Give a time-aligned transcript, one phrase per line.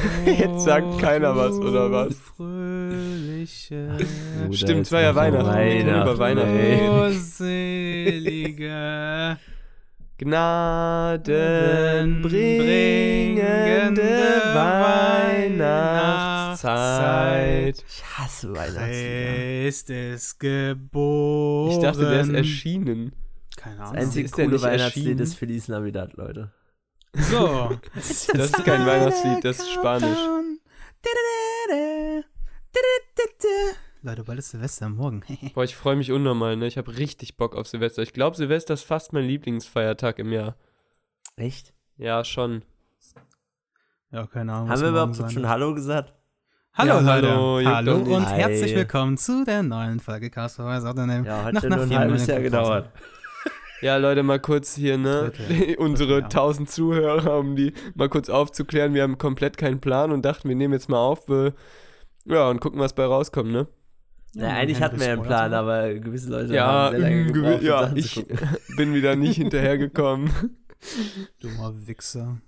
[0.26, 2.16] Jetzt sagt keiner was, oder was?
[2.16, 3.96] Fröhliche,
[4.44, 5.58] Bruder, Stimmt, es war ja wir Weihnachten.
[5.58, 7.10] Wir können über Weihnachten reden.
[7.10, 8.68] glückselige
[10.18, 14.02] Gnaden bringende
[16.50, 17.84] Weihnachtszeit.
[17.88, 19.62] Ich hasse Weihnachtslieder.
[19.62, 21.70] Christ ist geboren.
[21.72, 23.12] Ich dachte, der ist erschienen.
[23.56, 24.02] Keine Das Ahnung.
[24.02, 25.18] einzige Ist der coole Weihnachtslied erschienen?
[25.20, 26.50] ist Feliz Navidad, Leute.
[27.14, 27.70] So.
[27.94, 28.10] Das
[28.50, 30.18] ist kein Weihnachtslied, das ist Spanisch.
[34.02, 35.22] Leute, bald ist Silvester morgen.
[35.54, 36.66] Boah, ich freue mich unnormal, ne?
[36.66, 38.02] Ich habe richtig Bock auf Silvester.
[38.02, 40.56] Ich glaube, Silvester ist fast mein Lieblingsfeiertag im Jahr.
[41.36, 41.74] Echt?
[41.96, 42.62] Ja, schon.
[44.10, 44.70] ja, keine Ahnung.
[44.70, 45.48] Haben wir überhaupt sein schon.
[45.48, 46.14] Hallo gesagt?
[46.72, 47.28] Hallo, Ja, Leute.
[47.28, 51.24] hallo, Hallo und herzlich willkommen zu der neuen Folge Cast Wise Afternoon.
[51.24, 52.90] Ja, hat Nach ja einer nur ein vier halbes Jahr gedauert.
[53.82, 55.32] Ja, Leute, mal kurz hier, ne?
[55.34, 55.76] Dritte.
[55.78, 56.40] Unsere Dritte, ja.
[56.42, 58.94] 1000 Zuhörer, um die mal kurz aufzuklären.
[58.94, 61.28] Wir haben komplett keinen Plan und dachten, wir nehmen jetzt mal auf.
[61.28, 61.54] Wir,
[62.26, 63.66] ja, und gucken, was bei rauskommt, ne?
[64.34, 67.60] Ja, eigentlich hatten wir ja einen Plan, aber gewisse Leute Ja, haben sehr lange gebraucht,
[67.60, 68.38] um ja, Sachen ich zu gucken.
[68.76, 70.30] bin wieder nicht hinterhergekommen.
[71.40, 72.40] Dummer Wichser.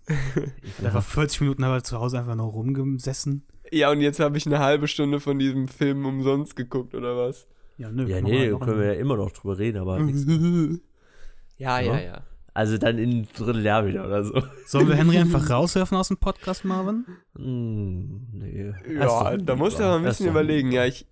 [0.78, 3.42] Hat einfach 40 Minuten aber zu Hause einfach nur rumgesessen.
[3.72, 7.46] Ja, und jetzt habe ich eine halbe Stunde von diesem Film umsonst geguckt, oder was?
[7.78, 8.06] Ja, nö.
[8.06, 10.80] Ja, nee, noch können wir ja immer noch drüber reden, aber Mhm.
[11.56, 11.94] Ja, Ja.
[11.94, 12.26] ja, ja.
[12.54, 14.42] also dann in einem Vierteljahr wieder oder so.
[14.66, 17.04] Sollen wir Henry einfach rauswerfen aus dem Podcast, Marvin?
[17.36, 18.72] Hm, nee.
[18.94, 19.88] Ja, da musst du lieber.
[19.94, 20.72] aber ein bisschen überlegen.
[20.72, 21.06] Ja, ich,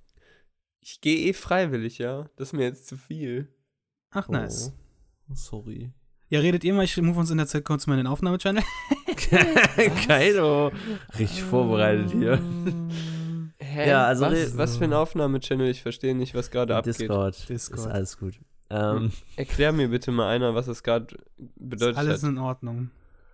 [0.80, 2.28] ich gehe eh freiwillig, ja.
[2.36, 3.48] Das ist mir jetzt zu viel.
[4.10, 4.72] Ach, nice.
[5.28, 5.92] Oh, sorry.
[6.28, 8.62] Ja, redet ihr mal, ich move uns in der Zeit kurz mal in den Aufnahmechannel.
[10.06, 10.70] Kaido.
[11.18, 12.38] Richtig vorbereitet hier.
[13.58, 13.88] Hä?
[13.88, 15.68] Ja, also was, was für ein Aufnahmechannel?
[15.68, 16.98] Ich verstehe nicht, was gerade abgeht.
[17.00, 17.48] Discord.
[17.48, 17.78] Discord.
[17.80, 18.34] Ist alles gut.
[18.70, 21.06] Ähm, Erklär mir bitte mal einer, was das gerade
[21.56, 22.30] bedeutet Alles hat.
[22.30, 22.90] in Ordnung.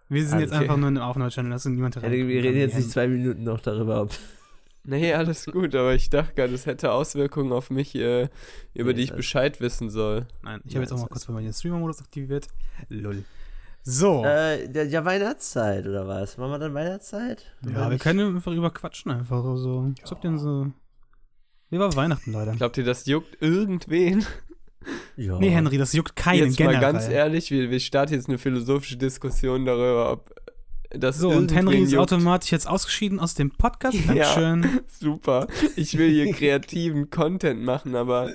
[0.09, 0.62] Wir sind Ah, jetzt okay.
[0.62, 2.11] einfach nur in dem Aufnahmechannel, lass niemand ja, wir
[2.42, 4.12] reden jetzt nicht zwei Minuten noch darüber, ob.
[4.84, 8.29] Nee, alles gut, aber ich dachte gerade, es hätte Auswirkungen auf mich, äh,
[8.73, 10.27] über Nee, die ich Bescheid wissen soll.
[10.42, 12.47] Nein, ich Ja, habe jetzt auch mal kurz ist- bei meinem Streamer-Modus aktiviert.
[12.89, 13.24] Lol.
[13.83, 14.24] So.
[14.24, 16.39] Äh, ja, ja, Weihnachtszeit, oder was?
[16.39, 17.45] Machen wir dann Weihnachtszeit?
[17.68, 19.92] ja, wir können einfach über quatschen einfach so.
[20.03, 20.73] Was habt ihr denn so?
[21.70, 22.53] Wie war Weihnachten, Leute?
[22.53, 24.24] Glaubt ihr, das juckt irgendwen?
[25.17, 25.39] Ja.
[25.39, 26.81] Nee, Henry, das juckt keinen jetzt generell.
[26.81, 30.35] mal ganz ehrlich, wir, wir starten jetzt eine philosophische Diskussion darüber, ob
[30.91, 32.13] das So, und Henry ist juckt.
[32.13, 33.97] automatisch jetzt ausgeschieden aus dem Podcast.
[34.07, 34.15] Ja.
[34.35, 34.81] Dankeschön.
[34.89, 35.47] Super.
[35.75, 38.31] Ich will hier kreativen Content machen, aber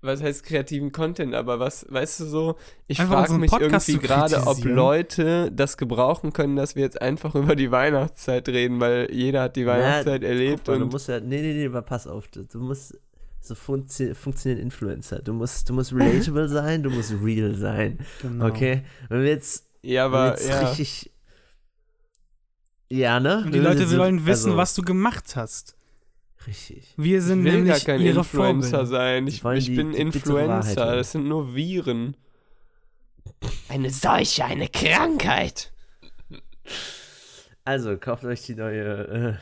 [0.00, 1.34] was heißt kreativen Content?
[1.34, 2.56] Aber was, weißt du so,
[2.88, 4.62] ich frage mich Podcast irgendwie gerade, ob.
[4.64, 9.56] Leute das gebrauchen können, dass wir jetzt einfach über die Weihnachtszeit reden, weil jeder hat
[9.56, 11.20] die Weihnachtszeit Na, erlebt mal, du und musst ja.
[11.20, 12.28] Nee, nee, nee, aber pass auf.
[12.28, 12.98] Du du musst.
[13.46, 15.20] So funktio funktionieren Influencer.
[15.20, 17.98] Du musst, du musst relatable sein, du musst real sein.
[18.22, 18.46] Genau.
[18.46, 18.84] Okay?
[19.10, 20.60] Wenn wir jetzt, ja, wenn wir aber jetzt ja.
[20.68, 21.10] richtig.
[22.90, 23.38] Ja, ne?
[23.44, 25.76] Und die Wenn Leute jetzt so- wollen wissen, also, was du gemacht hast.
[26.46, 26.94] Richtig.
[26.96, 28.86] Wir Ich sind will gar nämlich kein ihre Influencer Vorbilder.
[28.86, 29.26] sein.
[29.26, 30.96] Ich, ich die- bin die Influencer.
[30.96, 32.16] Das sind nur Viren.
[33.68, 35.70] Eine Seuche, eine Krankheit.
[37.64, 39.38] Also, kauft euch die neue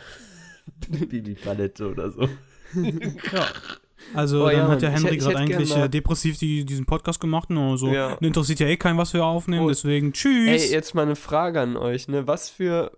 [0.91, 2.29] äh, Bibi-Palette oder so.
[4.15, 4.91] Also, Oh dann ja, hat der.
[4.91, 7.51] Ich Henry gerade eigentlich äh, depressiv die, diesen Podcast gemacht.
[7.51, 7.61] Ne?
[7.61, 8.15] Also, Ja.
[8.21, 9.65] interessiert ja eh keinen, was wir aufnehmen.
[9.65, 9.69] Oh.
[9.69, 10.63] Deswegen, tschüss.
[10.65, 12.27] Ey, jetzt mal eine Frage an euch, ne?
[12.27, 12.93] Was für,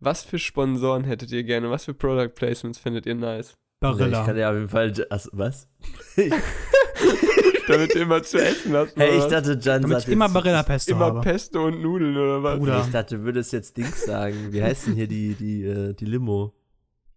[0.00, 1.70] was für Sponsoren hättet ihr gerne?
[1.70, 3.54] Was für Product Placements findet ihr nice?
[3.80, 4.20] Barilla.
[4.20, 4.92] Ich kann ja auf jeden Fall.
[5.08, 5.68] Also, was?
[7.68, 8.96] Damit ihr immer zu essen hast.
[8.96, 11.20] Hey, ich dachte, Jan Damit sagt ich immer Barilla Pesto immer habe.
[11.20, 12.58] Pesto und Nudeln oder was?
[12.58, 12.82] Bruder.
[12.84, 14.48] Ich dachte, du würdest jetzt Dings sagen.
[14.50, 16.52] Wie heißt denn hier die, die, äh, die Limo?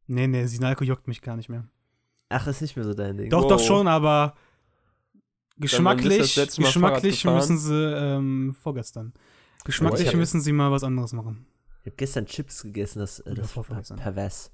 [0.08, 1.68] Nee, nee, Sinalco juckt mich gar nicht mehr.
[2.34, 3.30] Ach, ist nicht mehr so dein Ding.
[3.30, 3.50] Doch, Wow.
[3.52, 4.36] doch schon, aber
[5.58, 9.14] geschmacklich, geschmacklich müssen sie, ähm, vorgestern.
[9.66, 11.46] Geschmacklich ich hab- müssen sie mal was anderes machen.
[11.82, 14.52] Ich habe gestern Chips gegessen, das, äh, das war pervers.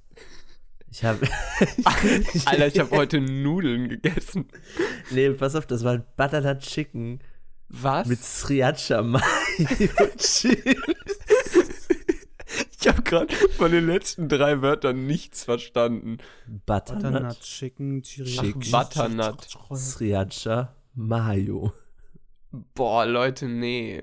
[0.92, 1.20] Ich habe.
[2.46, 4.48] Alter, ich habe heute Nudeln gegessen.
[5.12, 7.20] nee, pass auf, das war ein Butternut Chicken
[7.70, 8.08] Was?
[8.08, 9.22] mit Sriracha Mayo
[10.18, 11.20] Chips.
[12.80, 16.18] Ich habe gerade von den letzten drei Wörtern nichts verstanden.
[16.66, 18.72] Butternut, Butternut, Chicken, Chicken.
[18.72, 19.48] Butternut.
[19.74, 21.74] Sriracha Mayo.
[22.52, 24.02] Boah, Leute, nee.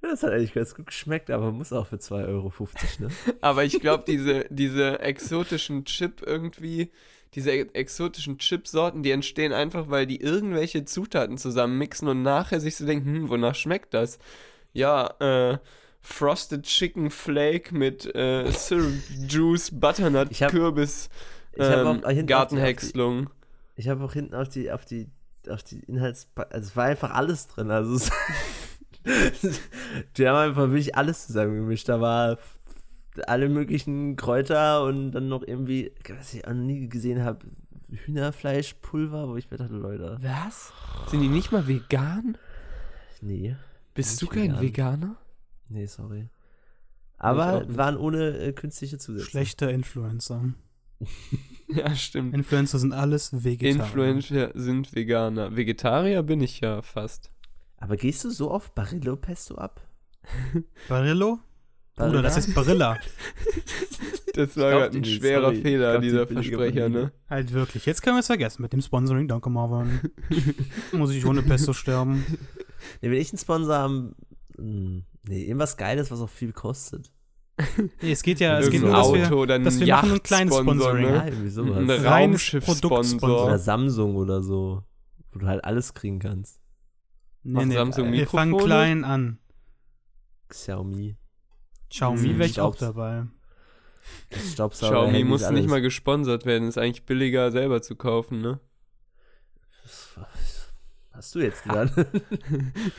[0.00, 2.52] Das hat eigentlich ganz gut geschmeckt, aber muss auch für 2,50 Euro,
[2.98, 3.08] ne?
[3.40, 6.90] Aber ich glaube, diese, diese exotischen Chip irgendwie,
[7.34, 12.84] diese exotischen Chipsorten, die entstehen einfach, weil die irgendwelche Zutaten zusammenmixen und nachher sich so
[12.84, 14.18] denken, hm, wonach schmeckt das?
[14.72, 15.58] Ja, äh,
[16.02, 18.92] Frosted Chicken Flake mit äh, Syrup
[19.28, 21.08] Juice, Butternut, Ich hab- Kürbis,
[21.54, 23.30] ich hab ähm, Gartenhäckslung.
[23.76, 25.08] Ich habe auch hinten auf die, auf die,
[25.48, 26.28] auf die Inhalts...
[26.34, 28.10] Also es war einfach alles drin, also es,
[30.16, 31.88] Die haben einfach wirklich alles zusammengemischt.
[31.88, 32.38] Da war
[33.26, 37.40] alle möglichen Kräuter und dann noch irgendwie, was ich auch nie gesehen habe,
[37.90, 40.72] Hühnerfleischpulver, wo ich mir dachte, Leute, Was?
[41.08, 42.38] Sind die nicht mal vegan?
[43.20, 43.56] nee,
[43.94, 44.60] Bist du kein vegan.
[44.60, 45.16] Veganer?
[45.72, 46.28] Nee, sorry.
[47.18, 49.30] Aber waren ohne äh, künstliche Zusätze.
[49.30, 50.54] Schlechter Influencer.
[51.68, 52.34] Ja, stimmt.
[52.34, 53.82] Influencer sind alles Vegetarier.
[53.82, 55.56] Influencer sind Veganer.
[55.56, 57.30] Vegetarier bin ich ja fast.
[57.78, 59.80] Aber gehst du so auf Barillo Pesto ab?
[60.86, 61.38] Barillo?
[61.96, 62.10] Barilla?
[62.10, 62.98] Bruder, das ist Barilla.
[64.34, 65.56] Das war gerade ein nicht, schwerer sorry.
[65.56, 67.12] Ich Fehler, glaub, dieser Versprecher, ne?
[67.28, 67.84] Halt wirklich.
[67.84, 69.28] Jetzt können wir es vergessen mit dem Sponsoring.
[69.28, 70.00] Danke, Marvin.
[70.92, 72.24] Muss ich ohne Pesto sterben.
[73.02, 74.14] Nee, wenn ich einen Sponsor haben,
[74.62, 77.10] mh, nee, irgendwas Geiles, was auch viel kostet.
[78.00, 80.22] Nee, es geht ja, es geht nur, dass wir, Auto, dann dass wir machen ein
[80.22, 81.04] kleines Yachtsponsor, Sponsoring.
[81.06, 81.28] Ja, Ne?
[81.28, 82.04] irgendwie Ein sowas.
[82.04, 83.44] Reines Raumschiff-Sponsor.
[83.46, 84.82] Oder Samsung oder so,
[85.32, 86.60] wo du halt alles kriegen kannst.
[87.42, 89.38] nee, nee, Samsung wir fangen klein an.
[90.48, 91.16] Xiaomi.
[91.90, 93.26] Xiaomi Hm, wäre ich auch dabei.
[94.52, 94.92] Staubsauger.
[95.02, 98.60] Xiaomi muss nicht mal gesponsert werden, ist eigentlich billiger selber zu kaufen, ne?
[101.12, 101.92] Hast du jetzt gesagt?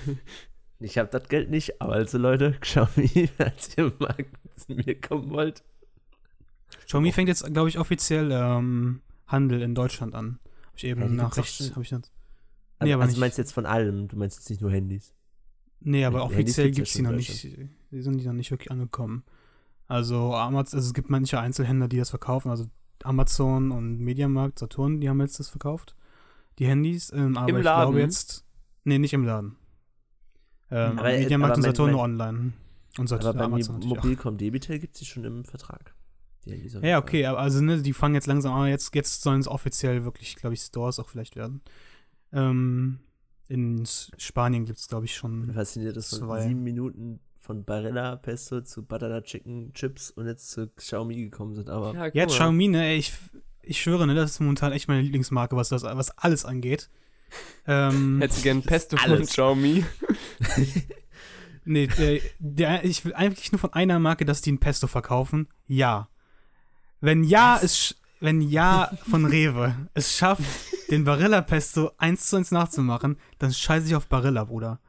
[0.83, 4.15] ich habe das Geld nicht, aber also Leute, Xiaomi, als ihr mal
[4.57, 5.63] zu mir kommen wollt.
[6.85, 10.39] Xiaomi fängt jetzt, glaube ich, offiziell ähm, Handel in Deutschland an.
[10.67, 11.55] Habe ich eben Ja, die gibt's doch Nachricht.
[11.55, 11.75] schon.
[11.75, 12.11] Hab ich das, Also,
[12.81, 15.13] Nee, aber also du meinst jetzt von allem, du meinst jetzt nicht nur Handys.
[15.79, 17.43] nee, aber Handys offiziell gibt es die noch nicht.
[17.91, 19.23] Die sind die noch nicht wirklich angekommen.
[19.87, 22.49] Also, Amaz also es gibt manche Einzelhändler, die das verkaufen.
[22.49, 22.65] Also
[23.03, 25.95] Amazon und Mediamarkt, Saturn, die haben jetzt das verkauft.
[26.57, 27.11] Die Handys.
[27.13, 27.81] Ähm, aber Im ich Laden?
[27.91, 28.45] glaube jetzt.
[28.85, 29.55] Nee, nicht im Laden.
[30.75, 32.53] Ähm, Aber, äh, Mediamarkt aber und Saturn mein- nur online.
[32.97, 33.79] Und Saturn, Aber bei Amazon.
[33.79, 35.93] Mobilcom Debitel gibt es die schon im Vertrag.
[36.45, 40.03] Ja, okay, aber also ne, die fangen jetzt langsam an, jetzt, jetzt sollen es offiziell
[40.03, 41.61] wirklich, glaube ich, Stores auch vielleicht werden.
[42.33, 42.99] Ähm,
[43.47, 43.85] in
[44.17, 45.53] Spanien gibt es, glaube ich, schon.
[45.53, 50.67] Fasziniert ist von sieben Minuten von Barilla Pesto zu Butternut Chicken Chips und jetzt zu
[50.69, 51.69] Xiaomi gekommen sind.
[51.69, 52.27] Aber Ja, mal.
[52.27, 53.13] Xiaomi, ne, ich,
[53.61, 56.89] ich schwöre, ne, das ist momentan echt meine Lieblingsmarke, was das, was alles angeht.
[57.67, 59.21] Ähm, Hättest du gern Pesto von.
[59.21, 59.85] Xiaomi?
[61.65, 65.47] nee, der, der, ich will eigentlich nur von einer Marke, dass die ein Pesto verkaufen.
[65.67, 66.09] Ja.
[67.01, 70.43] Wenn ja, es, sch- wenn ja von Rewe es schafft,
[70.91, 74.79] den Barilla Pesto eins zu eins nachzumachen, dann scheiße ich auf Barilla, Bruder.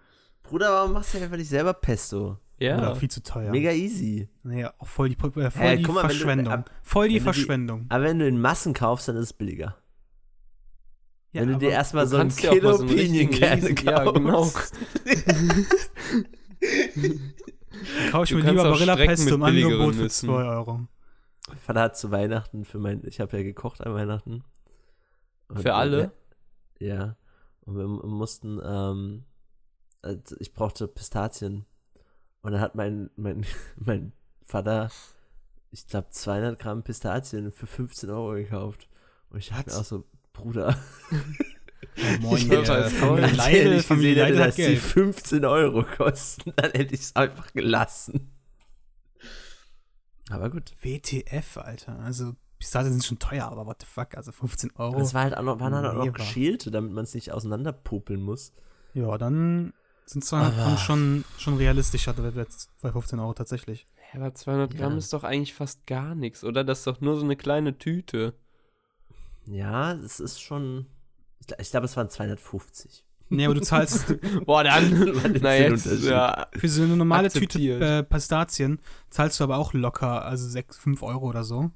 [0.43, 2.39] Bruder, warum machst du einfach nicht selber Pesto?
[2.59, 2.79] Ja.
[2.79, 3.51] Oder viel zu teuer.
[3.51, 4.29] Mega easy.
[4.45, 6.53] Nee, auch voll die, äh, voll Hä, die mal, du- Verschwendung.
[6.53, 7.87] ab- voll die du die- Verschwendung.
[7.89, 9.77] Aber wenn du in Massen kaufst, dann ist es billiger.
[11.35, 14.31] Ja, wenn du dir erstmal so ein Kilo so Pinienkerne riesen- ja, genau.
[14.31, 14.73] kaufst.
[18.11, 20.29] kaufe ich du mir lieber Barilla Pesto mit im Angebot für Nüssen.
[20.29, 20.81] 2 Euro.
[21.49, 24.45] Mein Vater hat zu Weihnachten für mein, ich habe ja gekocht an Weihnachten.
[25.49, 26.13] Und Für alle?
[26.79, 27.17] Wir, ja.
[27.63, 29.25] Und wir mussten, ähm,
[30.03, 31.67] also ich brauchte Pistazien.
[32.43, 33.45] Und dann hat mein, mein,
[33.77, 34.13] mein
[34.47, 34.91] Vater,
[35.71, 38.89] ich glaube, 200 Gramm Pistazien für 15 Euro gekauft.
[39.31, 39.79] Und ich mir Was?
[39.81, 40.05] auch so,
[40.35, 40.77] Bruder,
[41.97, 44.79] Oh, moin, Ich äh, hab als Familie nicht Familie hätte, hat dass die Geld.
[44.81, 48.33] 15 Euro kosten, dann hätte ich es einfach gelassen.
[50.31, 50.73] Aber gut.
[50.83, 51.99] WTF, Alter.
[52.01, 54.99] Also, Pistazien sind schon teuer, aber what the fuck, also 15 Euro.
[54.99, 58.21] Das war halt auch noch, waren halt auch noch geschälte, damit man es nicht auseinanderpopeln
[58.21, 58.53] muss.
[58.95, 59.73] ja, dann
[60.07, 63.87] sind 200 Gramm schon, schon realistischer bei 15 Euro tatsächlich.
[64.13, 64.99] Ja, aber 200 Gramm Ja.
[64.99, 66.63] ist doch eigentlich fast gar nichts, oder?
[66.65, 68.35] Das ist doch nur so eine kleine Tüte.
[69.47, 70.87] Ja, es ist schon.
[71.41, 73.05] Ich, gl- ich glaube, es waren 250.
[73.31, 74.15] Nee, aber du zahlst
[74.47, 74.93] Boah, dann.
[75.15, 76.09] War jetzt na der jetzt, Unterschied.
[76.11, 76.47] ja.
[76.57, 77.81] für so eine normale Akzeptiert.
[77.81, 78.79] Tüte äh, Pistazien,
[79.11, 81.71] zahlst du aber auch locker, also 6, 5 Euro oder so.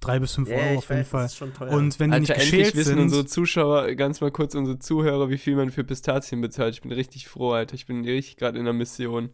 [0.00, 1.22] 3 bis 5 Ja, Euro auf jeden weiß, Fall.
[1.22, 1.70] Das ist schon teuer.
[1.70, 4.78] Und wenn die Alter, nicht endlich geschält wissen sind, unsere Zuschauer, ganz mal kurz unsere
[4.80, 6.74] Zuhörer, wie viel man für Pistazien bezahlt.
[6.74, 7.74] Ich bin richtig froh, Alter.
[7.74, 9.30] Ich bin richtig gerade in der Mission.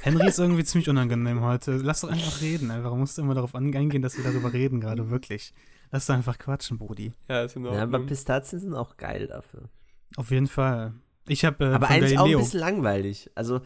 [0.00, 1.72] Henry ist irgendwie ziemlich unangenehm heute.
[1.76, 2.70] Lass doch einfach reden.
[2.82, 5.10] Warum musst du immer darauf an- eingehen, dass wir darüber reden gerade?
[5.10, 5.52] Wirklich.
[5.90, 7.12] Lass doch einfach quatschen, Brudi.
[7.28, 8.06] Ja, ist in ja, aber Ordnung.
[8.06, 9.68] Pistazien sind auch geil dafür.
[10.16, 10.94] Auf jeden Fall.
[11.26, 12.38] Ich habe äh, aber eigentlich auch ein Galileo.
[12.40, 13.30] bisschen langweilig.
[13.34, 13.60] Also,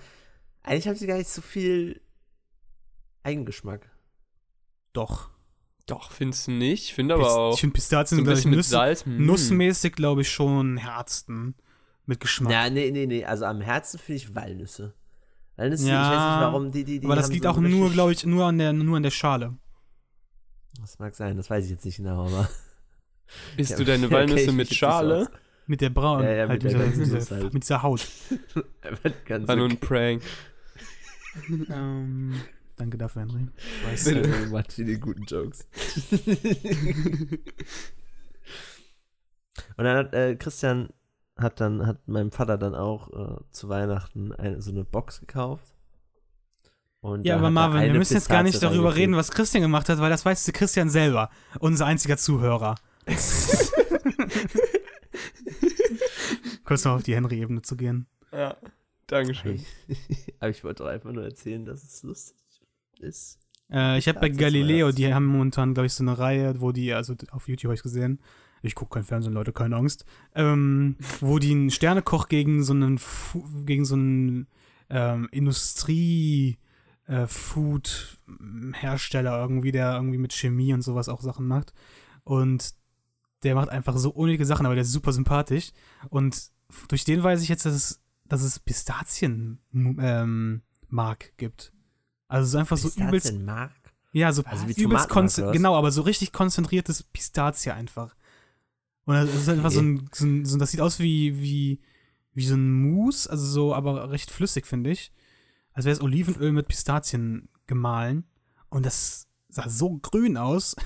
[0.62, 2.00] eigentlich haben sie gar nicht so viel
[3.22, 3.90] Eigengeschmack.
[4.92, 5.30] Doch.
[5.86, 6.84] Doch, findest du nicht?
[6.84, 7.54] Ich finde aber Pist- auch.
[7.54, 9.04] Ich finde Pistazien so ein bisschen mit Nüsse, Salz.
[9.04, 9.24] mm.
[9.26, 11.54] nussmäßig, glaube ich, schon Herzen
[12.06, 12.52] mit Geschmack.
[12.52, 13.24] Ja, nee, nee, nee.
[13.24, 14.94] Also am Herzen finde ich Walnüsse.
[15.56, 17.90] Walnüsse, Ja, ich weiß nicht, warum die, die, die aber das liegt so auch nur,
[17.90, 19.56] glaube ich, nur an der, nur an der Schale.
[20.80, 22.48] Das mag sein, das weiß ich jetzt nicht genau, aber.
[23.56, 25.24] Isst Ja, du deine Walnüsse mit Schale?
[25.24, 25.30] so
[25.66, 27.54] Mit der Braun, Ja, ja, halt mit mit, der dieser, halt.
[27.54, 28.06] mit dieser Haut.
[29.26, 30.22] Ganz War nur ein Prank.
[31.70, 32.34] ähm,
[32.76, 33.48] danke dafür, Henry.
[33.56, 34.28] Ich weiß, Bitte.
[34.28, 35.66] äh, äh, macht viele guten Jokes.
[39.76, 40.90] Und dann hat äh, Christian
[41.36, 45.71] hat dann hat meinem Vater dann auch äh, zu Weihnachten eine, so eine Box gekauft.
[47.02, 49.88] Und Ja, aber er Marvin, wir müssen jetzt gar nicht darüber reden, was Christian gemacht
[49.88, 52.76] hat, weil das weiß Christian selber, unser einziger Zuhörer.
[56.64, 58.06] Kurz noch auf die Henry-Ebene zu gehen.
[58.32, 58.56] Ja.
[59.08, 59.64] Dankeschön.
[60.38, 62.36] Aber ich wollte doch einfach nur erzählen, dass es lustig
[63.00, 63.40] ist.
[63.70, 66.94] Äh, ich habe bei Galileo, die haben momentan, glaube ich, so eine Reihe, wo die,
[66.94, 68.20] also auf YouTube habe ich gesehen,
[68.62, 70.04] ich gucke kein Fernsehen, Leute, keine Angst,
[70.36, 74.46] ähm, wo die einen Sternekoch gegen so einen, Fu gegen so einen
[74.88, 76.58] ähm, Industrie-
[77.06, 81.72] äh, Food-Hersteller irgendwie, der irgendwie mit Chemie und sowas auch Sachen macht.
[82.24, 82.74] Und
[83.42, 85.72] der macht einfach so unnötige Sachen, aber der ist super sympathisch.
[86.08, 86.50] Und
[86.88, 91.72] durch den weiß ich jetzt, dass es, dass es Pistazien-Mark gibt.
[92.28, 93.72] Also so einfach so übelst Pistazienmark?
[94.12, 95.56] ja, so Also übelst Tomatenmark, konzen- oder was?
[95.56, 98.14] genau, aber so richtig konzentriertes Pistazie einfach.
[99.04, 101.80] Und das ist einfach so ein, so ein, so ein, das sieht aus wie, wie,
[102.32, 105.12] wie so ein Mousse, also so, aber recht flüssig, finde ich.
[105.72, 108.24] Als wäre es Olivenöl mit Pistazien gemahlen.
[108.68, 110.76] Und das sah so grün aus.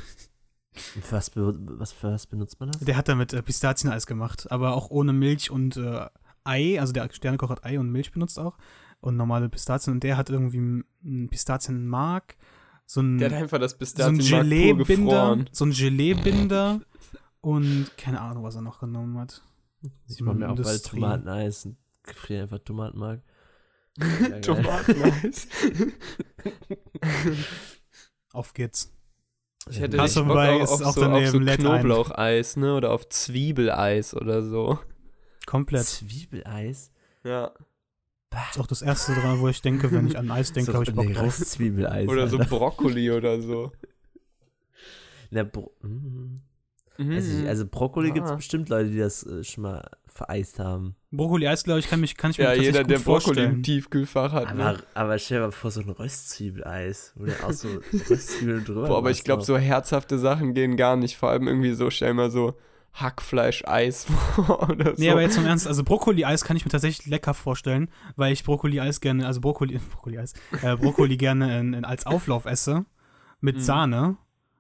[1.10, 2.80] Was, be was, für was benutzt man das?
[2.80, 6.06] Der hat damit äh, Pistazieneis gemacht, aber auch ohne Milch und äh,
[6.44, 6.78] Ei.
[6.78, 8.58] Also der Sternekoch hat Ei und Milch benutzt auch.
[9.00, 9.94] Und normale Pistazien.
[9.94, 12.36] Und der hat irgendwie ein Pistazienmark.
[12.86, 16.80] So ein, Der hat einfach das so ein Pistazienmark Gelee-Binder, so ein Gelee-Binder
[17.40, 19.42] und keine Ahnung, was er noch genommen hat.
[20.08, 20.84] Ich mache mir auch bald.
[20.84, 23.22] Tomateneis und friere einfach Tomatenmark.
[24.42, 25.48] Tomateneis.
[28.32, 28.92] Auf geht's.
[29.68, 31.38] Ich hätte Hast du richtig Bock bei- auf, ist auf, auch so, auf so.
[31.40, 32.74] Knoblaucheis, ne?
[32.74, 34.78] Oder auf Zwiebeleis oder so.
[35.46, 35.86] Komplett.
[35.86, 36.92] Zwiebeleis?
[37.24, 37.52] Ja.
[38.50, 40.94] Ist auch das erste dran, wo ich denke, wenn ich an Eis denke, habe ich
[40.94, 41.36] Bock drauf.
[41.36, 42.08] Zwiebeleis.
[42.08, 42.50] Oder so Alter.
[42.50, 43.72] Brokkoli oder so.
[45.30, 46.42] Na, Bro mhm.
[46.98, 47.12] Mhm.
[47.12, 48.36] also, ich, also Brokkoli gibt es Ah.
[48.36, 50.96] bestimmt Leute, die das äh, schon mal vereist haben.
[51.10, 53.34] Brokkoli-Eis, glaube ich, kann, mich, kann ich mir ja, tatsächlich jeder, gut der Brokkoli im
[53.44, 53.62] vorstellen.
[53.62, 54.46] Tiefkühlfach hat.
[54.48, 54.78] Aber, Ne?
[54.94, 57.68] aber stell dir mal vor, so ein Röstzwiebeleis, wo der auch so
[58.10, 61.16] Röstzwiebeln drüber Boah, aber ich glaube, so herzhafte Sachen gehen gar nicht.
[61.18, 62.54] Vor allem irgendwie so, stell mal so
[62.94, 65.02] Hackfleisch-Eis vor oder so.
[65.02, 68.42] Nee, aber jetzt im Ernst, also Brokkoli-Eis kann ich mir tatsächlich lecker vorstellen, weil ich
[68.44, 72.84] Brokkoli-Eis gerne, also Brokkoli, Brokkoli-Eis, äh, Brokkoli gerne in, in, als Auflauf esse,
[73.40, 73.60] mit Mhm.
[73.60, 74.16] Sahne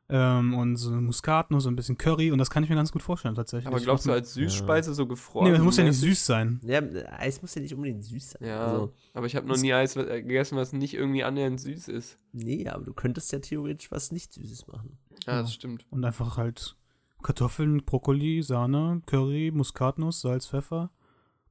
[0.08, 3.02] ähm, und so Muskatnuss und ein bisschen Curry und das kann ich mir ganz gut
[3.02, 3.66] vorstellen tatsächlich.
[3.66, 5.46] aber glaubst du, als Süßspeise so gefroren?
[5.48, 6.60] Nee, das muss ja nicht süß sein.
[6.64, 6.80] Ja,
[7.18, 8.48] Eis muss ja nicht unbedingt süß sein.
[8.48, 11.88] Ja, Also, aber ich habe noch nie Eis äh, gegessen, was nicht irgendwie annähernd süß
[11.88, 12.18] ist.
[12.32, 14.98] nee, aber du könntest ja theoretisch was nicht Süßes machen.
[15.26, 15.86] Ja, das stimmt.
[15.90, 16.76] Und einfach halt
[17.22, 20.90] Kartoffeln, Brokkoli, Sahne, Curry, Muskatnuss, Salz, Pfeffer.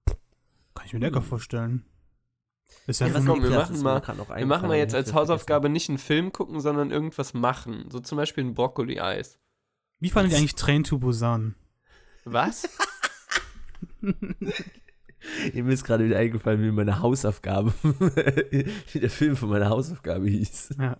[0.06, 1.26] Kann ich mir lecker Hm.
[1.26, 1.86] vorstellen.
[2.88, 4.02] Ist ja, Ja, komm, wir machen mal-
[4.36, 7.86] Wir machen mal jetzt hab als Hausaufgabe nicht einen Film gucken, sondern irgendwas machen.
[7.92, 9.40] So zum Beispiel ein Brokkoli-Eis.
[10.00, 11.56] Wie fandet ihr eigentlich Train to Busan?
[12.26, 12.70] Was?
[15.54, 17.74] Mir ist gerade wieder eingefallen, wie meine Hausaufgabe,
[18.92, 20.76] wie der Film von meiner Hausaufgabe hieß.
[20.80, 20.98] Ja.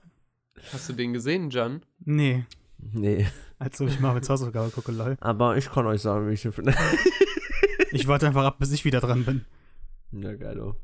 [0.74, 1.82] Hast du den gesehen, Jan?
[2.00, 2.46] Nee,
[2.78, 3.26] Nee,
[3.58, 5.18] als ob ich mal mit Hausaufgabe gucke, lol.
[5.22, 6.74] aber ich kann euch sagen, wie ich den Film.
[7.92, 9.46] Ich warte einfach ab, bis ich wieder dran bin.
[10.12, 10.76] ja, geil, oh.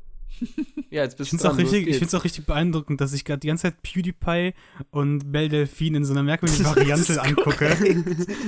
[0.90, 1.98] Ja, jetzt Ich bist finde du es auch, dran, los richtig- ich geht's.
[1.98, 4.52] find's auch richtig beeindruckend, dass ich gerade die ganze Zeit PewDiePie
[4.90, 7.70] und Belle Delphine in so einer merkwürdigen Variante angucke.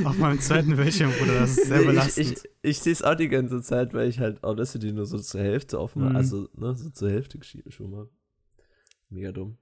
[0.04, 1.40] Auf meinem zweiten Bildschirm, Bruder.
[1.40, 2.26] Das ist sehr Nee, belastend.
[2.26, 5.18] Ich, ich, ich sehe es auch die ganze Zeit, weil ich halt Audacity nur so
[5.18, 6.08] zur Hälfte offen.
[6.10, 6.16] Mhm.
[6.16, 8.08] Also, ne, so zur Hälfte geschrieben schon mal.
[9.08, 9.56] Mega dumm.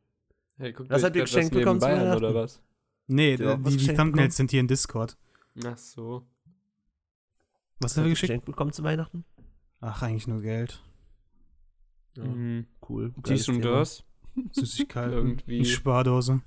[0.59, 2.17] Hey, guck Was dir habt ihr geschenkt bekommen zu Weihnachten?
[2.25, 2.62] oder was?
[3.07, 4.31] nee, auch die, was die Thumbnails bekommen?
[4.31, 5.17] sind hier in Discord.
[5.64, 6.26] Ach so.
[7.81, 9.25] Was Habt haben wir geschenkt bekommen zu Weihnachten?
[9.81, 10.83] Ach, eigentlich nur Geld.
[12.16, 12.66] Ja, Mhm.
[12.88, 13.12] cool.
[13.26, 14.04] Dies und das.
[14.52, 15.12] Süßigkeiten.
[15.12, 15.57] Irgendwie.
[15.57, 16.42] Eine Spardose.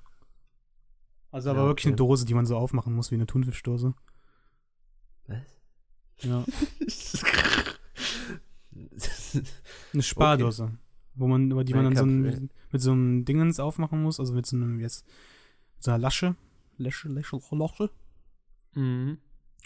[1.32, 1.90] Also aber Ja, wirklich okay.
[1.90, 3.94] eine Dose, die man so aufmachen muss, wie eine Thunfischdose.
[5.28, 5.38] Was?
[6.22, 6.46] Ja.
[9.94, 10.78] Eine Spardose.
[11.16, 14.34] Wo man, über die man dann so ein, mit so einem Dingens aufmachen muss, also
[14.34, 15.06] mit so einem jetzt
[15.80, 16.36] so einer Lasche.
[16.78, 17.90] Lasche, Lasche, Lasche.
[18.74, 19.18] Mhm.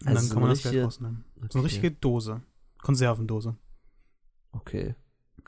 [0.02, 1.26] Und Also dann so kann man das Geld richtige- rausnehmen.
[1.36, 1.58] So Okay.
[1.58, 2.42] eine richtige Dose.
[2.82, 3.58] Konservendose.
[4.52, 4.96] Okay.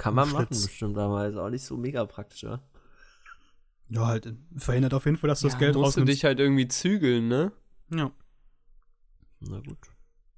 [0.01, 0.65] Kann man machen, Schlitz.
[0.67, 2.61] bestimmt, aber ist auch nicht so mega praktisch, ja?
[3.89, 6.13] Ja, halt verhindert auf jeden Fall, dass du ja, das Geld musst du rausnimmst.
[6.13, 7.51] dich halt irgendwie zügeln, ne?
[7.93, 8.11] ja.
[9.41, 9.77] Na gut.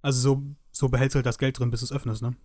[0.02, 2.36] Also so, so behältst du halt das Geld drin, bis du es öffnest, ne?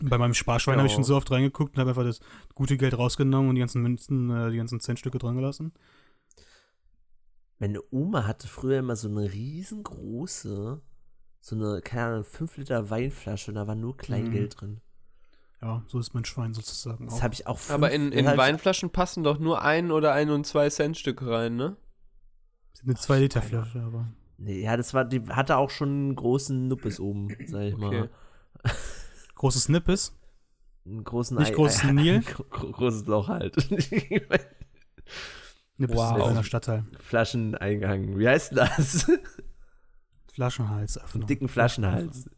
[0.00, 0.78] Bei meinem Sparschwein Ja.
[0.78, 2.20] habe ich schon so oft reingeguckt und habe einfach das
[2.54, 5.72] gute Geld rausgenommen und die ganzen Münzen, äh, die ganzen Centstücke dran gelassen.
[7.58, 10.80] Meine Oma hatte früher immer so eine riesengroße,
[11.40, 14.58] so eine, keine Ahnung, 5 Liter Weinflasche und da war nur Kleingeld Mhm.
[14.58, 14.80] drin.
[15.60, 18.90] Ja, so ist mein Schwein sozusagen Das habe ich auch fünf, Aber in, in Weinflaschen
[18.90, 21.76] passen doch nur ein oder ein und zwei Cent Stücke rein, ne?
[22.72, 24.12] Das ist eine 2 Liter Flasche, aber.
[24.36, 28.02] Nee, ja, das war, die hatte auch schon einen großen Nuppes oben, sag ich Okay.
[28.02, 28.10] mal.
[29.34, 30.16] Großes Nippes.
[30.86, 32.20] Einen großen Nicht großes Nil?
[32.20, 33.56] Gro gro- großes Loch halt.
[35.80, 36.18] Ne, Wow.
[36.18, 36.28] wow.
[36.30, 36.84] in der Stadtteil.
[36.98, 38.18] Flascheneingang.
[38.18, 39.08] Wie heißt das?
[40.32, 41.26] Flaschenhalsöffnung.
[41.26, 42.28] Dicken Flaschenhals.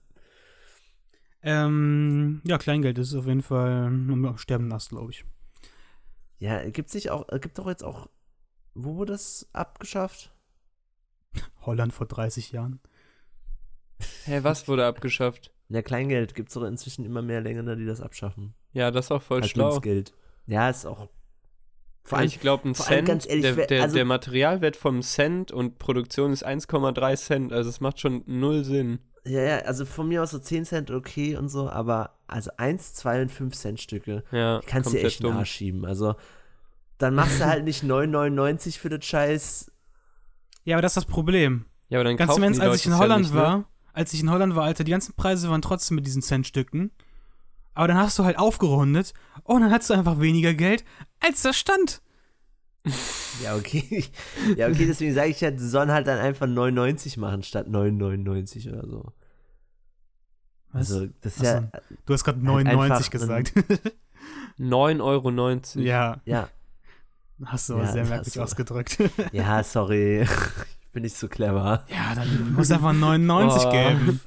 [1.42, 3.90] Ähm, ja, Kleingeld ist auf jeden Fall
[4.36, 5.24] Sterben Ast, glaube ich.
[6.38, 8.08] Ja, gibt's nicht auch, äh, gibt doch jetzt auch,
[8.74, 10.32] wo wurde das abgeschafft?
[11.62, 12.80] Holland vor 30 Jahren.
[14.24, 15.52] Hä, was wurde abgeschafft?
[15.68, 18.54] Ja, Kleingeld gibt's doch inzwischen immer mehr Länder, die das abschaffen.
[18.72, 19.70] Ja, das ist auch voll Als schlau.
[19.72, 20.14] Münzgeld.
[20.46, 21.08] Ja, ist auch.
[22.02, 24.76] Vor allem, ich glaube, ein vor allem Cent, ganz ehrlich, der, der, also- der Materialwert
[24.76, 27.52] vom Cent und Produktion ist 1,3 Cent.
[27.52, 28.98] Also es macht schon null Sinn.
[29.24, 32.94] Ja, ja, also von mir aus so 10 Cent okay und so, aber also 1,
[32.94, 35.34] 2 und 5 Cent Stücke Ja, kannst du dir echt dumm.
[35.34, 35.84] nachschieben.
[35.84, 36.14] Also,
[36.98, 39.70] dann machst du halt nicht 9,99 für das Scheiß.
[40.64, 41.66] Ja, aber das ist das Problem.
[41.88, 43.40] Ja, aber dann Ganz im Ernst, die als ich in es ja Holland nicht, ne?
[43.40, 46.90] war, als ich in Holland war, Alter, die ganzen Preise waren trotzdem mit diesen Centstücken.
[47.74, 50.84] Aber dann hast du halt aufgerundet und dann hast du einfach weniger Geld,
[51.20, 52.02] als da stand.
[53.42, 54.04] Ja, okay.
[54.56, 58.72] ja, okay, deswegen sage ich ja, die sollen halt dann einfach 9,90 machen statt 9,99
[58.72, 59.12] oder so.
[60.72, 60.92] Was?
[60.92, 61.70] Also, das ist Ach ja.
[62.06, 63.52] du hast gerade halt 99 einfach gesagt.
[64.58, 65.30] 9,90 Euro.
[65.84, 66.48] ja, Ja,
[67.44, 68.42] hast du aber Ja, sehr merkwürdig du.
[68.42, 68.98] ausgedrückt.
[69.32, 70.22] ja, sorry.
[70.22, 71.84] ich bin nicht so clever.
[71.88, 73.70] ja, dann muss einfach 99 Oh.
[73.70, 74.20] geben.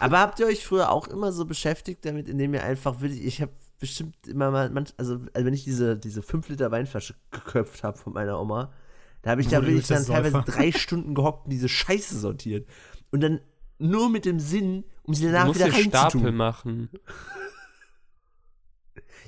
[0.00, 3.42] Aber habt ihr euch früher auch immer so beschäftigt damit, indem ihr einfach wirklich, ich
[3.42, 7.82] habe bestimmt immer mal, manch, also, also wenn ich diese, diese 5 Liter Weinflasche geköpft
[7.84, 8.72] habe von meiner Oma,
[9.22, 10.50] da habe ich da wirklich dann teilweise Säufer.
[10.50, 12.66] drei Stunden gehockt und diese Scheiße sortiert.
[13.10, 13.40] Und dann
[13.78, 16.34] nur mit dem Sinn, um sie Du danach musst wieder dir Stapel reinzutun.
[16.36, 16.88] machen.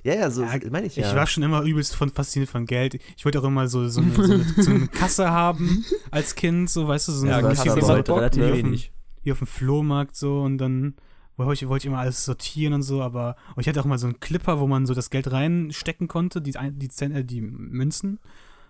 [0.02, 1.08] Ja, ja, so Ja, meine ich ja.
[1.08, 2.98] Ich war schon immer übelst von fasziniert von Geld.
[3.16, 6.68] Ich wollte auch immer so, so, eine, so, eine, so eine Kasse haben als Kind,
[6.70, 8.92] so weißt du, so Ja, eine das Kasse aber heute relativ wenig.
[9.22, 10.94] wie auf dem Flohmarkt so und dann
[11.36, 13.98] wollte ich, wollte ich immer alles sortieren und so, aber und ich hatte auch mal
[13.98, 18.20] so einen Clipper, wo man so das Geld reinstecken konnte, die, die, äh, die Münzen.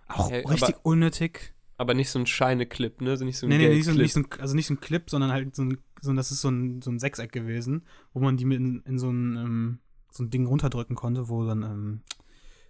[0.09, 1.53] Auch Hey, richtig unnötig.
[1.77, 3.17] Aber nicht so ein Scheine-Clip, ne?
[3.17, 4.81] So nicht so ein Nee, nee, nicht so, nicht so ein, also nicht so ein
[4.81, 7.85] Clip, sondern halt so ein, so ein das ist so ein, so ein Sechseck gewesen,
[8.13, 9.79] wo man die mit in, in so ein, ähm,
[10.11, 12.01] so ein Ding runterdrücken konnte, wo dann ähm,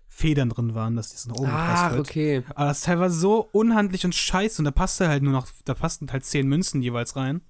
[0.09, 2.01] Federn drin waren, dass das nach oben Ah, wird.
[2.01, 2.43] okay.
[2.55, 5.75] Aber das Teil war so unhandlich und scheiße und da passte halt nur noch, da
[5.75, 7.43] passten halt zehn Münzen jeweils rein.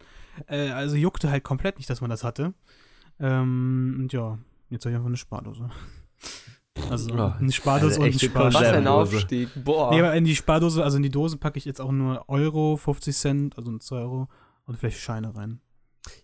[0.46, 2.54] Äh, also juckte halt komplett nicht, dass man das hatte.
[3.20, 4.38] Ähm, und ja,
[4.70, 5.68] jetzt habe ich einfach eine Spardose.
[6.90, 8.62] Also eine Spardose also und ein echte Sparschwein.
[8.62, 8.86] Was ein.
[8.88, 9.48] Aufstieg.
[9.64, 9.92] Boah.
[9.92, 12.76] Nee, aber in die Spardose, also in die Dose packe ich jetzt auch nur Euro,
[12.76, 14.28] 50 Cent, also 2 Euro
[14.66, 15.60] und vielleicht Scheine rein.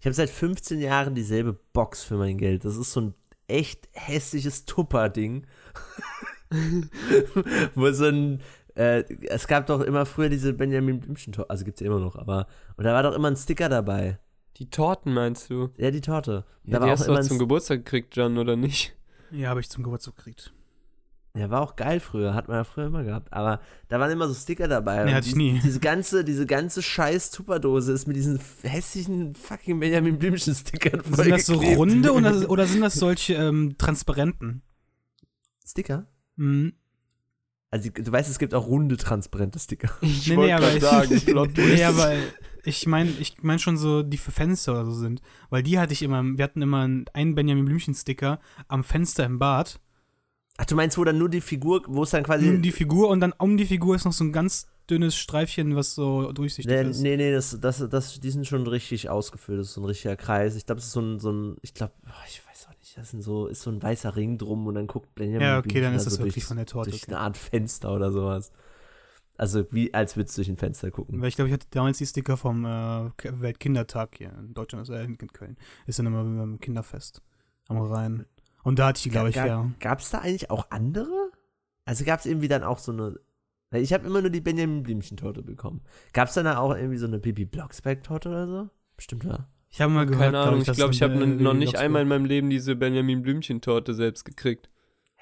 [0.01, 2.65] Ich habe seit 15 Jahren dieselbe Box für mein Geld.
[2.65, 3.15] Das ist so ein
[3.47, 5.47] echt hässliches Tupper-Ding.
[7.75, 8.43] Wo so ein.
[8.81, 12.47] Äh, es gab doch immer früher diese Benjamin Blümchen, also gibt's ja immer noch, aber.
[12.79, 14.19] Und da war doch immer ein Sticker dabei.
[14.57, 15.69] Die Torten meinst du?
[15.77, 16.47] Ja, die Torte.
[16.65, 18.97] Ja, da die war hast auch du ein zum Geburtstag gekriegt, John, oder nicht?
[19.33, 20.55] Ja, habe ich zum Geburtstag gekriegt.
[21.37, 23.31] Ja, war auch geil früher, hat man ja früher immer gehabt.
[23.35, 25.05] Aber da waren immer so Sticker dabei.
[25.05, 25.61] Nee, hatte ich nie.
[25.63, 31.45] Diese ganze, diese ganze scheiß Tupperdose ist mit diesen hässlichen fucking Benjamin Blümchen-Stickern Sind das
[31.45, 34.63] so runde oder, oder sind das solche ähm, transparenten?
[35.67, 36.07] Sticker?
[36.37, 36.73] Mhm.
[37.73, 39.91] Also du weißt, es gibt auch runde, transparente Sticker.
[40.03, 41.57] Ich Nee, nee, wollte aber ich, sagen, Twist.
[41.57, 42.13] nee, aber
[42.65, 45.23] ich meine ich mein schon so, die für Fenster oder so sind.
[45.51, 49.79] Weil die hatte ich immer, wir hatten immer einen Benjamin Blümchen-Sticker am Fenster im Bad.
[50.57, 52.49] Ach, du meinst, wo dann nur die Figur, wo es dann quasi.
[52.49, 55.77] Um die Figur und dann um die Figur ist noch so ein ganz dünnes Streifchen,
[55.77, 57.01] was so durchsichtig nee, ist.
[57.01, 59.61] nee, nee, das, das, das, die sind schon richtig ausgefüllt.
[59.61, 60.57] Das ist so ein richtiger Kreis.
[60.57, 61.95] Ich glaube, das ist so ein, so ein ich glaube,
[62.29, 64.87] ich weiß auch nicht, das sind so, ist so ein weißer Ring drum und dann
[64.87, 66.91] guckt Benjamin Ja, okay, dann ist da das so wirklich durch, von der Torte.
[66.91, 67.13] durch Okay.
[67.13, 68.53] eine Art Fenster oder sowas.
[69.37, 71.21] Also wie, als würdest du durch ein Fenster gucken.
[71.21, 74.95] Weil ich glaube, ich hatte damals die Sticker vom äh, Weltkindertag hier in Deutschland, also
[74.95, 75.57] in Köln.
[75.87, 77.23] Ist dann immer beim Kinderfest
[77.69, 78.27] am Rhein.
[78.63, 79.71] Und da hatte ich die, glaube ich, ja.
[79.81, 81.31] Gab es da eigentlich auch andere?
[81.87, 83.19] Also gab es irgendwie dann auch so eine.
[83.73, 85.81] Ich habe immer nur die Benjamin Blümchen-Torte bekommen.
[86.13, 88.71] Gab es dann da auch irgendwie so eine Bibi Blocksberg-Torte oder so?
[88.97, 89.49] Bestimmt, ja.
[89.73, 92.03] Ich habe mal gehört, Keine glaub Ahnung, ich glaube, es ich habe noch nicht einmal
[92.03, 94.69] in meinem Leben diese Benjamin Blümchen-Torte selbst gekriegt.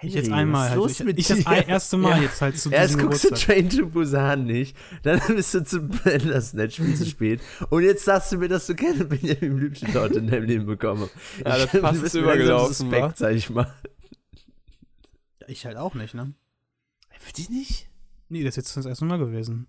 [0.01, 0.77] Ich jetzt einmal was ist halt.
[0.79, 1.37] los Ich, mit ich dir?
[1.43, 2.23] das erste Mal Ja.
[2.23, 3.57] jetzt halt zu Erst guckst du Geburtstag.
[3.57, 8.31] Train to Busan nicht, dann bist du zu Bandersnatch viel zu spät und jetzt sagst
[8.31, 11.15] du mir, dass du keine Benjamin Blümchen-Torte in deinem Leben bekommen hast.
[11.45, 13.13] Ja, das Ich- du passt langsam übergelaufen, suspekt, wa?
[13.17, 13.75] sag ich mal.
[15.49, 16.33] Ich halt auch nicht, ne?
[17.19, 17.89] Für dich nicht?
[18.29, 19.67] Nee, das ist jetzt das erste Mal gewesen.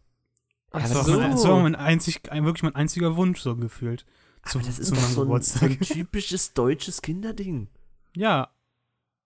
[0.72, 1.18] Ach Das war, so.
[1.20, 4.06] mein, das war mein einzig, ein, wirklich mein einziger Wunsch so gefühlt.
[4.46, 7.68] Zu, Aber das ist doch so ein, so ein typisches deutsches Kinderding.
[8.16, 8.50] Ja,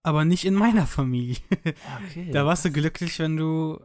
[0.04, 1.38] aber nicht in meiner Familie.
[1.66, 2.32] Ja, okay.
[2.32, 3.80] Da warst du glücklich, wenn du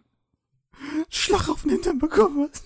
[1.09, 2.65] Schlag auf den Hintern bekommen hast.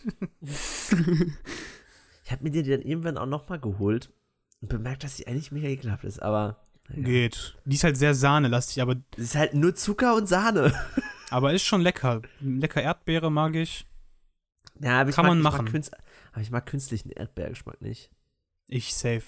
[2.24, 4.12] ich habe mir die dann irgendwann auch nochmal geholt
[4.60, 7.02] und bemerkt, dass die eigentlich mega ekelhaft ist, aber naja.
[7.02, 7.58] Geht.
[7.64, 10.72] Die ist halt sehr sahnelastig, aber es ist halt nur Zucker und Sahne.
[11.30, 12.20] Aber ist schon lecker.
[12.40, 13.86] Lecker Erdbeere mag ich.
[14.80, 15.64] Ja, aber ich Kann mag, man ich machen.
[15.72, 16.00] Mag
[16.32, 18.10] aber ich mag künstlichen Erdbeergeschmack nicht.
[18.74, 19.22] Ich safe.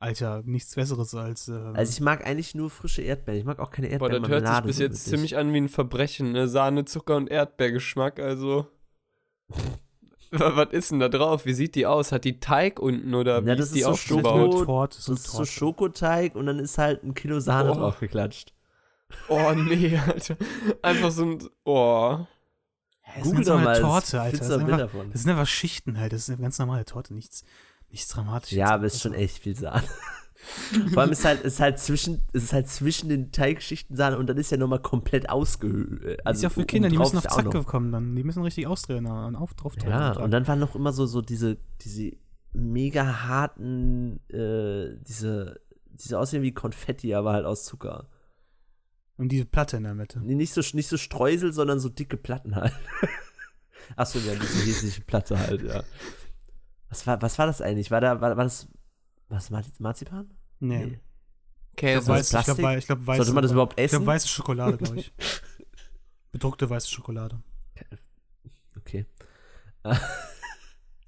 [0.00, 1.48] Alter, nichts Besseres als.
[1.48, 3.40] ähm, Also ich mag eigentlich nur frische Erdbeeren.
[3.40, 5.10] Ich mag auch keine Boah, das hört sich bis so jetzt wirklich.
[5.30, 6.46] ziemlich an wie ein Verbrechen, ne?
[6.46, 8.66] Sahne, Zucker und Erdbeergeschmack, also.
[10.30, 11.46] Wa- Was ist denn da drauf?
[11.46, 12.12] Wie sieht die aus?
[12.12, 14.54] Hat die Teig unten oder wie Ja, das ist die ist so aufgebaut?
[14.54, 15.44] Schoko- Das so ist so.
[15.44, 17.74] Schokoteig und dann ist halt ein Kilo Sahne Oh.
[17.74, 18.52] drauf geklatscht.
[19.28, 20.36] Oh nee, Alter.
[20.82, 21.38] Einfach so ein.
[21.64, 22.18] Oh.
[23.00, 24.36] Hä, das ist eine ganz normale Torte, Alter.
[24.38, 25.10] Das, ist einfach, davon.
[25.10, 26.12] das sind einfach Schichten halt.
[26.12, 27.14] Das ist eine ganz normale Torte.
[27.14, 27.42] Nichts,
[27.90, 28.58] nichts Dramatisches.
[28.58, 29.84] Ja, aber es ist schon echt viel Sahne.
[30.92, 34.28] Vor allem ist halt, ist halt zwischen, es ist halt zwischen den Teigschichten Sahne und
[34.28, 36.24] dann ist ja nochmal komplett ausgehöhlt.
[36.24, 38.14] Also ist ja für Kinder, die müssen auf Zack kommen dann.
[38.14, 39.74] Die müssen richtig ausdrehen und auf, drauf.
[39.84, 42.12] Ja, und und dann waren noch immer so, so diese, diese
[42.52, 48.08] mega harten, äh, diese, diese aussehen wie Konfetti, aber halt aus Zucker.
[49.16, 50.20] und diese Platte in der Mitte.
[50.20, 52.72] Nee, nicht so, nicht so Streusel, sondern so dicke Platten halt.
[53.96, 55.82] Achso, ja, diese riesige Platte halt, ja.
[56.88, 57.90] Was war, was war das eigentlich?
[57.90, 58.68] War da, war, war das,
[59.28, 60.30] was, Mar- Marzipan?
[60.60, 60.86] Nee.
[60.86, 61.00] Nee.
[61.72, 62.04] Ich Käse.
[62.04, 62.56] glaube, weiß, ich Plastik?
[62.56, 63.96] glaube, ich glaub, weiße, Sollte man das überhaupt ich essen?
[63.98, 65.12] glaube, weiße Schokolade, glaube ich.
[66.32, 67.40] Bedruckte weiße Schokolade.
[68.76, 69.06] Okay.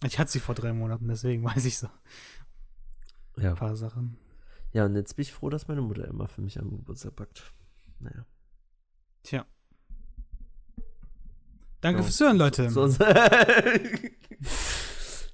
[0.03, 1.87] Ich hatte sie vor drei Monaten, deswegen weiß ich so
[3.37, 3.55] ein Ja.
[3.55, 4.16] paar Sachen.
[4.73, 7.53] Ja, und jetzt bin ich froh, dass meine Mutter immer für mich am Geburtstag backt.
[7.99, 8.25] Naja.
[9.23, 9.45] Tja.
[11.83, 12.05] Danke So.
[12.07, 12.71] fürs Hören, Leute.
[12.71, 12.88] So,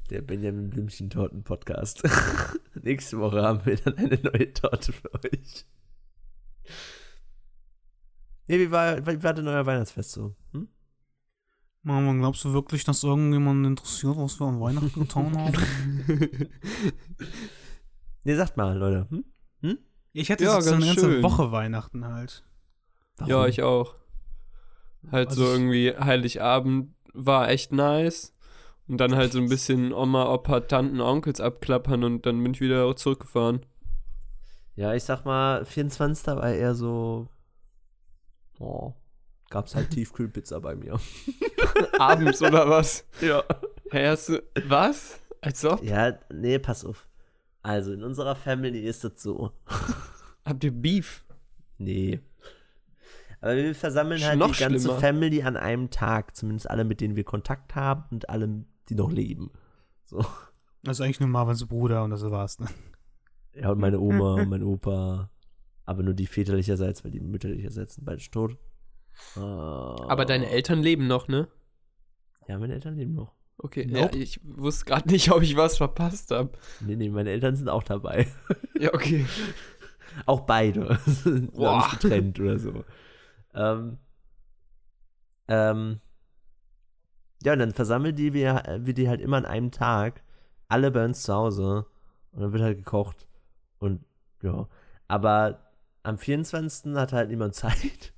[0.07, 2.03] der Benjamin Blümchen Torten Podcast.
[2.83, 5.67] Nächste Woche haben wir dann eine neue Torte für euch.
[8.49, 10.37] Nee, wie war, wie war denn euer Weihnachtsfest so?
[10.53, 10.69] Hm?
[11.83, 15.55] Mama, glaubst du wirklich, dass irgendjemand interessiert, was wir an Weihnachten getan haben?
[18.25, 19.07] Nee, sagt mal, Leute.
[19.61, 19.79] Hm?
[20.13, 21.23] Ich hatte Ja, jetzt so eine ganz ganze schön.
[21.23, 22.45] Woche Weihnachten halt.
[23.25, 23.95] Ja, ich auch.
[25.13, 28.35] Halt Also so irgendwie Heiligabend war echt nice.
[28.89, 32.61] Und dann halt so ein bisschen Oma, Opa, Tanten, Onkels abklappern und dann bin ich
[32.61, 33.67] wieder zurückgefahren.
[34.77, 36.27] Ja, ich sag mal, 24.
[36.27, 37.29] war eher so.
[38.59, 38.93] Oh,
[39.51, 41.01] gab's halt Tiefkühlpizza bei mir.
[41.99, 43.05] Abends oder was?
[43.21, 43.43] Ja.
[43.91, 44.43] Hä, hast du.
[44.67, 45.19] Was?
[45.41, 45.83] Als ob?
[45.83, 47.09] Ja, nee, pass auf.
[47.63, 49.51] Also, in unserer Family ist das so.
[50.45, 51.25] Habt ihr Beef?
[51.79, 52.21] Nee.
[53.41, 55.01] Aber wir versammeln halt noch die ganze schlimmer.
[55.01, 56.37] Family an einem Tag.
[56.37, 59.51] Zumindest alle, mit denen wir Kontakt haben und alle, die noch leben.
[60.05, 60.25] So.
[60.87, 62.59] Also eigentlich nur Marvins Bruder und das war's.
[62.61, 62.67] Ne?
[63.55, 65.31] Ja, und meine Oma und mein Opa.
[65.85, 68.57] Aber nur die väterlicherseits, weil die mütterlicherseits sind beide tot.
[69.37, 71.49] Aber deine Eltern leben noch, ne?
[72.49, 73.37] Ja, meine Eltern leben noch.
[73.59, 74.17] Okay, Nope.
[74.17, 76.51] ja, ich wusste gerade nicht, ob ich was verpasst habe.
[76.81, 78.27] Nee, nee, meine Eltern sind auch dabei.
[78.79, 79.25] Ja, okay.
[80.27, 80.99] Auch beide.
[81.55, 81.89] Boah.
[81.93, 82.85] getrennt oder so.
[83.55, 83.97] Ähm,
[85.49, 86.01] ähm,
[87.47, 90.25] ja, und dann versammeln die wir, wir die halt immer an einem Tag.
[90.67, 91.87] Alle bei uns zu Hause.
[92.33, 93.29] Und dann wird halt gekocht.
[93.79, 94.05] Und
[94.43, 94.69] ja.
[95.07, 95.61] Aber
[96.03, 96.97] am 24.
[96.97, 98.13] hat halt niemand Zeit.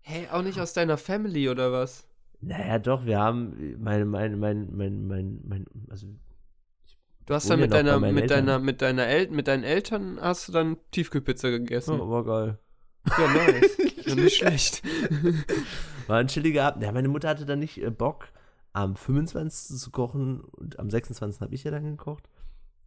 [0.00, 2.08] Hey, auch nicht aus deiner Family oder was?
[2.40, 6.08] Naja, doch, wir haben meine, meine, mein, mein, mein, mein, also
[7.26, 8.46] Du hast dann mit deiner, mit Eltern.
[8.46, 12.00] deiner, mit deiner El mit deinen Eltern hast du dann Tiefkühlpizza gegessen.
[12.00, 12.58] oh, war geil.
[13.16, 13.78] Ja, nice.
[14.06, 14.82] ja, nicht schlecht.
[16.06, 16.82] War ein chilliger Abend.
[16.82, 18.28] Ja, meine Mutter hatte dann nicht äh, Bock,
[18.72, 19.78] am 25.
[19.78, 21.40] zu kochen und am 26.
[21.40, 22.28] habe ich ja dann gekocht.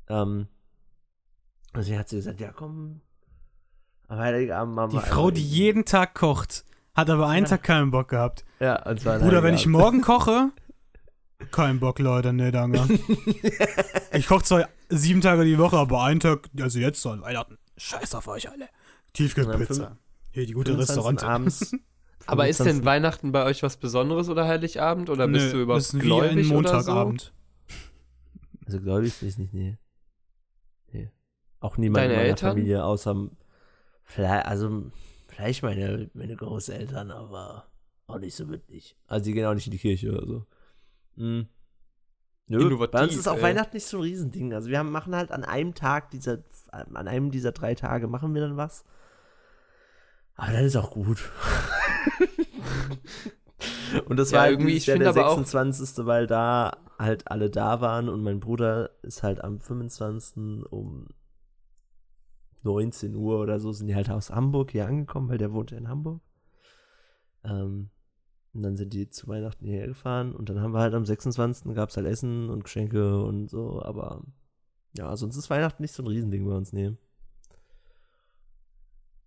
[0.10, 0.48] Ähm,
[1.74, 3.02] also hat sie gesagt, ja komm,
[4.08, 7.52] am Heiligabend machen Die wir Frau, einfach- die jeden Tag kocht, hat aber einen Ja.
[7.52, 8.46] Tag keinen Bock gehabt.
[8.60, 10.52] Ja, und zwar Bruder, wenn ich morgen koche,
[11.52, 12.80] kein Bock, Leute, ne, danke.
[14.14, 17.58] Ich koche zwar sieben Tage die Woche, aber einen Tag, also jetzt so an Weihnachten,
[17.78, 18.68] scheiß auf euch alle.
[19.14, 19.98] Tiefkühlpizza.
[20.32, 20.80] Hier, die gute 25.
[20.96, 21.28] Restaurante.
[21.28, 21.76] abends.
[22.26, 22.86] Aber ist denn 25.
[22.86, 25.10] Weihnachten bei euch was Besonderes oder Heiligabend?
[25.10, 27.34] Oder bist Nö, du überhaupt ist wie gläubig ein oder Montagabend.
[28.66, 29.78] Also gläubig bin ich nicht, nee.
[30.92, 31.12] Nee.
[31.60, 32.52] Auch niemand Deine in meiner Eltern?
[32.52, 33.30] Familie, außer
[34.04, 34.92] vielleicht, also
[35.28, 37.68] vielleicht meine, meine Großeltern, aber
[38.08, 38.96] auch nicht so wirklich.
[39.08, 40.46] Also die gehen auch nicht in die Kirche oder so.
[41.16, 41.48] Mhm.
[42.48, 43.44] Nö, Innovativ, bei uns ist auch ey.
[43.44, 44.54] Weihnachten nicht so ein Riesending.
[44.54, 46.40] Also wir haben, machen halt an einem Tag dieser,
[46.72, 48.84] an einem dieser drei Tage machen wir dann was.
[50.36, 51.32] Aber dann ist auch gut.
[54.08, 56.06] und das Ja, war halt irgendwie, ich finde der aber auch- 26.
[56.06, 60.64] weil da halt alle da waren und mein Bruder ist halt am 25.
[60.70, 61.08] um
[62.64, 65.78] 19 Uhr oder so sind die halt aus Hamburg hier angekommen, weil der wohnt ja
[65.78, 66.22] in Hamburg.
[67.44, 67.90] Ähm,
[68.54, 71.74] und dann sind die zu Weihnachten hierher gefahren und dann haben wir halt am 26.
[71.74, 74.22] gab es halt Essen und Geschenke und so, aber
[74.96, 76.96] ja, sonst ist Weihnachten nicht so ein Riesending bei uns, nee.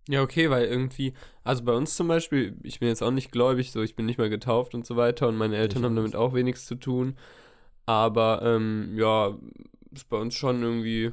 [0.07, 3.71] Ja, okay, weil irgendwie, also bei uns zum Beispiel, ich bin jetzt auch nicht gläubig,
[3.71, 6.15] so ich bin nicht mal getauft und so weiter und meine Eltern Ich haben damit
[6.15, 7.17] auch wenig zu tun.
[7.85, 9.37] Aber ähm, ja,
[9.91, 11.11] ist bei uns schon irgendwie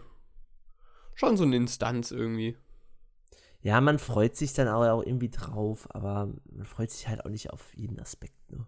[1.14, 2.56] schon so eine Instanz irgendwie.
[3.62, 7.30] Ja, man freut sich dann auch, auch irgendwie drauf, aber man freut sich halt auch
[7.30, 8.66] nicht auf jeden Aspekt, ne?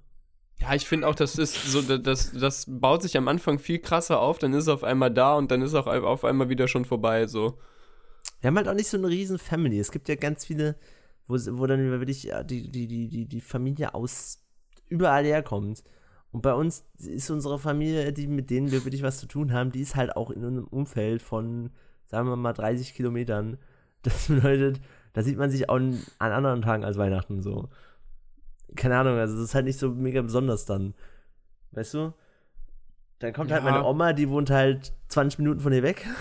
[0.59, 3.79] Ja, ich finde auch, das ist so, da- das, das baut sich am Anfang viel
[3.79, 6.67] krasser auf, dann ist es auf einmal da und dann ist auch auf einmal wieder
[6.67, 7.59] schon vorbei, so.
[8.47, 9.81] Wir haben halt auch nicht so eine riesen Family.
[9.81, 10.77] Es gibt ja ganz viele,
[11.27, 14.39] wo, wo dann wirklich ja, die, die, die, die, die Familie aus
[14.89, 15.83] überall herkommt.
[16.31, 19.73] Und bei uns ist unsere Familie, die mit denen wir wirklich was zu tun haben,
[19.73, 21.71] die ist halt auch in einem Umfeld von,
[22.05, 23.59] sagen wir mal, 30 Kilometern.
[24.03, 24.81] Das bedeutet,
[25.13, 27.69] da sieht man sich auch an anderen Tagen als Weihnachten so.
[28.77, 30.95] Keine Ahnung, also das ist halt nicht so mega besonders dann.
[31.73, 32.15] Weißt du?
[33.19, 33.73] Dann kommt halt Ja.
[33.73, 36.07] meine Oma, die wohnt halt 20 Minuten von hier weg.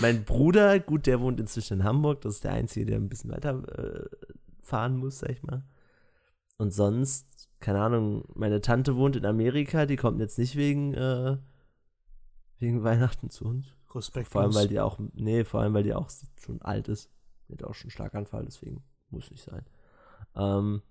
[0.00, 2.20] mein Bruder, gut, der wohnt inzwischen in Hamburg.
[2.22, 4.08] Das ist der Einzige, der ein bisschen weiter äh,
[4.60, 5.64] fahren muss, sag ich mal.
[6.56, 11.36] Und sonst, keine Ahnung, meine Tante wohnt in Amerika, die kommt jetzt nicht wegen, äh,
[12.58, 13.74] wegen Weihnachten zu uns.
[13.94, 14.28] Respekt.
[14.28, 16.10] Vor allem, weil die auch, nee, vor allem, weil die auch
[16.42, 17.10] schon alt ist.
[17.48, 19.64] Die hat auch schon Schlaganfall, deswegen muss nicht sein.
[20.34, 20.82] Ähm,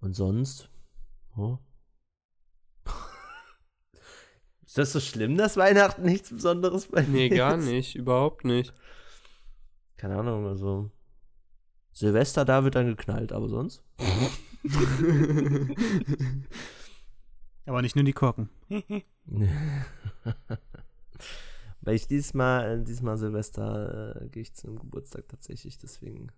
[0.00, 0.68] und sonst,
[1.36, 1.58] oh.
[4.72, 7.66] Ist das so schlimm, dass Weihnachten nichts Besonderes bei Nee, mir gar ist?
[7.66, 8.72] nicht, überhaupt nicht.
[9.98, 10.90] Keine Ahnung, also.
[11.92, 13.82] Silvester, da wird dann geknallt, aber sonst?
[17.66, 18.48] Aber nicht nur die Korken.
[21.82, 26.32] Weil ich diesmal, äh, diesmal Silvester äh, gehe ich zu einem Geburtstag tatsächlich, deswegen.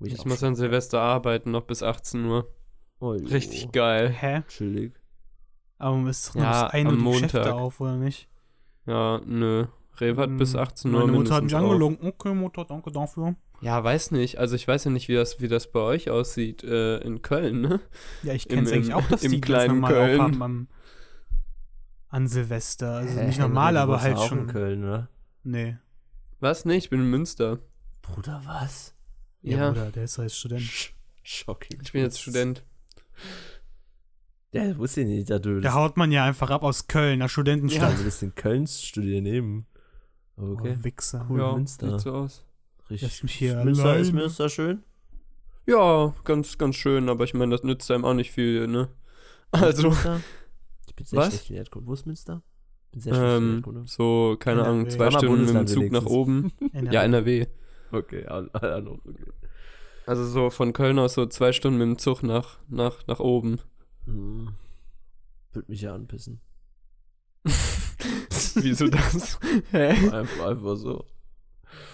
[0.00, 2.50] Ich auch muss an Silvester arbeiten, noch bis 18 Uhr.
[3.00, 3.10] Oh.
[3.10, 4.08] Richtig geil.
[4.08, 4.44] Hä?
[4.48, 4.97] Chillig.
[5.78, 7.52] Aber es ist Ja, ja, bis 1 am Geschäfte Montag.
[7.54, 8.28] auf, oder nicht?
[8.86, 9.66] Ja, nö.
[10.00, 11.98] Rewe hat bis Hm, 18 Uhr Meine Mutter hat mich angelogen.
[12.06, 13.34] Okay, Mutter, danke dafür.
[13.60, 14.38] Ja, weiß nicht.
[14.38, 17.60] Also ich weiß ja nicht, wie das, wie das bei euch aussieht äh, in Köln,
[17.62, 17.80] ne?
[18.22, 20.20] Ja, ich kenne es eigentlich auch, dass im die kleinen ganz normal Köln.
[20.20, 20.68] aufhaben am,
[22.08, 22.92] an Silvester.
[22.98, 24.46] Also Hä, nicht normal, du aber wohnst halt auch in schon.
[24.46, 25.08] Köln, oder?
[25.42, 25.76] Nee.
[26.40, 26.64] Was?
[26.64, 27.58] Nee, ich bin in Münster.
[28.02, 28.94] Bruder, was?
[29.42, 29.68] Ja, Ja.
[29.70, 30.92] Bruder, der ist als Student.
[31.24, 31.80] Shocking.
[31.82, 32.64] Ich bin jetzt Student.
[34.52, 37.18] Ja, das wusste ich nicht, dass du Da haut man ja einfach ab aus Köln,
[37.18, 37.90] nach Studentenstadt.
[37.90, 39.66] also das in Kölns studieren neben.
[40.36, 40.76] Aber okay.
[40.78, 41.26] Oh, Wichser.
[41.28, 41.40] Cool.
[41.40, 41.90] ja, Münster.
[41.90, 42.44] sieht so aus.
[42.90, 43.02] Richtig.
[43.10, 44.22] Lass mich hier Münster, ist alleine.
[44.22, 44.82] Münster schön?
[45.66, 48.88] Ja, ganz, ganz schön, aber ich meine, das nützt einem auch nicht viel, ne?
[49.50, 50.20] Also, Münster?
[50.86, 51.28] Ich bin sehr Was?
[51.28, 51.86] schlecht in Erdkunde.
[51.86, 52.42] Wo ist Münster?
[52.86, 53.82] Ich bin sehr schlecht in ähm, Erdkunde.
[53.86, 54.70] so, keine NRW.
[54.70, 56.52] Ahnung, zwei Stunden mit dem Zug nach oben.
[56.72, 56.94] NRW.
[56.94, 57.46] Ja, NRW.
[57.92, 58.40] Okay, ah,
[58.80, 59.32] noch, okay.
[60.06, 63.60] Also so von Köln aus so zwei Stunden mit dem Zug nach, nach, nach oben.
[64.08, 64.48] Hm.
[65.52, 66.40] Würde mich ja anpissen.
[68.54, 69.38] Wieso das?
[69.70, 69.88] Hä?
[70.10, 71.04] Einfach, einfach so.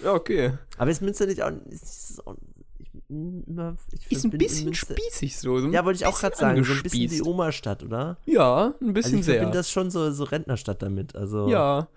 [0.03, 0.53] Ja, okay.
[0.79, 1.50] Aber ist Münster nicht auch.
[1.68, 2.37] Ist, ist auch
[2.79, 5.59] ich, immer, ich Ist ein bisschen Münster- spießig so.
[5.59, 6.64] so Ja, wollte ich auch gerade sagen.
[6.64, 7.27] So ein bisschen die angespießt.
[7.27, 8.18] Oma-Stadt, oder?
[8.27, 9.35] Ja, ein Also bisschen ich sehr.
[9.37, 11.14] verbinde das schon so, so Rentnerstadt damit.
[11.16, 11.48] Also.
[11.48, 11.88] Ja.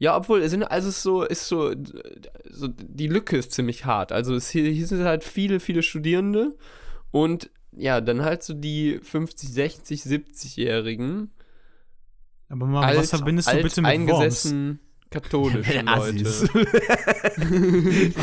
[0.00, 1.74] Ja, obwohl, es sind, also es ist so, ist so,
[2.50, 4.12] so, die Lücke ist ziemlich hart.
[4.12, 6.56] Also es, hier, hier sind halt viele, viele Studierende
[7.10, 11.30] und ja, dann halt so die 50, 60, 70-Jährigen.
[12.48, 14.10] Aber mal, was verbindest du alt bitte mit Worms?
[14.10, 16.52] eingesessen katholisch Assis.
[16.52, 16.70] Leute.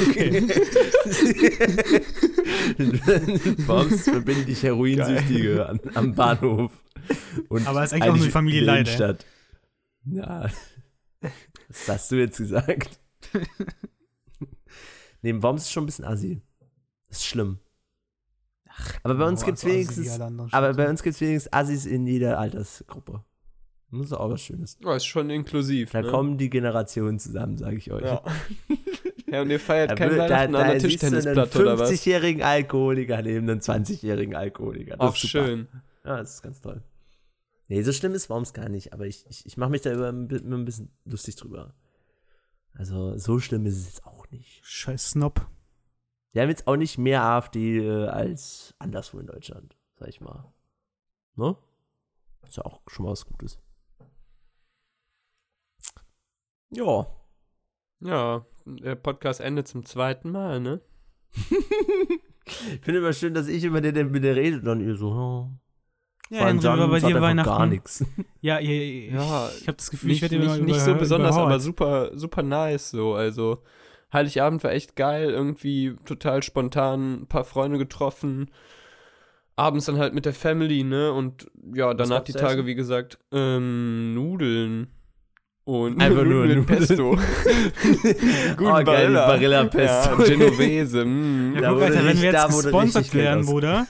[0.09, 0.41] Okay.
[3.67, 6.71] Worms verbinde ich Heroinsüchtige an, am Bahnhof.
[7.49, 8.91] Und Aber ist eigentlich auch nur die Familie in der Leide.
[8.91, 9.25] Innenstadt.
[10.05, 10.49] Ja.
[11.69, 12.99] Was hast du jetzt gesagt?
[15.21, 16.41] Neben Worms ist schon ein bisschen assi.
[17.09, 17.59] Das ist schlimm.
[19.03, 20.19] Aber bei uns Oh, gibt's also wenigstens,
[20.51, 23.23] aber bei uns gibt's wenigstens Assis in jeder Altersgruppe.
[23.91, 24.77] Das ist auch was Schönes.
[24.83, 25.91] Ja, ist schon inklusiv.
[25.91, 26.09] Da ne?
[26.09, 28.03] kommen die Generationen zusammen, sage ich euch.
[28.03, 28.21] Ja.
[29.31, 31.79] ja, und ihr feiert Da, kein da, Weihnachten an da der du einen Tischtennisplatte oder
[31.79, 31.91] was?
[31.91, 34.97] 50-jährigen Alkoholiker neben einem 20-jährigen Alkoholiker.
[34.97, 35.45] Das super.
[35.45, 35.67] schön.
[36.03, 36.83] Ja, das ist ganz toll.
[37.67, 40.09] Nee, so schlimm ist Worms gar nicht, aber ich, ich, ich mache mich da über
[40.09, 41.73] ein, bi- immer ein bisschen lustig drüber.
[42.73, 44.59] Also, so schlimm ist es jetzt auch nicht.
[44.65, 45.47] Scheiß Snob.
[46.35, 50.51] Wir haben jetzt auch nicht mehr AfD äh, als anderswo in Deutschland, sag ich mal.
[51.37, 51.55] Ne?
[52.45, 53.57] Ist ja auch schon mal was Gutes.
[56.71, 57.07] Ja.
[58.01, 60.81] Ja, der Podcast endet zum zweiten Mal, ne?
[62.45, 65.11] Ich finde immer schön, dass ich immer der, der mit der redet und ihr so,
[65.11, 65.49] oh.
[66.29, 67.49] Ja, allem Henry, war bei dir Weihnachten.
[67.49, 68.05] gar nichts.
[68.41, 71.35] Ja, ja, ja, Ja, ich habe das Gefühl, Nicht, ich werde nicht, nicht so besonders,
[71.35, 71.61] aber überhauert.
[71.61, 73.15] super, super nice so.
[73.15, 73.63] Also,
[74.15, 78.49] Heiligabend war echt geil, irgendwie total spontan, ein paar Freunde getroffen.
[79.57, 81.13] Abends dann halt mit der Family, ne?
[81.13, 82.65] Und ja, danach die Tage, essen?
[82.65, 84.87] wie gesagt, ähm, Nudeln.
[85.63, 87.11] Und Einfach nur Nudeln Pesto.
[88.57, 90.21] Guten Oh, geil, Barilla Pesto.
[90.21, 91.05] Ja, Genovese.
[91.05, 91.55] mm.
[91.55, 93.87] Ja, Da Alter, wenn wir da jetzt wurde gesponsert werden, Bruder.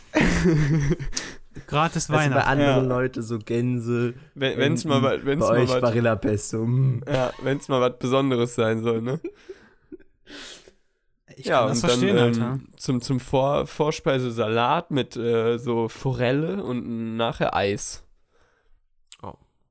[1.68, 2.48] Gratis Also bei Weihnachten.
[2.50, 2.96] anderen Ja.
[2.98, 4.14] Leute so Gänse.
[4.36, 6.66] Wenn wenn's mal, wa- wenn's bei mal euch was, Barilla Pesto.
[6.66, 7.02] mm.
[7.12, 9.20] ja, wenn's mal was Besonderes sein soll, ne?
[11.38, 12.46] Ich ja, kann das und verstehen, dann, Alter.
[12.54, 18.06] ähm, zum, zum Vor Vorspeise Salat mit äh, so Forelle und nachher Eis.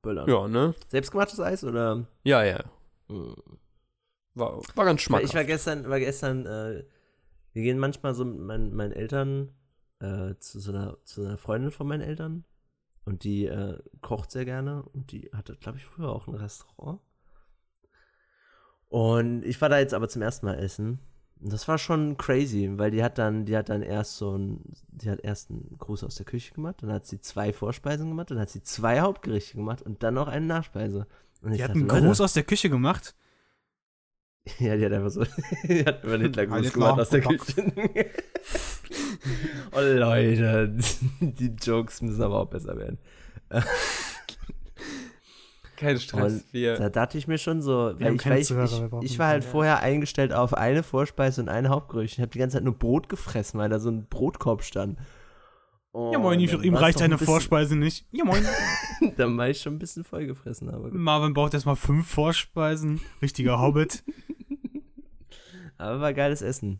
[0.05, 0.29] Böller.
[0.29, 0.75] Ja, ne?
[0.87, 2.05] Selbstgemachtes Eis oder?
[2.23, 2.63] Ja, ja.
[4.35, 5.33] War, war ganz Ich schmackhaft.
[5.33, 6.85] war gestern, war gestern, äh,
[7.53, 9.55] wir gehen manchmal so mit meinen, meinen Eltern
[9.99, 12.45] äh, zu, so einer, zu einer Freundin von meinen Eltern
[13.05, 16.99] und die äh, kocht sehr gerne und die hatte, glaube ich, früher auch ein Restaurant.
[18.89, 20.99] Und ich war da jetzt aber zum ersten Mal essen.
[21.47, 25.09] Das war schon crazy, weil die hat dann, die hat dann erst so ein, die
[25.09, 28.39] hat erst einen Gruß aus der Küche gemacht, dann hat sie zwei Vorspeisen gemacht, dann
[28.39, 31.05] hat sie zwei Hauptgerichte gemacht und dann noch eine Nachspeise.
[31.41, 33.13] Und ich Die hat dachte, einen Leute, Gruß aus der Küche gemacht.
[34.59, 35.23] ja, die hat einfach so,
[35.67, 37.21] die hat Heil Hitlergruß Hitler, gemacht aus der.
[37.21, 38.11] Küche.
[39.71, 40.75] oh Leute,
[41.19, 42.97] die Jokes müssen aber auch besser werden.
[45.75, 46.33] Kein Stress.
[46.33, 49.03] Und Wir, Da dachte ich mir schon so, Wir weil haben ich, keine weil ich,
[49.05, 49.51] ich, ich war halt keine.
[49.51, 52.13] vorher eingestellt auf eine Vorspeise und ein Hauptgericht.
[52.15, 54.97] Ich habe die ganze Zeit nur Brot gefressen, weil da so ein Brotkorb stand.
[55.93, 58.05] Ja moin, ihm reicht deine Vorspeise nicht.
[58.11, 58.45] Ja moin.
[59.17, 60.93] Dann war ich schon ein bisschen voll gefressen, aber gut.
[60.93, 62.99] Marvin braucht erstmal fünf Vorspeisen.
[63.21, 64.03] Richtiger Hobbit.
[65.77, 66.79] Aber war geiles Essen.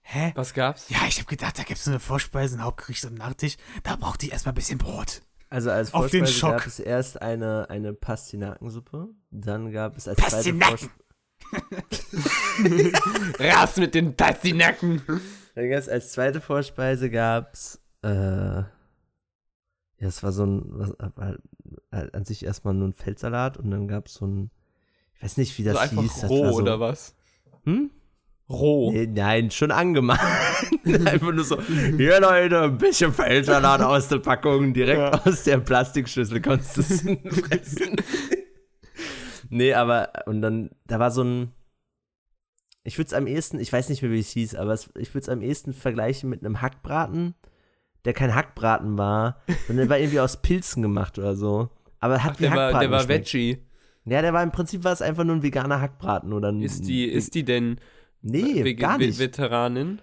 [0.00, 0.32] Hä?
[0.34, 0.88] was gab's?
[0.90, 3.56] Ja, ich hab gedacht, da gibt's eine Vorspeise, ein Hauptgericht und einen Nachtisch.
[3.82, 5.22] Da braucht die erstmal ein bisschen Brot.
[5.54, 6.50] Also als Auf den Vorspeise Schock.
[6.50, 10.90] gab es erst eine, eine Pastinakensuppe, dann gab es als zweite Pastinaken.
[11.38, 12.92] Vorspeise
[13.38, 15.02] Raus mit den Pastinaken.
[15.54, 18.66] Dann gab's als zweite Vorspeise gab's, äh, ja,
[20.00, 20.64] es war so ein,
[21.14, 21.36] war
[21.92, 24.50] halt an sich erstmal nur ein Feldsalat und dann gab's so ein,
[25.14, 26.20] ich weiß nicht, wie das so einfach hieß.
[26.22, 27.14] Das roh war so, oder was?
[27.62, 27.92] Hm?
[28.48, 28.92] Roh.
[28.92, 30.20] Nee, nein, schon angemacht.
[30.84, 35.10] Einfach nur so, hier Leute, ein bisschen Feldsalat aus der Packung, direkt Ja.
[35.24, 37.96] aus der Plastikschüssel kannst du es fressen.
[39.48, 41.52] nee, aber, und dann, da war so ein,
[42.82, 45.14] ich würde es am ehesten, ich weiß nicht mehr, wie es hieß, aber es, ich
[45.14, 47.34] würde es am ehesten vergleichen mit einem Hackbraten,
[48.04, 51.70] der kein Hackbraten war, sondern der war irgendwie aus Pilzen gemacht oder so.
[52.00, 53.32] Aber hat Ach, wie der war, Hackbraten der war geschmeckt.
[53.32, 53.58] Veggie.
[54.04, 56.60] Ja, der war im Prinzip war es einfach nur ein veganer Hackbraten oder ein.
[56.60, 57.80] Ist die, ist die denn
[58.24, 59.18] nee, Vege- gar nicht.
[59.18, 60.02] Veteranin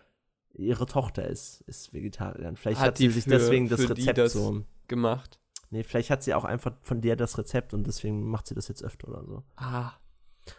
[0.54, 2.56] ihre Tochter ist, ist Vegetarierin.
[2.58, 4.64] Vielleicht Hat hat, sie sich für- deswegen das Rezept das- so.
[4.88, 5.40] gemacht?
[5.70, 8.68] Nee, vielleicht hat sie auch einfach von der das Rezept und deswegen macht sie das
[8.68, 9.44] jetzt öfter oder so.
[9.56, 9.94] Ah.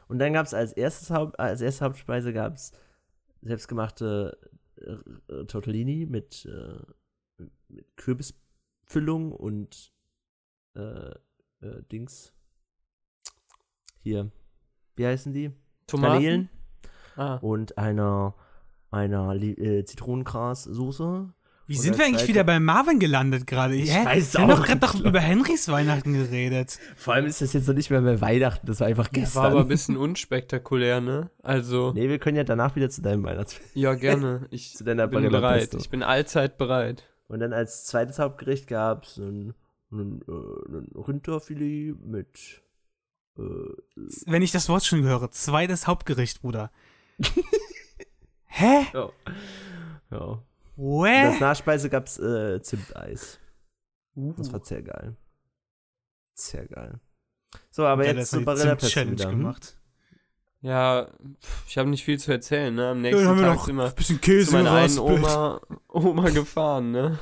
[0.09, 2.72] Und dann gab es als erstes Haupt, als erste Hauptspeise gab es
[3.42, 4.38] selbstgemachte
[4.81, 9.92] äh, äh, Tortellini mit, äh, mit Kürbisfüllung und
[10.75, 10.81] äh,
[11.61, 12.33] äh, Dings.
[13.98, 14.31] Hier.
[14.96, 15.51] Wie heißen die?
[15.87, 16.12] Tomaten?
[16.14, 16.48] Garnelen
[17.16, 17.37] Ah.
[17.37, 18.35] und einer
[18.90, 21.33] einer äh, Zitronengras-Soße.
[21.66, 23.75] Wie sind wir eigentlich wieder bei Marvin gelandet gerade?
[23.75, 24.05] Ich Hä?
[24.05, 26.79] weiß wir haben auch doch gerade doch über Henrys Weihnachten geredet.
[26.96, 29.42] Vor allem ist das jetzt noch nicht mehr bei Weihnachten, das war einfach Das gestern.
[29.44, 31.31] war aber ein bisschen unspektakulär, ne?
[31.42, 33.75] Also, nee, wir können ja danach wieder zu deinem Weihnachtsfest.
[33.75, 34.46] ja, gerne.
[34.51, 35.61] Ich Zu deiner bin Barilla bereit.
[35.61, 35.79] Pesto.
[35.79, 37.05] Ich bin allzeit bereit.
[37.29, 39.55] Und dann als zweites Hauptgericht gab es ein,
[39.90, 42.61] ein, äh, ein Rinderfilet mit
[43.38, 43.42] äh,
[44.27, 46.70] Wenn ich das Wort schon höre, zweites Hauptgericht, Bruder.
[48.46, 48.87] Hä?
[48.92, 49.11] ja.
[50.11, 50.42] ja.
[50.76, 53.38] Und als Nachspeise gab es äh, Zimteis.
[54.14, 54.32] Uh.
[54.37, 55.16] Das war sehr geil.
[56.35, 57.00] Sehr geil.
[57.70, 59.30] So, aber Der jetzt hat zu die Barilla Pesto Zimt-Challenge wieder.
[59.30, 59.38] hm?
[59.38, 59.78] gemacht.
[60.61, 61.08] Ja,
[61.66, 62.88] ich habe nicht viel zu erzählen, ne?
[62.90, 64.72] Am Ja, nächsten dann haben wir Tag noch sind wir ein bisschen zu Käse meiner
[64.72, 64.98] einen.
[64.98, 67.18] Oma, Oma gefahren, ne?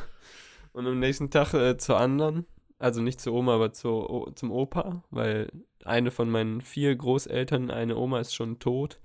[0.73, 2.47] Und am nächsten Tag äh, zur anderen.
[2.79, 5.51] Also nicht zur Oma, aber zur, O- zum Opa, weil
[5.85, 9.01] eine von meinen vier Großeltern, eine Oma ist schon tot.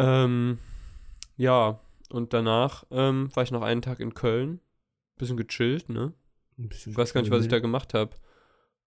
[0.00, 0.58] Ähm,
[1.36, 1.78] ja,
[2.10, 4.60] und danach ähm, war ich noch einen Tag in Köln.
[5.16, 6.12] Bisschen gechillt, ne?
[6.58, 8.10] Ein bisschen Ich weiß gar nicht, was ich da gemacht habe.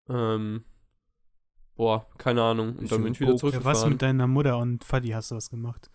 [0.10, 0.64] Ähm,
[1.76, 2.76] boah, keine Ahnung.
[2.76, 3.42] Und dann bin ich wieder Koks.
[3.44, 3.76] Ja, zurückgefahren.
[3.84, 5.90] was mit deiner Mutter und Fadi hast du was gemacht?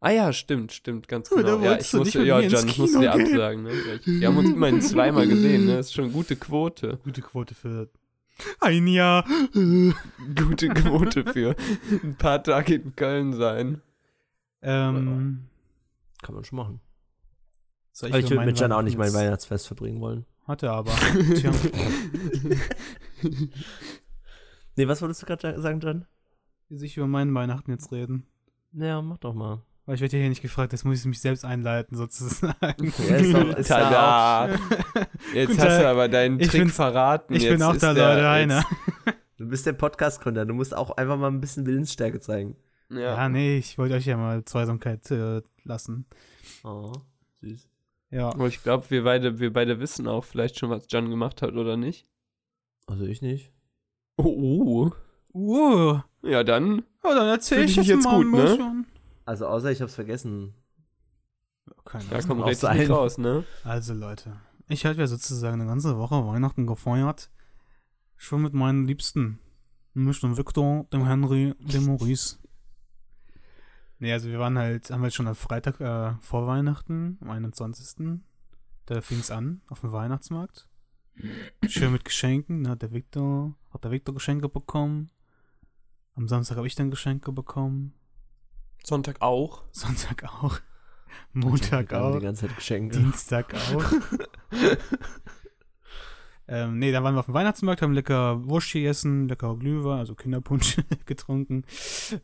[0.00, 1.64] Ah ja, stimmt, stimmt, ganz Ja, da genau.
[1.64, 3.62] Ja, wolltest ich musste, ja, Jan, ich musste dir absagen.
[3.64, 3.70] Ne?
[4.04, 5.76] Wir- Wir haben uns immerhin zweimal gesehen, ne?
[5.78, 6.98] Das ist schon eine gute Quote.
[7.02, 7.88] Gute Quote für
[8.60, 9.24] ein Jahr.
[10.36, 11.56] Gute Quote für
[12.04, 13.80] ein paar Tage in Köln sein.
[14.66, 15.46] Ähm,
[16.22, 16.80] Kann man schon machen.
[17.92, 20.18] soll Aber ich würde mit Jan auch nicht mein Weihnachtsfest verbringen wollen.
[20.20, 20.92] jetzt- Hatte aber.
[21.36, 21.50] Tja.
[24.76, 26.06] Nee, was wolltest du gerade sagen, Jan?
[26.68, 28.26] Will ich über meinen Weihnachten jetzt reden?
[28.72, 29.62] Ja, mach doch mal.
[29.86, 32.92] Weil ich werde ja hier nicht gefragt, jetzt muss ich mich selbst einleiten, sozusagen.
[33.08, 34.48] Ja, ist doch, ist Tada!
[35.32, 37.34] Jetzt Guten hast du aber deinen Ich Trick bin- verraten.
[37.34, 38.64] Ich Jetzt bin auch da, der- Leute, einer.
[39.38, 42.56] Du bist der Podcast-Gründer, du musst auch einfach mal ein bisschen Willensstärke zeigen.
[42.90, 42.98] Ja.
[43.16, 46.06] Ja, nee, ich wollte euch ja mal Zweisamkeit äh, lassen.
[46.62, 46.92] Oh,
[47.40, 47.68] süß.
[48.10, 48.28] Ja.
[48.28, 51.52] Aber ich glaube, wir beide, wir beide wissen auch vielleicht schon, was Jan gemacht hat
[51.54, 52.06] oder nicht.
[52.86, 53.52] Also ich nicht.
[54.16, 54.90] Oh, oh.
[55.34, 56.84] Uh, Ja, dann.
[57.04, 58.42] ja, dann erzähl ich dich jetzt mal gut, ein ne?
[58.42, 58.86] bisschen.
[59.24, 60.54] Also außer ich hab's vergessen.
[61.84, 62.28] Keine Da Ahnung.
[62.28, 62.78] kommt auch richtig sein.
[62.78, 63.44] nicht raus, ne?
[63.64, 67.30] Also Leute, ich hatte ja sozusagen eine ganze Woche Weihnachten gefeiert.
[68.16, 69.40] Schon mit meinen Liebsten.
[69.94, 72.38] Nämlich dem Victor, dem Henry, dem Maurice.
[73.98, 78.20] Nee, also wir waren halt, haben halt schon am Freitag äh, vor Weihnachten, am 21.
[78.84, 80.68] Da fing es an, auf dem Weihnachtsmarkt.
[81.66, 85.10] Schön mit Geschenken, da hat der Victor, hat der Victor Geschenke bekommen.
[86.14, 87.94] Am Samstag habe ich dann Geschenke bekommen.
[88.84, 89.64] Sonntag auch.
[89.72, 90.60] Sonntag auch.
[91.32, 92.18] Montag Wir auch.
[92.18, 92.98] Die ganze Zeit Geschenke.
[92.98, 93.84] Dienstag auch.
[96.48, 100.14] ähm, nee, da waren wir auf dem Weihnachtsmarkt, haben lecker Wurst gegessen, lecker Glühwein, also
[100.14, 100.76] Kinderpunsch
[101.06, 101.64] getrunken.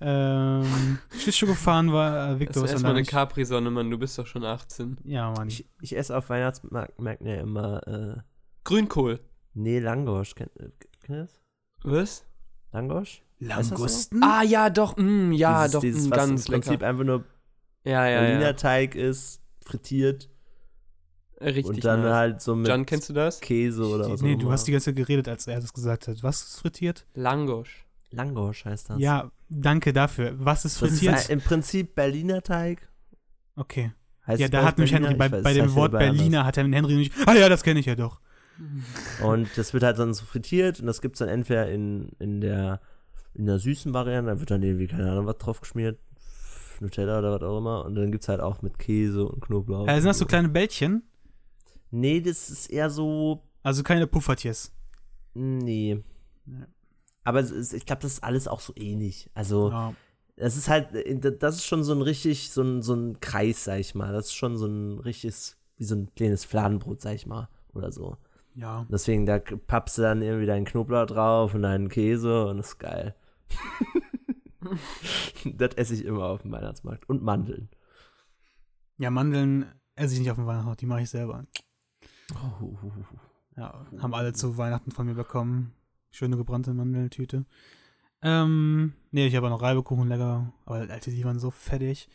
[0.00, 3.90] Ähm, Schlittschuh gefahren war äh, ist was erstmal eine Capri-Sonne, Mann.
[3.90, 4.98] Du bist doch schon 18.
[5.04, 5.48] Ja, Mann.
[5.48, 8.20] Ich, ich esse auf Weihnachtsmärkten ja immer, äh,
[8.64, 9.18] Grünkohl.
[9.54, 10.36] nee, Langosch.
[10.36, 10.70] Kennt, äh,
[11.00, 11.40] kennt ihr das?
[11.82, 12.24] Was?
[12.70, 13.22] Langosch?
[13.40, 13.74] Das so?
[13.74, 14.22] Langusten?
[14.22, 14.96] Ah, ja, doch.
[14.96, 15.80] Mm, ja, dieses, doch.
[15.80, 16.86] Dieses, mm, was ganz im Prinzip lecker.
[16.86, 17.24] einfach nur
[17.84, 18.52] Ja, ja, Berliner ja.
[18.52, 20.28] Teig ist, frittiert
[21.42, 21.66] Richtig.
[21.66, 22.12] und dann nice.
[22.12, 23.40] halt so mit Jan, kennst du das?
[23.40, 26.22] Käse oder was nee, du hast die ganze Zeit geredet, als er das gesagt hat.
[26.22, 27.06] Was ist frittiert?
[27.14, 27.84] Langosch.
[28.10, 28.98] Langosch heißt das.
[28.98, 30.34] Ja, danke dafür.
[30.36, 31.30] Was ist Das ist frittiert?
[31.30, 32.88] im Prinzip Berliner Teig.
[33.56, 33.92] okay.
[34.24, 34.94] Heißt ja, da bei hat nämlich?
[34.94, 35.90] Henry, bei, weiß, bei dem Wort.
[35.90, 38.20] Berliner hat er Henry nicht, ah ja, das kenne ich ja doch.
[39.24, 42.40] Und das wird halt dann so frittiert und das gibt es dann entweder in, in,
[42.40, 42.80] der,
[43.34, 45.98] in der süßen Variante, da wird dann irgendwie, keine Ahnung, was drauf geschmiert.
[46.80, 47.84] Nutella oder was auch immer.
[47.84, 49.88] Und dann gibt es halt auch mit Käse und Knoblauch.
[49.88, 51.02] Äh, sind das so kleine Bällchen?
[51.92, 53.42] Nee, das ist eher so.
[53.62, 54.72] Also keine Puffertjes.
[55.34, 56.02] Nee.
[56.46, 56.66] Ja.
[57.24, 59.30] Aber ist, ich glaube, das ist alles auch so ähnlich.
[59.34, 59.94] Also, Ja.
[60.36, 60.88] das ist halt,
[61.40, 64.12] das ist schon so ein richtig, so ein, so ein Kreis, sag ich mal.
[64.12, 67.48] Das ist schon so ein richtiges, wie so ein kleines Fladenbrot, sag ich mal.
[67.74, 68.16] Oder so.
[68.54, 68.86] ja.
[68.90, 72.78] Deswegen, da pappst du dann irgendwie deinen Knoblauch drauf und deinen Käse und das ist
[72.78, 73.14] geil.
[75.54, 77.08] das esse ich immer auf dem Weihnachtsmarkt.
[77.08, 77.68] Und Mandeln.
[78.98, 81.46] Ja, Mandeln esse ich nicht auf dem Weihnachtsmarkt, die mache ich selber.
[82.34, 82.74] Oh.
[83.56, 85.74] Ja, haben alle zu Weihnachten von mir bekommen.
[86.10, 87.44] Schöne gebrannte Mandeltüte.
[88.22, 90.52] Ähm, nee, ich habe auch noch Reibekuchen lecker.
[90.64, 92.08] Aber Alter, die waren so fettig.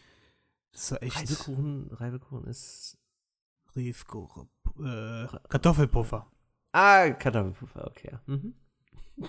[0.71, 2.97] Das war echt Reibekuchen, Reibekuchen ist.
[3.75, 4.49] Riefkuchen.
[4.79, 6.27] Äh, Kartoffelpuffer.
[6.71, 8.17] Ah, Kartoffelpuffer, okay.
[8.25, 8.53] Mhm.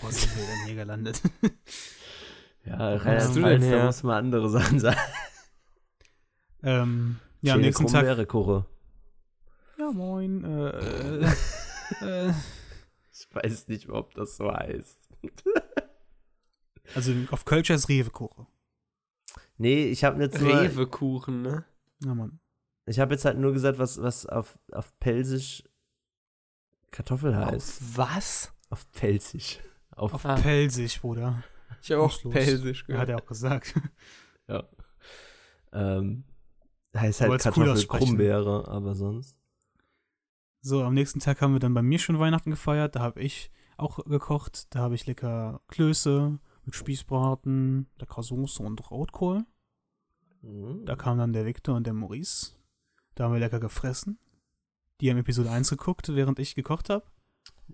[0.00, 1.20] Wo sind wir denn hier gelandet?
[2.62, 3.78] Ja, kommst du denn her?
[3.78, 5.00] da muss man andere Sachen sagen.
[6.62, 8.04] ähm, ja, am nächsten Tag.
[8.04, 8.66] Krummbeere-Kuche.
[9.90, 10.44] Ja, moin.
[10.44, 12.32] Äh, äh, äh,
[13.12, 15.08] Ich weiß nicht, ob das so heißt.
[16.94, 18.46] also auf Kölsch ist Revekuchen.
[19.58, 21.64] Nee, ich habe jetzt nur, Rewe-Kuchen, ne?
[22.04, 22.40] Ja, Mann.
[22.86, 25.64] ich habe jetzt halt nur gesagt, was, was auf, auf Pelsisch
[26.90, 27.82] Kartoffel heißt.
[27.82, 28.52] Auf was?
[28.70, 29.60] Auf Pelsisch.
[29.90, 31.42] Auf, Auf Auf Pelsig, Bruder.
[31.82, 32.30] Ich habe auch.
[32.30, 33.02] Pelsisch gehört.
[33.02, 33.74] hat er auch gesagt.
[34.48, 34.68] ja.
[35.72, 36.24] Ähm,
[36.96, 38.06] heißt halt cool Kartoffel aussprechen.
[38.06, 39.39] Krummbeere, aber sonst.
[40.62, 42.96] So, am nächsten Tag haben wir dann bei mir schon Weihnachten gefeiert.
[42.96, 44.66] Da habe ich auch gekocht.
[44.74, 49.44] Da habe ich lecker Klöße mit Spießbraten, lecker Soße und Rotkohl.
[50.42, 50.84] Mhm.
[50.84, 52.52] Da kamen dann der Victor und der Maurice.
[53.14, 54.18] Da haben wir lecker gefressen.
[55.00, 57.04] Die haben Episode 1 geguckt, während ich gekocht habe.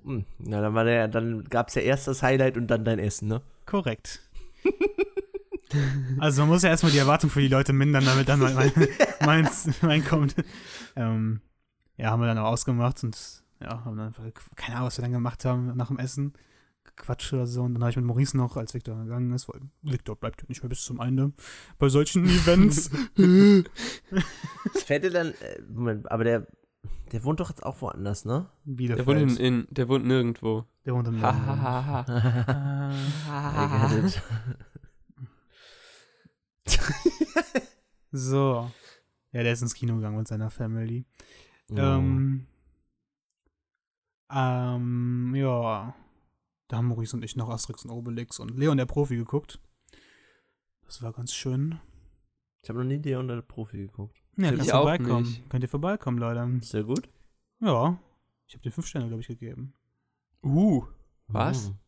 [0.05, 3.01] Hm, Na, dann, war der, dann gab es ja erst das Highlight und dann dein
[3.01, 3.43] Essen, ne?
[3.65, 4.21] Korrekt.
[6.19, 8.73] also man muss ja erstmal die Erwartung für die Leute mindern, damit dann mein, mein,
[9.25, 10.37] meins reinkommt.
[10.95, 11.41] Ähm,
[11.97, 14.25] ja, haben wir dann auch ausgemacht und ja, haben dann einfach,
[14.55, 16.33] keine Ahnung, was wir dann gemacht haben nach dem Essen.
[16.95, 17.63] Quatsch oder so.
[17.63, 20.47] Und dann habe ich mit Maurice noch, als Victor gegangen ist, weil Victor bleibt ja
[20.49, 21.33] nicht mehr bis zum Ende
[21.79, 22.91] bei solchen Events.
[24.87, 26.47] Fährt ihr dann, äh, Moment, aber der,
[27.13, 28.47] der wohnt doch jetzt auch woanders, ne?
[28.65, 29.39] Der wohnt, in, Bielefeld.
[29.41, 30.65] in, der wohnt nirgendwo.
[30.85, 31.47] Der wohnt im Ha, Norden.
[31.63, 32.93] ha, ha,
[33.27, 33.87] ha.
[33.87, 34.23] I get it.
[38.13, 38.71] So.
[39.33, 41.05] Ja, der ist ins Kino gegangen mit seiner Family.
[41.71, 41.99] Ja.
[41.99, 42.47] Ähm,
[44.31, 45.95] ähm, ja.
[46.69, 49.61] Da haben Maurice und ich noch Asterix und Obelix und Leon der Profi geguckt.
[50.85, 51.81] Das war ganz schön.
[52.63, 54.17] ich habe noch nie Leon der Profi geguckt.
[54.37, 55.23] Ja, kannst ich auch vorbeikommen.
[55.23, 55.49] nicht.
[55.49, 56.59] Könnt ihr vorbeikommen, Leute.
[56.61, 57.09] Ist der gut?
[57.61, 57.99] Ja.
[58.47, 59.75] Ich habe dir fünf Sterne, glaube ich, gegeben.
[60.43, 60.87] Uh,
[61.29, 61.69] was?
[61.69, 61.79] Mhm.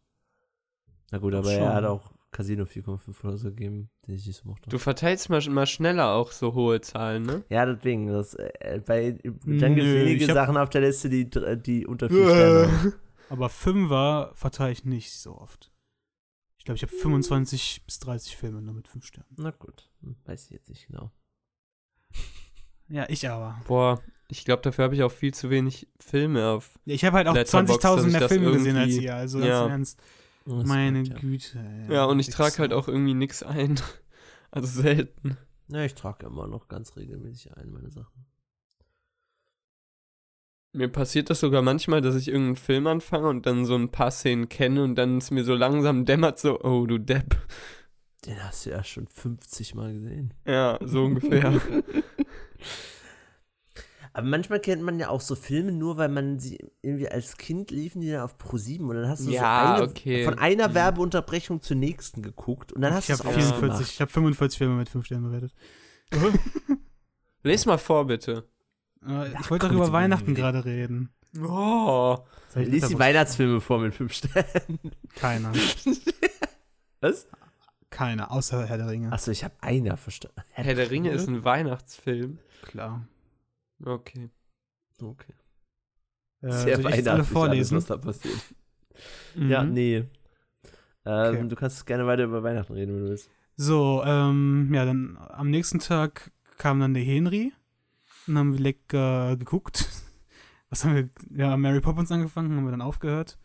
[1.11, 1.63] Na gut, aber schon.
[1.63, 4.69] er hat auch Casino 4,5 oder so gegeben, den ich nicht so mochte.
[4.69, 7.45] Du verteilst mal, mal schneller auch so hohe Zahlen, ne?
[7.49, 8.09] Ja, deswegen.
[8.09, 12.09] Das, äh, bei, dann gibt es wenige Sachen auf der Liste, die, dr- die unter
[12.09, 12.95] vier Sterne haben.
[13.31, 15.73] Aber Fünfer verteile ich nicht so oft.
[16.59, 19.29] Ich glaube, ich habe 25 bis 30 Filme nur mit 5 Sternen.
[19.37, 21.11] Na gut, hm, weiß ich jetzt nicht genau.
[22.89, 23.61] Ja, ich aber.
[23.67, 26.79] Boah, ich glaube, dafür habe ich auch viel zu wenig Filme auf.
[26.85, 29.49] Ich habe halt auch Letterboxd, dass 20.000 ich mehr Filme gesehen als ihr, also ganz
[29.49, 29.65] ja.
[29.65, 30.03] im Ernst.
[30.57, 31.29] Das Meine stimmt, ja.
[31.29, 31.59] Güte.
[31.59, 31.95] ey.
[31.95, 33.81] Ja, und ich trage halt auch irgendwie nichts ein.
[34.51, 35.37] Also selten.
[35.69, 38.25] Ja, ich trage immer noch ganz regelmäßig ein, meine Sachen.
[40.73, 44.11] Mir passiert das sogar manchmal, dass ich irgendeinen Film anfange und dann so ein paar
[44.11, 47.37] Szenen kenne und dann es mir so langsam dämmert, so, oh, du Depp.
[48.25, 50.33] Den hast du ja schon 50 Mal gesehen.
[50.47, 51.61] Ja, so ungefähr.
[54.19, 57.71] Aber manchmal kennt man ja auch so Filme nur, weil man sie irgendwie als Kind
[57.71, 60.25] liefen die dann auf Pro 7 und dann hast du Ja, so eine, okay.
[60.25, 60.75] von einer Mhm.
[60.75, 63.91] Werbeunterbrechung zur nächsten geguckt und dann hast Ich du es habe auch so 44, gemacht.
[63.95, 65.55] ich habe 45 Filme mit 5 Sternen bewertet.
[67.43, 68.49] Les mal vor, bitte.
[69.07, 71.11] Äh, ich wollte doch über Weihnachten gerade reden.
[71.41, 72.19] Oh.
[72.49, 74.81] Soll ich Lies die Weihnachtsfilme vor mit 5 Sternen.
[75.15, 75.53] Keiner.
[77.01, 77.29] Was?
[77.91, 79.13] Keiner, außer Herr der Ringe.
[79.13, 80.43] Achso, ich habe einer verstanden.
[80.51, 82.39] Herr der Ringe ist ein Weihnachtsfilm.
[82.63, 83.07] Klar.
[83.85, 84.31] Okay.
[85.01, 85.33] Okay.
[86.43, 87.75] Äh, Sehr soll ich alle vorlesen?
[87.77, 88.55] Alles, was da passiert.
[89.37, 89.73] Ja, Mhm.
[89.73, 89.97] nee.
[89.97, 91.49] Ähm, Okay.
[91.49, 93.31] Du kannst gerne weiter über Weihnachten reden, wenn du willst.
[93.57, 97.53] So, ähm, ja, dann am nächsten Tag kam dann der Henry.
[98.27, 99.89] Dann haben wir lecker geguckt.
[100.71, 101.09] Was haben wir?
[101.31, 103.39] Ja, Mary Poppins angefangen, haben wir dann aufgehört.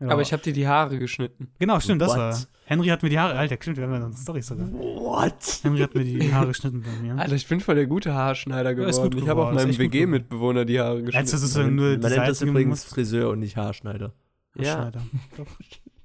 [0.00, 0.08] Ja.
[0.08, 1.50] Aber ich habe dir die Haare geschnitten.
[1.58, 2.16] Genau, stimmt, das What?
[2.18, 2.38] war.
[2.64, 3.34] Henry hat mir die Haare.
[3.38, 4.70] Alter, stimmt, wir haben ja noch eine Story sogar.
[4.72, 5.60] What?
[5.62, 7.16] Henry hat mir die Haare geschnitten bei mir.
[7.18, 9.14] Alter, ich bin voll der gute Haarschneider Ja, ist geworden.
[9.14, 11.30] gut ich habe auch geworden, ist meinem WG-Mitbewohner die Haare geschnitten.
[11.30, 14.12] Du sozusagen Man, nur die man nennt das übrigens Friseur und nicht Haarschneider.
[14.54, 14.74] Ja.
[14.76, 15.02] Haarschneider.
[15.36, 15.46] Doch.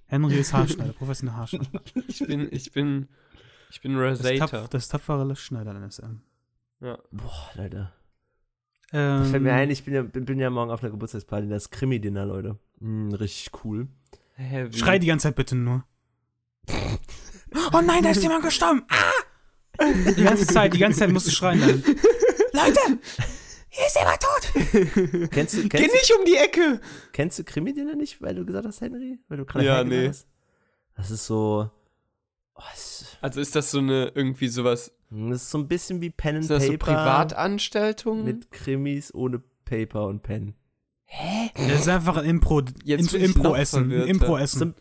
[0.07, 1.81] Henry ist Haarschneider, professioneller Haarschneider.
[2.07, 3.07] Ich bin, ich bin,
[3.69, 4.47] ich bin Das, Rosator.
[4.47, 6.17] tapf, das tapfere Schneider in SM.
[6.81, 6.97] Ja.
[7.11, 7.93] Boah, Alter.
[8.93, 11.69] Ähm, fällt mir ein, ich bin ja, bin, bin ja morgen auf einer Geburtstagsparty, das
[11.69, 12.57] Krimi-Dinner, Leute.
[12.79, 13.87] Mm, richtig cool.
[14.37, 14.77] Wie?
[14.77, 15.83] Schrei die ganze Zeit bitte nur.
[17.73, 18.83] Oh nein, da ist jemand gestorben.
[18.87, 19.83] Ah!
[20.15, 21.83] Die ganze Zeit, die ganze Zeit musst du schreien dann.
[22.53, 22.79] Leute,
[23.67, 25.29] hier ist jemand tot.
[25.31, 26.79] Kennst du, Geh kennst, nicht um die Ecke!
[27.11, 29.19] kennst du Krimi-Dinner nicht, weil du gesagt hast, Henry?
[29.27, 30.07] Weil du gerade Ja, nee.
[30.07, 30.27] hast?
[30.95, 31.69] Das ist so.
[32.55, 36.09] Oh, das, Also ist das so eine, irgendwie sowas, das ist so ein bisschen wie
[36.09, 38.23] Pen and ist das so Paper Privatanstellungen?
[38.25, 40.55] mit Krimis ohne Paper und Pen.
[41.55, 43.91] Das ist einfach ein Impro, Jetzt Impro-Essen.
[43.91, 44.75] Impro-Essen.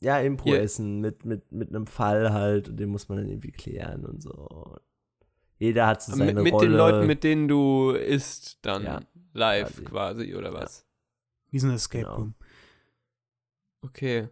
[0.00, 0.56] Ja, Impro Ja.
[0.60, 4.22] essen mit, mit, mit einem Fall halt und den muss man dann irgendwie klären und
[4.22, 4.76] so.
[5.56, 6.68] Jeder hat so seine mit, mit Rolle.
[6.68, 9.00] den Leuten, mit denen du isst, dann Ja.
[9.32, 9.84] live Quasi.
[9.84, 10.84] quasi, oder was?
[11.50, 12.16] Wie so ein Escape Genau.
[12.16, 12.34] Room.
[13.80, 14.28] Okay.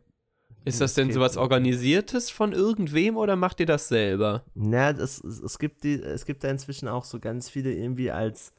[0.65, 1.37] Ist Ein das denn sowas.
[1.37, 4.45] Organisiertes von irgendwem oder macht ihr das selber?
[4.55, 8.11] Na, es, es, es, gibt die, es gibt da inzwischen auch so ganz viele irgendwie
[8.11, 8.53] als,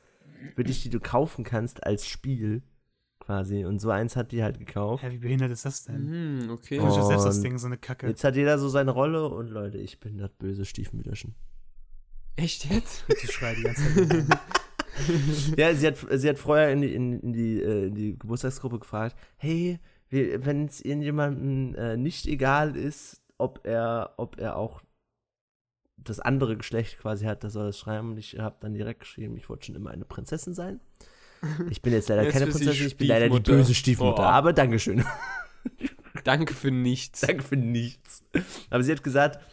[0.56, 2.64] wirklich, die du kaufen kannst als Spiel
[3.20, 3.66] quasi.
[3.66, 5.04] Und so eins hat die halt gekauft.
[5.04, 5.96] Hä, wie behindert ist das denn?
[5.96, 6.76] Hm, okay.
[6.76, 7.08] Ich oh.
[7.08, 8.08] selbst das Und Ding, so eine Kacke.
[8.08, 11.36] Jetzt hat jeder so seine Rolle und Leute, ich bin das böse Stiefmütterchen.
[12.36, 13.06] Echt jetzt?
[13.08, 14.26] Ich schrei die ganze Zeit.
[15.58, 18.80] ja, sie hat, sie hat vorher in die, in, in die, äh, in die Geburtstagsgruppe
[18.80, 19.80] gefragt, hey,
[20.14, 24.82] wenn es irgendjemandem äh, nicht egal ist, ob er, ob er auch
[25.98, 28.12] das andere Geschlecht quasi hat, der soll das schreiben.
[28.12, 30.80] Und ich habe dann direkt geschrieben, ich wollte schon immer eine Prinzessin sein.
[31.70, 34.24] Ich bin jetzt leider Jetzt keine Prinzessin, ich bin leider die böse Stiefmutter.
[34.24, 34.26] Oh.
[34.26, 35.04] Aber Dankeschön.
[36.24, 37.22] Danke für nichts.
[37.22, 38.24] Danke für nichts.
[38.70, 39.44] Aber sie hat gesagt,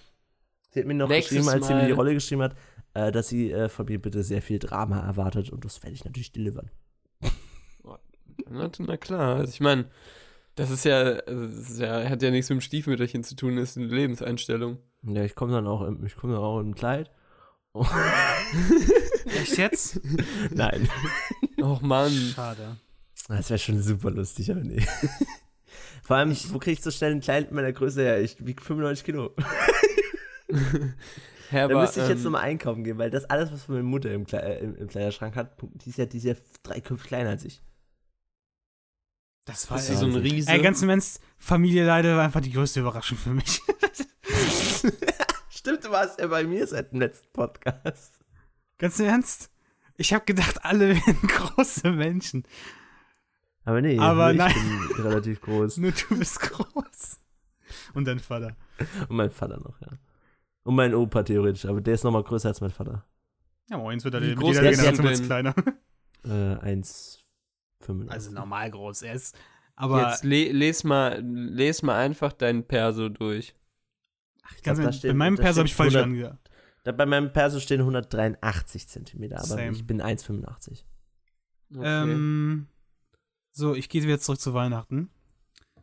[0.71, 1.93] sie hat mir noch Nächstes geschrieben, als sie mir die.
[1.93, 2.55] Rolle geschrieben hat,
[2.95, 6.05] äh, dass sie äh, von mir bitte sehr viel Drama erwartet und das werde ich
[6.05, 6.71] natürlich delivern.
[8.49, 9.87] Na, na klar, also ich meine,
[10.61, 13.79] das ist ja, das ist ja, hat ja nichts mit dem Stiefmütterchen zu tun, ist
[13.79, 14.77] eine Lebenseinstellung.
[15.03, 17.11] Ja, ich komme dann auch im, ich komme dann auch im Kleid.
[19.41, 20.01] Echt jetzt?
[20.51, 20.87] Nein.
[21.63, 22.13] Och Mann.
[22.13, 22.77] Schade.
[23.29, 24.85] Das wäre schon super lustig, aber nee.
[26.03, 28.21] Vor allem, wo kriege ich so schnell ein Kleid in meiner Größe her?
[28.21, 29.35] Ich wiege 95 Kilo.
[31.49, 34.13] Herr, Da müsste ich jetzt ähm, nochmal einkaufen gehen, weil das alles, was meine Mutter
[34.13, 37.07] im, Kle äh, im, im Kleiderschrank hat, die ist ja, die ist ja drei Köpfe
[37.07, 37.63] kleiner als ich.
[39.51, 40.15] Das war Ist sie so ein.
[40.15, 40.49] Riese?
[40.49, 43.61] Ey, ganz im Ernst, Familie leider war einfach die größte Überraschung für mich.
[45.51, 48.15] Stimmt, du warst ja bei mir seit dem letzten Podcast.
[48.79, 49.51] ganz im Ernst?
[49.97, 52.45] Ich habe gedacht, alle wären große Menschen.
[53.65, 54.55] Aber nee, Aber ich nein.
[54.95, 55.77] bin relativ groß.
[55.79, 57.19] Nur du bist groß.
[57.95, 58.57] Und dein Vater.
[59.09, 59.89] Und mein Vater noch, ja.
[60.63, 63.05] Und mein Opa theoretisch, aber der ist nochmal größer als mein Vater.
[63.69, 65.15] Ja, morgens wird er Wie mit groß jeder Generation denn?
[65.15, 65.55] jetzt kleiner.
[66.25, 66.57] Äh,
[67.83, 68.09] 1,85.
[68.11, 69.03] Also normal groß.
[69.03, 69.37] Ist.
[69.77, 73.55] Aber Jetzt le les, mal, les mal einfach deinen Perso durch.
[74.43, 76.39] ganz glaub, da ehrlich, steht- bei meinem Perso habe ich falsch 100 angehört.
[76.85, 79.71] Da bei meinem Perso stehen 183 Zentimeter, aber Same.
[79.73, 80.85] ich bin 1,85.
[81.75, 81.83] Okay.
[81.85, 82.67] Ähm,
[83.53, 85.11] So, ich gehe wieder zurück zu Weihnachten.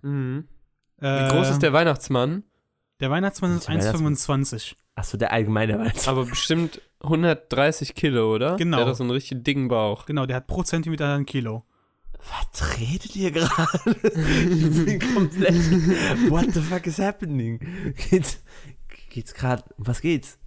[0.02, 0.48] Mhm.
[1.00, 2.43] Wie Äh, groß ist der Weihnachtsmann?
[3.00, 4.16] Der Weihnachtsmann ist Der Weihnachtsmann.
[4.16, 4.76] 1,25.
[4.95, 6.16] Achso, der allgemeine Weihnachtsmann.
[6.18, 8.56] Aber bestimmt 130 Kilo, oder?
[8.56, 8.78] Genau.
[8.78, 10.06] Der hat so einen richtig dicken Bauch.
[10.08, 11.64] Genau, der hat pro Zentimeter ein Kilo.
[12.20, 13.80] Was redet ihr gerade?
[13.86, 16.30] ich bin komplett.
[16.30, 17.59] What the fuck is happening?
[18.09, 18.43] Geht's,
[19.09, 19.63] geht's gerade.
[19.78, 20.38] Was geht's?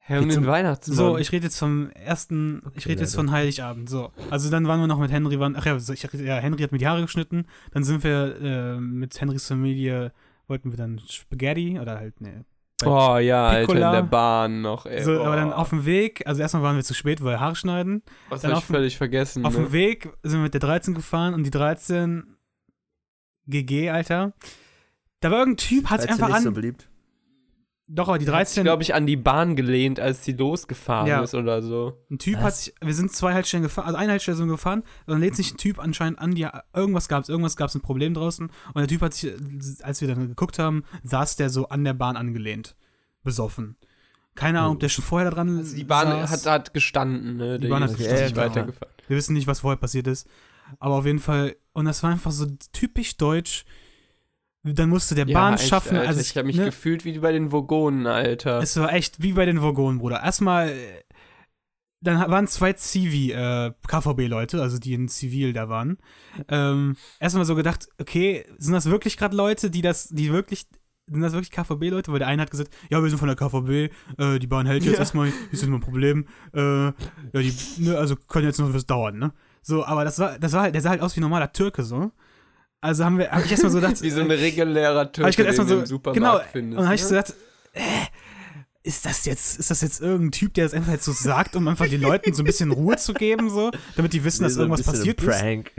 [0.00, 0.96] Hä, um den Weihnachtsmann.
[0.96, 3.90] So, ich rede jetzt vom ersten, ich Okay, rede jetzt von Heiligabend.
[3.90, 6.62] So, also dann waren wir noch mit Henry, waren, ach ja, so, ich, ja, Henry
[6.62, 7.44] hat mir die Haare geschnitten.
[7.72, 10.12] Dann sind wir äh, mit Henrys Familie,
[10.46, 12.46] wollten wir dann Spaghetti oder halt, ne.
[12.84, 13.92] Oh ja, Alter, in Piccola.
[13.92, 15.02] der Bahn noch, ey.
[15.02, 15.24] so, oh.
[15.24, 18.02] aber dann auf dem Weg, also erstmal waren wir zu spät, weil wir Haare schneiden.
[18.28, 19.44] Was dann hab ich völlig vergessen.
[19.44, 19.64] Auf ne?
[19.64, 22.36] dem Weg sind wir mit der 13 gefahren und die 13
[23.46, 24.32] GG, Alter.
[25.20, 26.42] Da war irgendein Typ, hat sich einfach nicht an.
[26.44, 26.88] so beliebt?
[27.90, 28.64] Doch, aber die Hat sich, 13.
[28.64, 31.22] glaube ich, an die Bahn gelehnt, als sie losgefahren Ja.
[31.22, 32.04] ist oder so.
[32.10, 32.42] Ein Typ Was?
[32.44, 35.20] hat sich, wir sind zwei Haltestellen gefahren, also eine Haltestelle sind wir gefahren, und dann
[35.20, 38.14] lädt sich ein Typ anscheinend an, die, irgendwas gab es, irgendwas gab es ein Problem
[38.14, 39.32] draußen, und der Typ hat sich,
[39.82, 42.76] als wir dann geguckt haben, saß der so an der Bahn angelehnt,
[43.24, 43.76] besoffen.
[44.34, 46.30] Keine Ahnung, ob der schon vorher da dran Also die Bahn saß.
[46.30, 47.56] hat, hat gestanden, ne?
[47.58, 48.94] Die Der Bahn hat gestanden, weitergefahren.
[49.08, 50.28] Wir wissen nicht, was vorher passiert ist.
[50.78, 53.64] Aber auf jeden Fall, und das war einfach so typisch deutsch.
[54.74, 55.96] Dann musste der Bahn echt, schaffen.
[55.96, 58.60] Alter, also ich habe mich ne, gefühlt wie bei den Vogonen, Alter.
[58.60, 60.22] Es war echt wie bei den Vogonen, Bruder.
[60.22, 61.02] Erstmal, äh,
[62.00, 65.98] dann waren zwei Zivi, äh, KVB-Leute, also die in Zivil da waren.
[66.48, 70.66] Ähm, erstmal so gedacht, okay, sind das wirklich gerade Leute, die das, die wirklich,
[71.10, 72.12] sind das wirklich KVB-Leute?
[72.12, 74.84] Weil der eine hat gesagt, ja, wir sind von der KVB, äh, die Bahn hält
[74.84, 75.00] jetzt Ja.
[75.00, 76.26] erstmal, ist jetzt mal ein Problem.
[76.54, 76.92] Äh, ja,
[77.34, 79.32] die, ne, also können jetzt noch was dauern, ne?
[79.62, 81.82] So, aber das war, das war halt, der sah halt aus wie ein normaler Türke,
[81.82, 82.12] so.
[82.80, 85.36] Also haben wir, hab ich erstmal so gedacht, wie so ein regulärer hab Türke, ich
[85.36, 86.70] den erstmal du so, im Supermarkt genau, findest.
[86.70, 87.08] und dann habe ich ne?
[87.08, 87.34] so gedacht,
[87.74, 87.80] äh,
[88.88, 91.68] ist das jetzt, ist das jetzt irgendein Typ, der das einfach jetzt so sagt, um
[91.68, 94.60] einfach den Leuten so ein bisschen Ruhe zu geben, so, damit die wissen, dass So
[94.60, 95.28] irgendwas passiert ist.
[95.28, 95.72] Prank.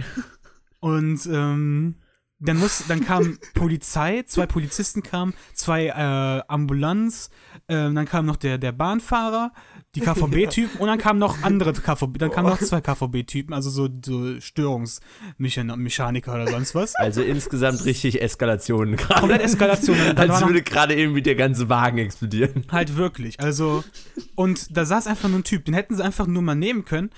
[0.80, 1.96] Und ähm,
[2.40, 7.30] dann muss, dann kam Polizei, zwei Polizisten kamen, zwei äh, Ambulanz,
[7.68, 9.52] ähm, dann kam noch der, der Bahnfahrer,
[9.96, 13.90] die KVB-Typen und dann kamen noch andere KVB, dann kamen noch zwei KVB-Typen, also so,
[14.06, 16.96] so Störungsmechaniker oder sonst was.
[16.96, 19.22] Also insgesamt richtig Eskalationen gerade.
[19.22, 19.98] Komplett Eskalation.
[20.16, 22.66] Dann war Als würde gerade irgendwie der ganze Wagen explodieren.
[22.72, 23.40] Halt wirklich.
[23.40, 23.84] Also,
[24.36, 27.10] und da saß einfach nur ein Typ, den hätten sie einfach nur mal nehmen können,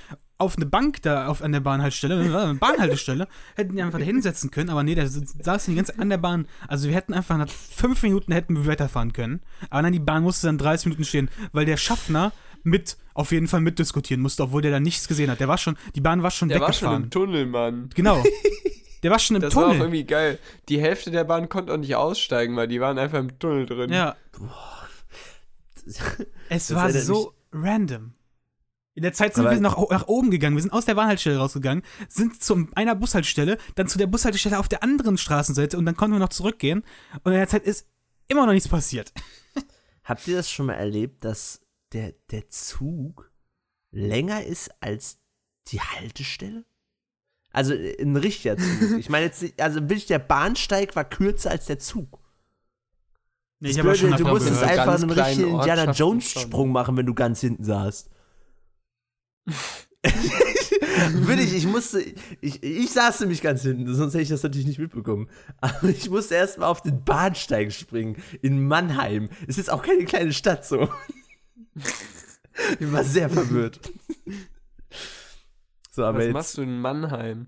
[0.42, 4.50] auf eine Bank da auf, an der Bahnhaltestelle, eine Bahnhaltestelle, hätten die einfach da hinsetzen
[4.50, 6.48] können, aber nee, der saß die ganze an der Bahn.
[6.68, 9.42] Also wir hätten einfach nach fünf Minuten hätten wir weiterfahren können.
[9.70, 12.32] Aber nein, die Bahn musste dann 30 Minuten stehen, weil der Schaffner
[12.64, 15.40] mit, auf jeden Fall mitdiskutieren musste, obwohl der da nichts gesehen hat.
[15.40, 17.04] Der war schon, die Bahn war schon Der war schon weggefahren.
[17.04, 17.90] im Tunnel, Mann.
[17.96, 18.24] genau.
[19.04, 19.82] Der war schon im Das war auch Tunnel.
[19.82, 20.38] irgendwie geil.
[20.70, 23.92] Die Hälfte der Bahn konnte auch nicht aussteigen, weil die waren einfach im Tunnel drin.
[23.92, 24.16] Ja.
[26.50, 28.14] Es Das war so random.
[28.94, 30.56] In der Zeit sind Aber- wir nach, nach oben gegangen.
[30.56, 34.68] Wir sind aus der Bahnhaltestelle rausgegangen, sind zu einer Bushaltestelle, dann zu der Bushaltestelle auf
[34.68, 36.84] der anderen Straßenseite und dann konnten wir noch zurückgehen.
[37.24, 37.88] Und in der Zeit ist
[38.28, 39.14] immer noch nichts passiert.
[40.04, 41.62] Habt ihr das schon mal erlebt, dass
[41.94, 43.32] der, der Zug
[43.92, 45.20] länger ist als
[45.68, 46.66] die Haltestelle?
[47.52, 48.66] Also äh, ein richtiger Zug.
[49.00, 52.20] Ich meine jetzt, nicht- also wirklich der Bahnsteig war kürzer als der Zug.
[53.60, 54.80] Nee, ich Blöde, schon du musstest gehört.
[54.80, 56.32] einfach- einen richtigen Indiana Jones.
[56.32, 58.10] Sprung machen, wenn du ganz hinten saßt.
[61.14, 62.02] Würde ich, ich musste,
[62.42, 65.30] ich, ich saß nämlich ganz hinten, sonst hätte ich das natürlich nicht mitbekommen.
[65.60, 69.30] Aber ich musste erstmal auf den Bahnsteig springen in Mannheim.
[69.48, 70.90] Es ist auch keine kleine Stadt so.
[72.80, 73.80] Ich war sehr verwirrt.
[75.90, 76.34] So, aber Was jetzt.
[76.34, 77.48] machst du in Mannheim?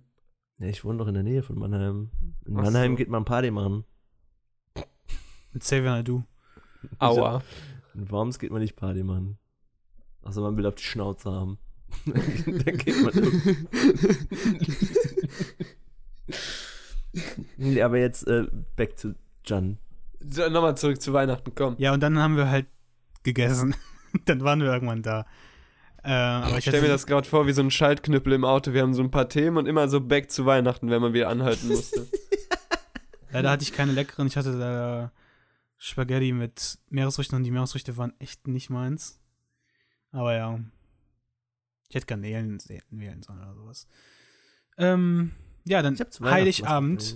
[0.59, 2.09] Ja, ich wohne doch in der Nähe von Mannheim.
[2.45, 2.97] In Ach Mannheim so.
[2.97, 3.83] geht man Party machen.
[5.51, 6.23] Mit Xavier Nadu.
[6.99, 7.43] Aua.
[7.93, 9.37] In Worms geht man nicht Party machen.
[10.23, 11.59] Außer man will auf die Schnauze haben.
[12.05, 13.67] Dann geht man.
[17.57, 19.13] nee, aber jetzt äh, back to
[19.45, 19.77] Jan.
[20.19, 21.75] So, Nochmal zurück zu Weihnachten, komm.
[21.77, 22.67] Ja, und dann haben wir halt
[23.23, 23.75] gegessen.
[24.25, 25.25] dann waren wir irgendwann da.
[26.03, 28.43] Äh, aber Ich ich stell hatte- mir das gerade vor wie so ein Schaltknüppel im
[28.45, 28.73] Auto.
[28.73, 31.29] Wir haben so ein paar Themen und immer so back zu Weihnachten, wenn man wieder
[31.29, 32.07] anhalten musste.
[33.31, 34.27] Leider hatte ich keine leckeren.
[34.27, 35.11] Ich hatte da
[35.77, 39.19] Spaghetti mit Meeresfrüchten und die Meeresfrüchte waren echt nicht meins.
[40.11, 40.59] Aber ja.
[41.89, 42.59] Ich hätte Garnelen
[42.89, 43.87] wählen sollen oder sowas.
[44.77, 45.31] Ähm,
[45.65, 47.15] ja, dann Heiligabend.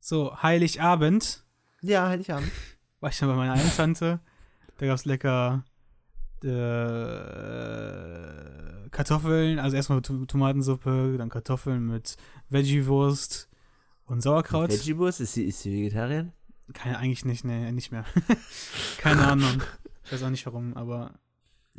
[0.00, 1.44] So, Heiligabend
[1.80, 2.50] Ja, Heiligabend.
[3.00, 4.20] war ich dann bei meiner einen Tante.
[4.78, 5.64] Da gab es lecker
[6.44, 6.48] äh,
[8.90, 12.16] Kartoffeln, also erstmal to Tomatensuppe, dann Kartoffeln mit
[12.50, 13.48] Veggie-Wurst
[14.06, 14.70] und Sauerkraut.
[14.70, 16.32] Veggie-Wurst, ist sie, ist sie Vegetarierin?
[16.72, 18.04] Keine, eigentlich nicht, nee, nicht mehr.
[18.98, 19.62] Keine Ahnung.
[20.04, 21.12] Ich weiß auch nicht warum, aber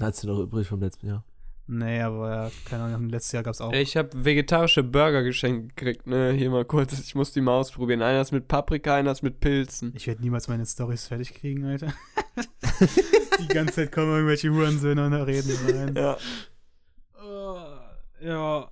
[0.01, 1.23] Hat sie noch übrig vom letzten Jahr.
[1.69, 3.73] Nee, aber ja, keine Ahnung, letztes Jahr gab es auch.
[3.73, 6.31] Ich habe vegetarische Burger geschenkt gekriegt, ne?
[6.31, 8.01] Hier mal kurz, ich muss die mal ausprobieren.
[8.01, 9.91] Einer ist mit Paprika, einer ist mit Pilzen.
[9.93, 11.93] Ich werde niemals meine Storys fertig kriegen, Alter.
[13.39, 15.95] die ganze Zeit kommen irgendwelche Hurensöhne und da reden rein.
[15.95, 16.17] Ja.
[18.21, 18.69] Äh, ja.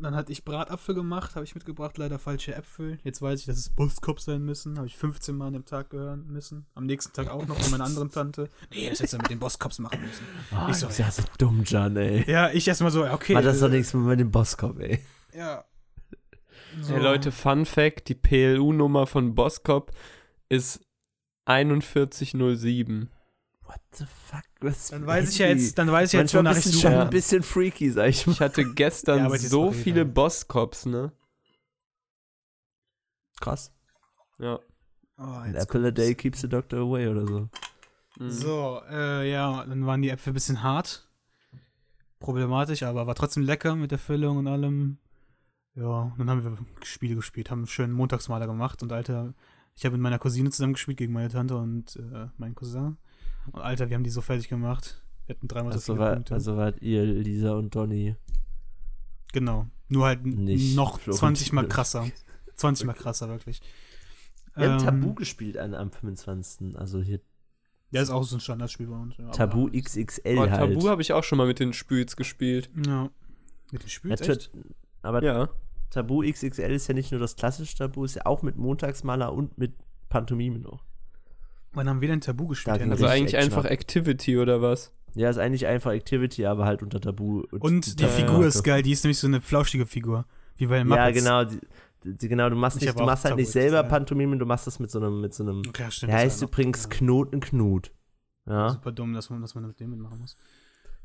[0.00, 2.98] Dann hatte ich Bratapfel gemacht, habe ich mitgebracht, leider falsche Äpfel.
[3.02, 4.76] Jetzt weiß ich, dass es Buskopf sein müssen.
[4.76, 6.66] Habe ich 15 Mal an dem Tag hören müssen.
[6.74, 8.48] Am nächsten Tag auch noch von meiner anderen Tante.
[8.70, 10.24] Nee, das hättest du mit den Boskops machen müssen.
[10.52, 12.30] Oh, Ich so, so, ja, so dumm, John, ey.
[12.30, 13.34] Ja, ich erstmal so, okay.
[13.34, 15.00] War das doch äh, nichts mit dem Bosskopf, ey.
[15.34, 15.64] Ja.
[16.86, 19.92] Hey Leute, Fun Fact: Die PLU-Nummer von Boskop
[20.48, 20.80] ist
[21.48, 23.10] 4107.
[23.68, 24.44] What the fuck?
[24.60, 26.80] Was Dann weiß ich ja jetzt, dann weiß ich jetzt, wonach ich suche.
[26.80, 28.32] schon ein bisschen freaky, sag ich mal.
[28.32, 31.12] Ich hatte gestern Ja, so viele Boskops, ne?
[33.40, 33.70] Krass.
[34.38, 34.58] Ja.
[35.18, 37.48] Oh, An jetzt apple a day keeps the doctor away oder so.
[38.18, 38.30] Mhm.
[38.30, 41.06] So, äh, ja, dann waren die Äpfel ein bisschen hart.
[42.20, 44.98] Problematisch, aber war trotzdem lecker mit der Füllung und allem.
[45.74, 49.34] Ja, dann haben wir Spiele gespielt, haben einen schönen Montagsmaler gemacht und Alter,
[49.76, 52.96] ich habe mit meiner Cousine zusammen gespielt gegen meine Tante und äh, meinen Cousin.
[53.52, 55.02] Und Alter, wir haben die so fertig gemacht.
[55.26, 56.34] Wir hatten dreimal so Also, viele war, Punkte.
[56.34, 58.16] also wart ihr, Lisa und Donny.
[59.32, 59.66] genau.
[59.90, 62.06] Nur halt Nicht noch Florentin 20 mal krasser.
[62.56, 63.60] 20 mal krasser, wirklich.
[64.54, 66.76] Wir haben Ähm, Tabu gespielt an, am 25.
[66.78, 67.20] Also hier
[67.90, 69.16] Ja, ist auch so ein Standardspiel bei uns.
[69.16, 70.50] Ja, aber- Tabu XXL Oh, halt.
[70.74, 72.68] Tabu habe ich auch schon mal mit den Spüls gespielt.
[72.86, 73.08] Ja.
[73.72, 74.10] Mit dem Spiel?
[74.14, 74.36] Ja,
[75.02, 75.48] aber Ja.
[75.90, 79.56] Tabu XXL ist ja nicht nur das klassische Tabu, ist ja auch mit Montagsmaler und
[79.56, 79.72] mit
[80.10, 80.84] Pantomime noch.
[81.72, 82.80] Wann haben wir denn Tabu gespielt?
[82.82, 83.70] Also eigentlich Action einfach ab.
[83.70, 84.92] Activity oder was?
[85.14, 87.42] Ja, ist eigentlich einfach Activity, aber halt unter Tabu.
[87.60, 88.48] Und die Ja, Figur ja.
[88.48, 90.24] ist geil, die ist nämlich so eine flauschige Figur.
[90.56, 91.18] Wie bei den Ja, Muppets.
[91.24, 91.44] genau.
[91.44, 91.58] Die,
[92.04, 93.82] die, genau, du machst, Ich nicht, du machst halt Tabu nicht selber.
[93.84, 95.62] Pantomime, du machst das mit so einem, mit so einem.
[95.68, 96.10] Okay, ja, stimmt.
[96.12, 96.88] Der das heißt übrigens ja.
[96.90, 97.90] Knoten Knut.
[98.46, 100.36] Ja, Super dumm, dass man, dass man mit dem mitmachen muss.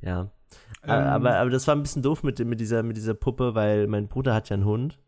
[0.02, 0.32] ja.
[0.84, 3.56] Ähm, aber, aber das war ein bisschen doof mit, dem- mit, dieser, mit dieser Puppe,
[3.56, 5.00] weil mein Bruder hat ja einen Hund.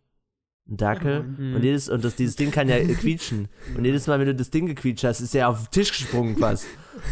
[0.67, 1.23] Einen Dackel.
[1.23, 1.55] Mhm.
[1.55, 3.47] Und, jedes, und das, dieses Ding kann ja quietschen.
[3.77, 6.37] Und jedes Mal, wenn du das Ding gequietscht hast, ist er auf den Tisch gesprungen
[6.37, 6.65] fast.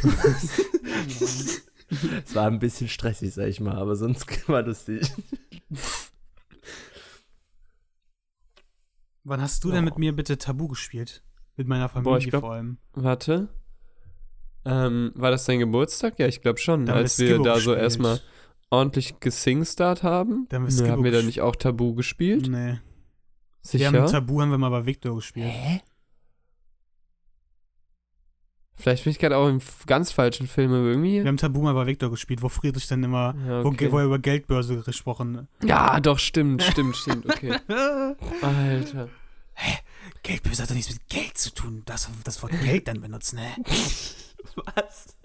[2.25, 5.11] Es war ein bisschen stressig, sag ich mal, aber sonst war lustig.
[9.23, 11.23] Wann hast du denn mit mir bitte Tabu gespielt?
[11.55, 12.77] Mit meiner Boah, Familie ich glaub- vor allem.
[12.93, 13.49] Warte.
[14.65, 16.17] Ähm, war das dein Geburtstag?
[16.17, 16.85] Ja, ich glaube schon.
[16.85, 17.77] Da haben wir als wir Skibbo da so gespielt.
[17.79, 18.19] erstmal
[18.71, 20.47] ordentlich gesingstart haben.
[20.49, 22.47] Da haben wir haben wir da nicht auch Tabu gespielt?
[22.49, 22.79] Nee.
[23.63, 23.91] Sicher?
[23.91, 25.53] Wir haben Tabu haben wir mal bei Victor gespielt.
[28.75, 31.21] Vielleicht bin ich gerade auch im ganz falschen Film irgendwie.
[31.21, 33.91] Wir haben Tabu mal bei Victor gespielt, wo Friedrich dann immer, Ja, wo, okay.
[33.91, 37.57] wo er über Geldbörse gesprochen ja, doch, stimmt, stimmt, stimmt, okay.
[38.41, 39.09] Alter.
[40.23, 41.83] Geldbörse hat doch nichts mit Geld zu tun.
[41.85, 43.55] Das, das Wort Geld dann benutzen, ne?
[44.75, 45.17] Was?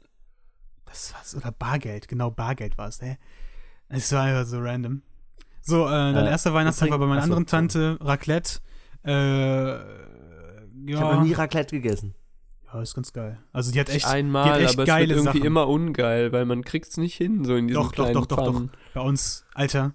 [0.84, 1.34] Das war's.
[1.34, 3.18] Oder Bargeld, genau, Bargeld war es, ne?
[3.88, 5.02] Es war einfach so random.
[5.68, 8.60] So, äh, dein Äh, erster Weihnachtstag war bei meiner achso, anderen Tante, Raclette.
[9.04, 9.74] Äh,
[10.86, 11.22] Ich habe noch ja.
[11.24, 12.14] nie Raclette gegessen.
[12.72, 13.38] ja, ist ganz geil.
[13.52, 15.46] Also die hat echt, Einmal, die hat echt aber es geile wird irgendwie Sachen.
[15.46, 18.36] immer ungeil, weil man kriegt's nicht hin, so in diesen Doch, doch, kleinen doch, doch,
[18.44, 18.62] doch.
[18.94, 19.92] Bei uns, Alter,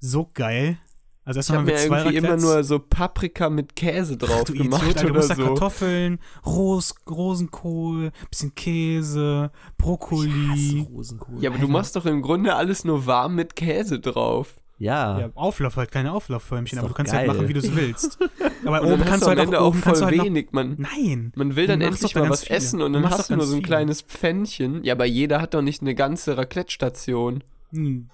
[0.00, 0.78] so geil.
[1.26, 2.44] Also Ich erstmal habe haben mir wir zwei irgendwie immer Raclettes.
[2.54, 5.44] nur so Paprika mit Käse drauf du gemacht Idiot, Alter, du oder musst da so.
[5.46, 10.86] Kartoffeln, Ros Rosenkohl, bisschen Käse, Brokkoli.
[10.92, 11.42] Rosenkohl.
[11.42, 14.56] Ja, aber du machst doch im Grunde alles nur warm mit Käse drauf.
[14.78, 15.20] Ja.
[15.20, 17.20] Ja, Auflauf halt, keine Auflaufförmchen, aber du kannst geil.
[17.28, 18.18] halt machen, wie du es willst.
[18.66, 20.16] Aber oben hast kannst du du am halt Ende auch, auch oben kannst du voll
[20.18, 20.48] halt wenig.
[20.52, 21.32] Man, Nein.
[21.36, 22.56] man will dann Du endlich mal ganz was viele.
[22.56, 23.66] essen und Du dann machst hast du nur so ein viele.
[23.66, 24.82] kleines Pfännchen.
[24.84, 27.44] Ja, aber jeder hat doch nicht eine ganze Raclette-Station.
[27.72, 28.08] Hm,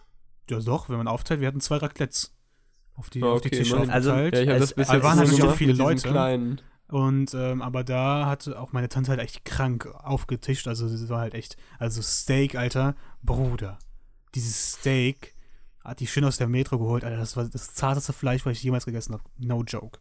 [0.50, 2.34] Ja doch, wenn man aufteilt, wir hatten zwei Raclettes
[2.96, 3.90] auf die, Ah, auf die okay, Tische immerhin.
[3.90, 4.34] Also, aufgeteilt.
[4.34, 6.08] Ja, ich habe Es- das bis aber jetzt waren nur natürlich auch viele Leute.
[6.08, 6.60] Kleinen.
[6.88, 10.66] Und, ähm, aber da hatte auch meine Tante halt echt krank aufgetischt.
[10.66, 13.78] Also sie war halt echt, also Steak, Alter, Bruder.
[14.34, 15.34] Dieses Steak
[15.84, 17.16] hat die schön aus der Metro geholt, Alter.
[17.16, 19.24] Das war das zarteste Fleisch, was ich jemals gegessen habe.
[19.38, 19.98] No joke.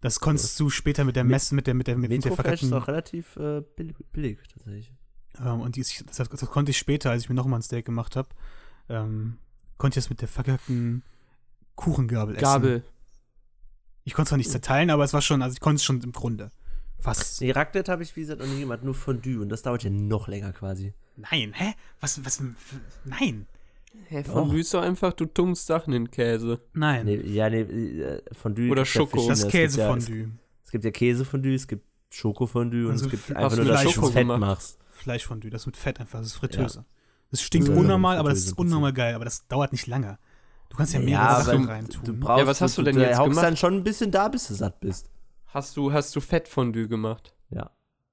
[0.00, 2.62] Das konntest du später mit der Mit- Messe, mit der, mit der, mit der Metrofleisch
[2.62, 3.60] ist verkackten, auch relativ äh,
[4.12, 4.92] billig, tatsächlich.
[5.38, 7.84] ähm, und die ist, das, das konnte ich später, als ich mir nochmal ein Steak
[7.84, 8.28] gemacht habe,
[8.88, 9.36] ähm,
[9.76, 11.02] konnte ich das mit der verkackten
[11.74, 12.42] Kuchengabel essen.
[12.42, 12.84] Gabel.
[14.04, 16.00] Ich konnte es zwar nicht zerteilen, aber es war schon, also ich konnte es schon
[16.00, 16.50] im Grunde.
[16.98, 17.40] Fast.
[17.40, 19.40] Nee, Raclette habe ich, wie gesagt, noch nie gemacht, nur Fondue.
[19.40, 20.92] Und das dauert ja noch länger quasi.
[21.16, 21.74] Nein, hä?
[22.00, 22.42] Was, was,
[23.04, 23.46] nein.
[24.06, 24.32] Hä, Doch.
[24.32, 26.60] von Wüste einfach, du tunkst Sachen in Käse.
[26.72, 27.06] Nein.
[27.06, 28.70] Nee, ja, nee, äh, Fondue.
[28.70, 29.28] Oder ja Schoko.
[29.28, 30.22] das Es gibt ja- Käsefondue.
[30.22, 30.28] Es,
[30.66, 33.82] es gibt ja Käsefondue, es gibt Schokofondue und Also es gibt einfach Ach, nur, dass
[33.84, 34.40] du fett gemacht.
[34.40, 34.78] machst.
[34.90, 36.84] Fleischfondue, das mit Fett einfach, das ist Fritteuse.
[37.30, 40.18] Das stinkt Ja, unnormal, aber das ist unnormal geil, aber das dauert nicht lange.
[40.68, 42.04] Du kannst ja Ja, mehrere aber Sachen du- reintun.
[42.04, 43.42] Du brauchst, Ja, was hast du denn du jetzt gemacht?
[43.44, 45.10] dann schon ein bisschen da, bis du satt bist.
[45.46, 47.34] Hast du, hast du Fettfondue gemacht?
[47.50, 47.70] Ja.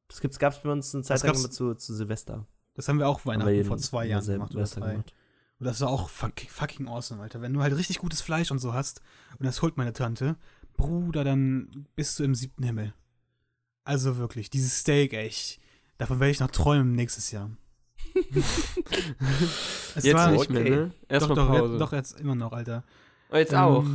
[0.08, 2.46] Das gab es bei uns eine Zeit lang zu, zu Silvester.
[2.76, 4.92] das haben wir auch wir Weihnachten jeden- vor zwei Jahren Silvester gemacht oder drei.
[4.94, 5.14] gemacht.
[5.60, 7.42] Und das war auch fuck, fucking awesome, Alter.
[7.42, 9.02] Wenn du halt richtig gutes Fleisch und so hast,
[9.40, 10.36] und das holt meine Tante,
[10.76, 12.94] Bruder, dann bist du im siebten Himmel.
[13.84, 15.60] Also wirklich, dieses Steak, ey, ich,
[15.98, 17.50] davon werde ich noch träumen nächstes Jahr.
[19.96, 20.70] es Jetzt war, nicht mehr, okay.
[20.70, 20.88] ne?
[20.88, 21.72] doch, Erstmal doch, Pause.
[21.72, 22.84] jetzt, doch, jetzt immer noch, Alter.
[23.32, 23.86] Oh, jetzt Ähm, auch.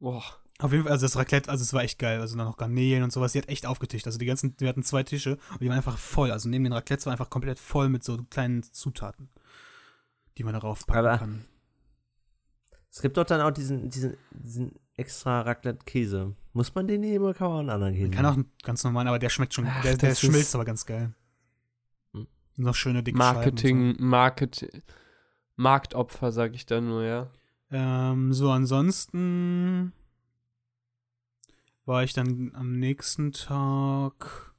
[0.00, 0.22] Boah.
[0.60, 2.20] Auf jeden Fall, also das Raclette, also es war echt geil.
[2.20, 3.32] Also dann noch Garnelen und sowas.
[3.32, 4.06] Die hat echt aufgetischt.
[4.06, 6.30] Also die ganzen, wir hatten zwei Tische und die waren einfach voll.
[6.30, 9.28] Also neben den Raclettes war einfach komplett voll mit so kleinen Zutaten,
[10.38, 11.44] die man darauf packen Aber- kann.
[12.90, 16.36] Es gibt doch dann auch diesen, diesen, diesen extra Raclette-Käse.
[16.52, 18.06] Muss man den nehmen oder kann man auch einen anderen Käse?
[18.06, 20.54] Man kann auch einen ganz normalen, aber der schmeckt schon, Ach, der, der schmilzt ist-
[20.54, 21.12] aber ganz geil.
[22.12, 22.28] Hm.
[22.56, 24.82] Noch schöne dicke Marketing, Market,
[25.56, 27.26] Marktopfer, sag ich da nur, ja.
[27.70, 27.76] So.
[27.76, 29.92] Ähm, so, ansonsten
[31.84, 34.54] war ich dann am nächsten Tag.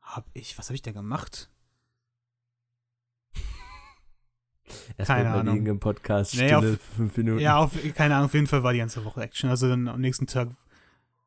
[0.00, 1.50] Hab ich, was habe ich da gemacht?
[4.96, 5.66] Erstmal keine Ahnung.
[5.66, 6.34] im Podcast.
[6.34, 7.40] Nee, Stille auf- fünf Minuten.
[7.40, 9.50] Ja, auf, keine Ahnung, auf jeden Fall war die ganze Woche Action.
[9.50, 10.48] Also dann am nächsten Tag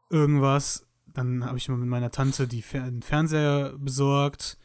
[0.10, 0.86] irgendwas.
[1.08, 4.58] Dann habe ich mal mit meiner Tante die den Fernseher besorgt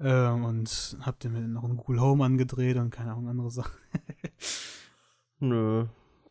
[0.00, 3.74] ähm, und habe den noch ein Google Home angedreht und keine Ahnung, andere Sachen.
[5.40, 5.86] Nö.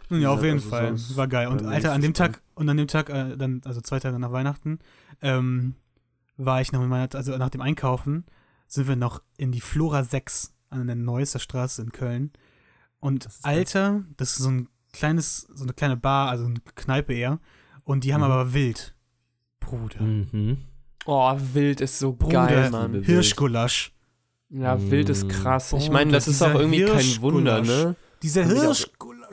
[0.09, 0.95] Nun ja, auf jeden also Fall.
[1.15, 1.47] War geil.
[1.47, 2.13] Und mir Alter, an dem.
[2.13, 4.79] Tag, und an dem Tag, äh, dann, also zwei Tage nach Weihnachten,
[5.21, 5.75] ähm,
[6.37, 8.25] war ich noch mit meiner, also nach dem Einkaufen,
[8.67, 12.31] sind wir noch in die Flora 6 an der Neusser Straße in Köln.
[12.99, 13.43] Und das?
[13.43, 17.39] Alter, das ist so ein kleines, so eine kleine Bar, also eine Kneipe eher.
[17.83, 18.25] Und die haben Mhm.
[18.31, 18.95] aber wild.
[19.59, 20.01] Bruder.
[20.01, 20.57] Mhm.
[21.05, 23.03] Oh, wild ist so Bruder, geil, Mann.
[23.03, 23.91] Hirschgulasch.
[24.49, 25.29] Ja, wild ist Mm.
[25.29, 25.73] krass.
[25.73, 27.85] Ich meine, das ist auch irgendwie kein Wunder, Hirschgulasch.
[27.85, 27.95] ne?
[28.23, 28.55] Dieser Haben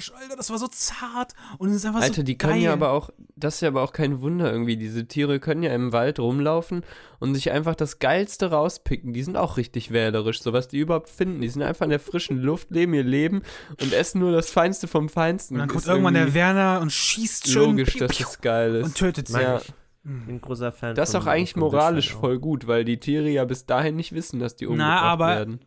[0.03, 1.33] Hirschgulasch, Alter, das war so zart.
[1.59, 2.51] Und es ist einfach Alter, so die geil.
[2.53, 4.77] können ja aber auch, das ist ja aber auch kein Wunder irgendwie.
[4.77, 6.85] Diese Tiere können ja im Wald rumlaufen
[7.21, 9.13] und sich einfach das Geilste rauspicken.
[9.13, 11.41] Die sind auch richtig wählerisch, so was die überhaupt finden.
[11.41, 13.43] Die sind einfach in der frischen Luft, leben ihr Leben
[13.81, 15.55] und essen nur das Feinste vom Feinsten.
[15.55, 18.75] Und dann kommt Ist irgendwann der Werner und schießt schön Logisch, piu, dass das geil
[18.77, 18.85] ist.
[18.87, 19.41] und tötet sie.
[19.41, 19.73] ja, Ich
[20.05, 23.45] bin ein großer Fan das ist auch eigentlich moralisch voll gut, weil die Tiere ja
[23.45, 25.61] bis dahin nicht wissen, dass die umgebracht aber- werden.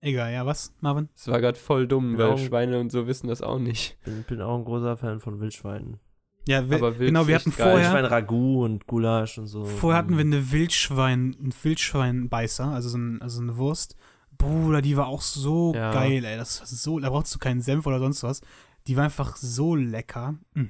[0.00, 1.08] Egal, ja, was, Marvin?
[1.14, 2.30] Das war gerade voll dumm, Genau.
[2.30, 3.98] weil Schweine und so wissen das auch nicht.
[4.04, 5.98] Bin, bin auch ein großer Fan von Wildschweinen.
[6.46, 7.72] Ja, wir, genau, wir hatten geil.
[7.72, 9.64] vorher, Wildschwein-Ragout und Gulasch und so.
[9.64, 10.32] vorher hatten wir Mhm.
[10.32, 13.96] eine Wildschwein, einen Wildschweinbeißer, also so, ein, also eine Wurst.
[14.38, 15.92] Bruder, die war auch so Ja.
[15.92, 16.36] geil, ey.
[16.36, 18.40] Das war so, da brauchst du keinen Senf oder sonst was.
[18.86, 20.36] Die war einfach so lecker.
[20.54, 20.66] Mm.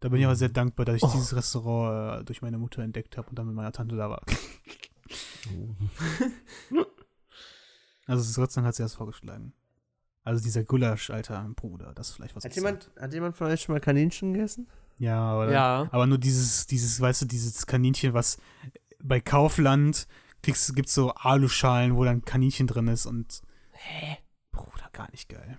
[0.00, 1.10] Da bin ich aber sehr dankbar, dass ich Oh.
[1.14, 4.22] dieses Restaurant äh, durch meine Mutter entdeckt habe und dann mit meiner Tante da war.
[8.06, 9.52] Also Dank hat sie das vorgeschlagen.
[10.22, 12.44] Also dieser Gulasch, alter Bruder, das ist vielleicht was.
[12.44, 14.68] Hat jemand, hat jemand von euch schon mal Kaninchen gegessen?
[14.98, 15.88] Ja, aber, Ja.
[15.90, 18.38] aber nur dieses, dieses, weißt du, dieses Kaninchen, was
[19.02, 20.06] bei Kaufland
[20.42, 23.42] kriegst, gibt's so Aluschalen, wo dann Kaninchen drin ist und
[23.72, 24.18] Hä?
[24.52, 25.58] Bruder, gar nicht geil.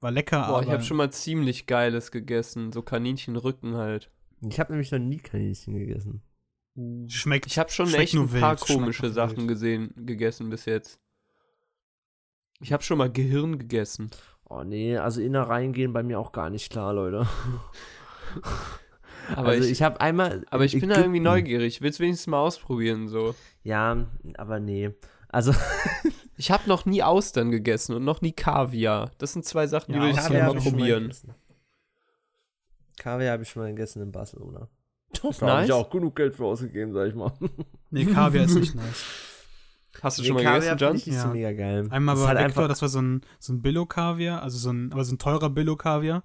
[0.00, 2.72] War lecker, Boah, aber ich habe schon mal ziemlich Geiles gegessen.
[2.72, 4.10] So Kaninchenrücken halt.
[4.42, 6.20] Ich habe nämlich noch nie Kaninchen gegessen.
[7.08, 7.46] schmeckt.
[7.46, 9.48] Ich habe schon Schmeckt echt nur ein paar wild, komische Sachen wild.
[9.48, 10.98] gesehen, gegessen bis jetzt.
[12.60, 14.10] Ich habe schon mal Gehirn gegessen.
[14.48, 17.26] Oh nee, also Innereien gehen bei mir auch gar nicht klar, Leute.
[19.36, 20.44] Aber also ich, ich habe einmal.
[20.50, 21.76] aber ich in bin da irgendwie Ägypten- neugierig.
[21.76, 23.34] Ich will es wenigstens mal ausprobieren so.
[23.62, 24.90] Ja, aber nee.
[25.28, 25.52] Also,
[26.36, 29.12] Ich habe noch nie Austern gegessen und noch nie Kaviar.
[29.18, 31.02] Das sind zwei Sachen, die Ja, will ich Austern gerne mal ich mal probieren.
[31.04, 31.34] gegessen.
[32.98, 34.68] Kaviar habe ich schon mal gegessen in Barcelona.
[35.22, 35.66] Da Ist habe nice.
[35.66, 37.32] ich auch genug Geld für ausgegeben, sag ich mal.
[37.90, 39.04] Nee, Kaviar ist nicht nice.
[40.02, 40.96] Hast du schon mal Kaviar gegessen, John?
[40.96, 41.22] ich Ja.
[41.22, 41.86] so mega geil.
[41.90, 44.92] Einmal Das bei halt Victor, das war so ein, so ein Billo-Kaviar, also so ein,
[44.92, 46.22] aber so ein teurer Billo-Kaviar.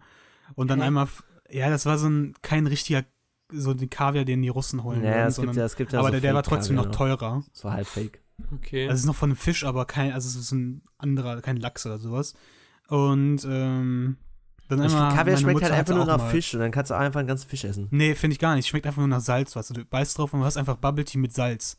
[0.55, 0.87] Und dann Hä?
[0.87, 1.07] einmal,
[1.49, 3.03] ja, das war so ein, kein richtiger,
[3.51, 5.93] so ein Kaviar, den die Russen holen Naja, würden, es gibt sondern, ja, es gibt
[5.93, 7.43] ja aber so der, der war trotzdem noch teurer.
[7.53, 8.21] So halb fake.
[8.53, 8.83] Okay.
[8.83, 11.57] Also es ist noch von einem Fisch, aber kein, also es ist ein anderer, kein
[11.57, 12.33] Lachs oder sowas.
[12.87, 14.17] Und ähm,
[14.67, 15.13] dann einmal.
[15.15, 17.27] Kaviar schmeckt Mutter halt einfach nur nach mal- Fisch und dann kannst du einfach einen
[17.27, 17.87] ganzen Fisch essen.
[17.91, 18.67] Nee, finde ich gar nicht.
[18.67, 21.17] Schmeckt einfach nur nach Salz, was du beißt drauf und du hast einfach Bubble Tea
[21.19, 21.77] mit Salz.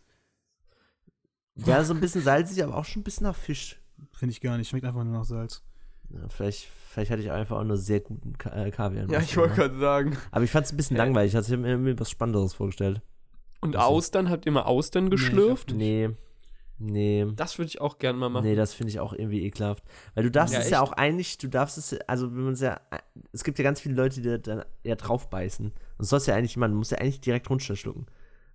[1.66, 3.80] Ja, so ein bisschen salzig, aber auch schon ein bisschen nach Fisch.
[4.12, 4.68] Finde ich gar nicht.
[4.68, 5.62] Schmeckt einfach nur nach Salz.
[6.10, 9.08] Ja, vielleicht, vielleicht hatte ich einfach auch nur sehr guten Ka äh, Kaviar.
[9.10, 10.16] ja, ich wollte gerade sagen.
[10.32, 11.02] Aber ich fand es ein bisschen Hä?
[11.04, 11.36] langweilig.
[11.36, 13.00] Also ich habe mir, mir was Spannenderes vorgestellt.
[13.60, 15.72] Und Also- Austern, habt ihr mal Austern Nee, ich geschlürft?
[15.72, 16.10] Nee.
[16.78, 17.26] Nee.
[17.36, 18.46] Das würde ich auch gerne mal machen.
[18.46, 19.84] Nee, das finde ich auch irgendwie ekelhaft.
[20.14, 20.88] Weil du darfst Ja, es ja echt?
[20.88, 22.80] auch eigentlich, du darfst es, also wenn man es ja,
[23.32, 25.72] es gibt ja ganz viele Leute, die dann ja drauf beißen.
[25.98, 28.06] Und sollst ja eigentlich, man muss ja eigentlich direkt runterschlucken.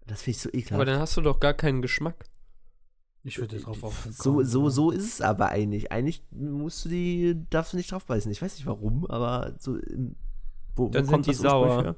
[0.07, 0.73] Das finde ich so ekelhaft.
[0.73, 2.25] Aber dann hast du doch gar keinen Geschmack.
[3.27, 4.07] Ich würde drauf auf.
[4.11, 5.91] so, so, so ist es aber eigentlich.
[5.91, 8.31] Eigentlich musst du die, darfst du nicht drauf beißen.
[8.31, 10.15] Ich weiß nicht warum, aber so, im-
[10.75, 11.83] wo, Dann wo kommt sind die das sauer.
[11.83, 11.95] her?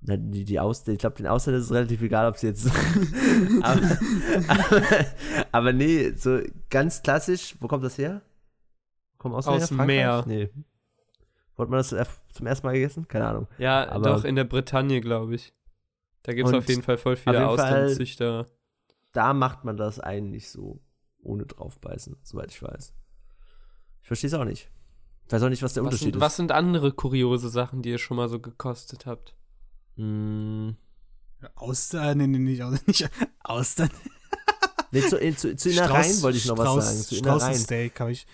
[0.00, 2.66] Na, die, die Aus ich glaube, den Ausländern ist es relativ egal, ob sie jetzt.
[3.62, 3.98] aber,
[4.48, 4.82] aber,
[5.52, 6.40] aber nee, so
[6.70, 8.22] ganz klassisch, wo kommt das her?
[9.18, 9.62] Kommt Ausländer?
[9.64, 9.96] Aus dem Frankreich?
[9.96, 10.24] Meer.
[10.26, 10.48] Nee.
[11.56, 11.94] Wurde man das
[12.32, 13.06] zum ersten Mal gegessen?
[13.08, 13.48] Keine Ahnung.
[13.58, 15.52] Ja, Aber- doch in der Bretagne, glaube ich.
[16.22, 18.46] Da gibt es auf jeden Fall voll viele Austernzüchter.
[19.12, 20.80] Da macht man das eigentlich so
[21.22, 22.94] ohne draufbeißen, soweit ich weiß.
[24.02, 24.70] Ich verstehe es auch nicht.
[25.26, 27.90] Ich weiß auch nicht, was der Was Unterschied sind, was sind andere kuriose Sachen, die
[27.90, 29.34] ihr schon mal so gekostet habt?
[29.96, 30.02] ist.
[30.04, 30.70] Mm,
[31.54, 33.10] Austern, nee, nee, nicht, Aus- nicht
[33.42, 33.90] Austern.
[34.92, 36.98] nee, zu, in- zu, zu Innereien wollte ich noch was sagen.
[36.98, 37.14] Zu.
[37.16, 38.26] Straußensteak habe ich.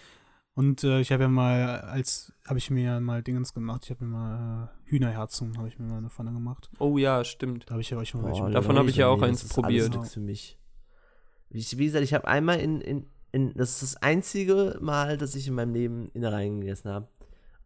[0.55, 3.83] Und äh, ich habe ja mal, als, habe ich mir mal Dingens gemacht.
[3.85, 6.71] Ich habe mir mal äh, Hühnerherzen, habe ich mir mal eine Pfanne gemacht.
[6.79, 7.65] Oh ja, stimmt.
[7.69, 9.51] Da habe ich ja euch mal Boah, welche Davon habe ich ja auch eins das
[9.51, 9.97] ist probiert.
[9.97, 10.57] Alles für mich.
[11.55, 15.17] Wie, ich- wie gesagt, ich habe einmal in, in, in, das ist das einzige Mal,
[15.17, 17.07] dass ich in meinem Leben Innereien gegessen habe.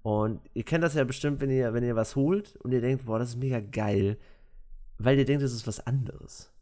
[0.03, 3.07] Und ihr kennt das ja bestimmt, wenn ihr, wenn ihr was holt und ihr denkt,
[3.07, 4.18] boah, das ist mega geil,
[4.99, 6.53] weil ihr denkt, das ist was anderes.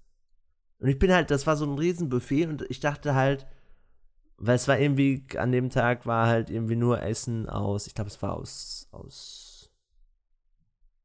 [0.79, 3.47] Und ich bin halt, das war so ein Riesenbuffet und ich dachte halt,
[4.37, 8.09] weil es war irgendwie, an dem Tag war halt irgendwie nur Essen aus, ich glaube,
[8.11, 9.72] es war aus, aus,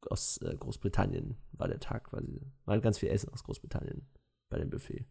[0.09, 2.41] aus äh, Großbritannien, war der Tag quasi.
[2.65, 4.05] War halt ganz viel Essen aus Großbritannien
[4.49, 5.05] bei dem Buffet.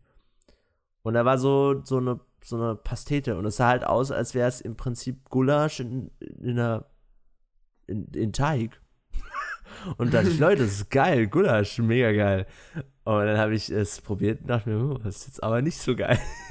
[1.03, 4.35] Und da war so, so, eine, so eine Pastete und es sah halt aus, als
[4.35, 6.87] wäre es im Prinzip Gulasch in, in einer,
[7.87, 8.81] in, in Teig.
[9.97, 12.47] Und da dachte ich, Leute, das ist geil, Gulasch, mega geil.
[13.05, 15.79] Und dann habe ich es probiert und dachte mir, oh, das ist jetzt aber nicht
[15.79, 16.19] so geil.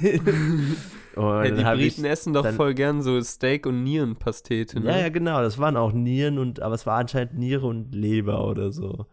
[1.16, 4.90] und Ja, die Briten essen doch dann- voll gern so Steak- und Nierenpastete, ne?
[4.90, 8.46] ja, ja, genau, das waren auch Nieren und, aber es war anscheinend Niere und Leber
[8.46, 9.06] oder so.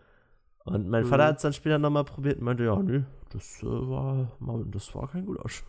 [0.66, 1.08] Und mein Mhm.
[1.10, 4.32] Vater hat es dann später nochmal probiert und meinte, ja, nö, das äh, war,
[4.65, 5.63] das war kein Gulasch.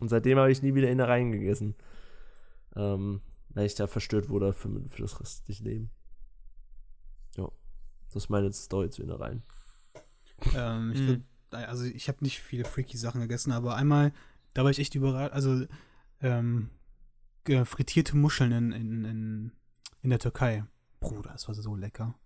[0.00, 1.74] Und seitdem habe ich nie wieder Innereien gegessen.
[2.76, 5.90] Ähm, weil ich da verstört wurde für, für das restliche Leben.
[7.36, 7.48] Ja,
[8.08, 9.42] das ist meine Story zu Innereien.
[10.54, 14.12] Ähm, ich glaub, also ich habe nicht viele freaky Sachen gegessen, aber einmal,
[14.52, 15.66] da war ich echt überrascht, also
[16.20, 16.70] ähm,
[17.44, 19.52] frittierte Muscheln in, in, in,
[20.02, 20.64] in der Türkei.
[21.00, 22.18] Bruder, das war so lecker.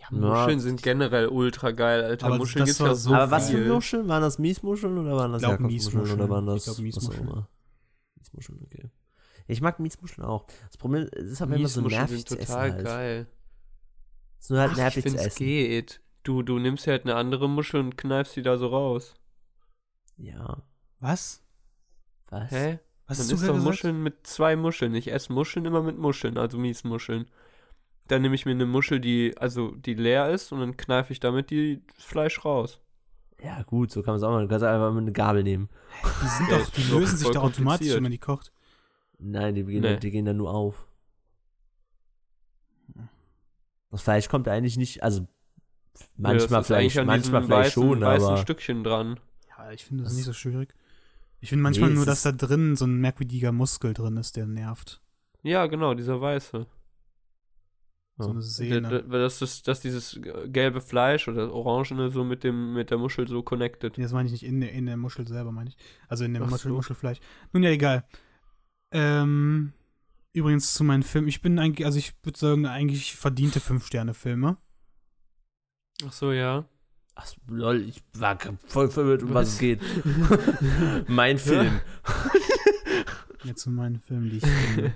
[0.00, 2.26] Ja, Muscheln sind generell ultra geil, Alter.
[2.26, 3.58] Aber Muscheln das gibt's ja so aber was für.
[3.68, 4.08] Muscheln?
[4.08, 6.20] Waren das Miesmuscheln oder waren das Jakobsmuscheln Miesmuscheln.
[6.20, 7.28] oder waren das Ich glaub, was auch Miesmuscheln.
[7.28, 7.48] immer?
[8.16, 8.90] Miesmuscheln, okay.
[9.46, 10.46] Ich mag Miesmuscheln auch.
[10.68, 12.84] Das Problem ist, es ist aber immer so nervig zu essen total halt.
[12.84, 13.26] geil.
[14.38, 15.38] Es ist nur halt Ach, nervig ich zu essen.
[15.44, 16.00] geht.
[16.22, 19.14] Du, du nimmst ja halt eine andere Muschel und kneifst die da so raus.
[20.16, 20.62] Ja.
[21.00, 21.42] Was?
[22.28, 22.42] Was?
[22.42, 22.68] Was Hä?
[22.70, 23.64] Man hast du isst doch gesagt?
[23.64, 24.94] Muscheln mit zwei Muscheln.
[24.94, 27.26] Ich esse Muscheln immer mit Muscheln, also Miesmuscheln.
[28.10, 31.20] Dann nehme ich mir eine Muschel, die, also die leer ist, und dann kneife ich
[31.20, 32.80] damit die das Fleisch raus.
[33.42, 34.42] Ja, gut, so kann man es auch machen.
[34.42, 35.68] Du kannst einfach mal eine Gabel nehmen.
[36.22, 38.52] Die, sind Ja, doch, die lösen sich doch automatisch, wenn man die kocht.
[39.18, 39.96] Nein, die gehen, Nee.
[39.98, 40.86] die gehen dann nur auf.
[43.90, 48.28] Das Fleisch kommt eigentlich nicht, also Ja, manchmal eigentlich an manchmal vielleicht weißen, schon, weißen
[48.28, 49.18] aber Stückchen dran.
[49.48, 50.74] Ja, ich finde das Das- nicht so schwierig.
[51.40, 54.46] Ich finde manchmal Nee, nur, dass da drin so ein merkwürdiger Muskel drin ist, der
[54.46, 55.00] nervt.
[55.42, 56.66] Ja, genau, dieser weiße.
[58.24, 59.04] So eine Der, Sehne.
[59.08, 63.26] das ist, dass dieses gelbe Fleisch oder das Orangene so mit dem mit der Muschel
[63.28, 63.96] so connected.
[63.98, 65.76] Nee, das meine ich nicht in der, in der Muschel selber, meine ich.
[66.08, 66.74] Also in dem Ach Muschel, so.
[66.76, 67.18] Muschelfleisch.
[67.52, 68.04] Nun ja, egal.
[68.92, 69.72] Ähm,
[70.32, 71.28] übrigens zu meinen Filmen.
[71.28, 74.56] Ich bin eigentlich, also ich würde sagen, eigentlich verdiente Fünf-Sterne-Filme.
[76.06, 76.64] Ach so, ja.
[77.14, 79.80] Ach, lol, ich war voll verwirrt, um was es geht.
[81.08, 81.80] mein Film.
[83.44, 84.42] Ja, zu meinen Filmen, die ich
[84.74, 84.94] kenne.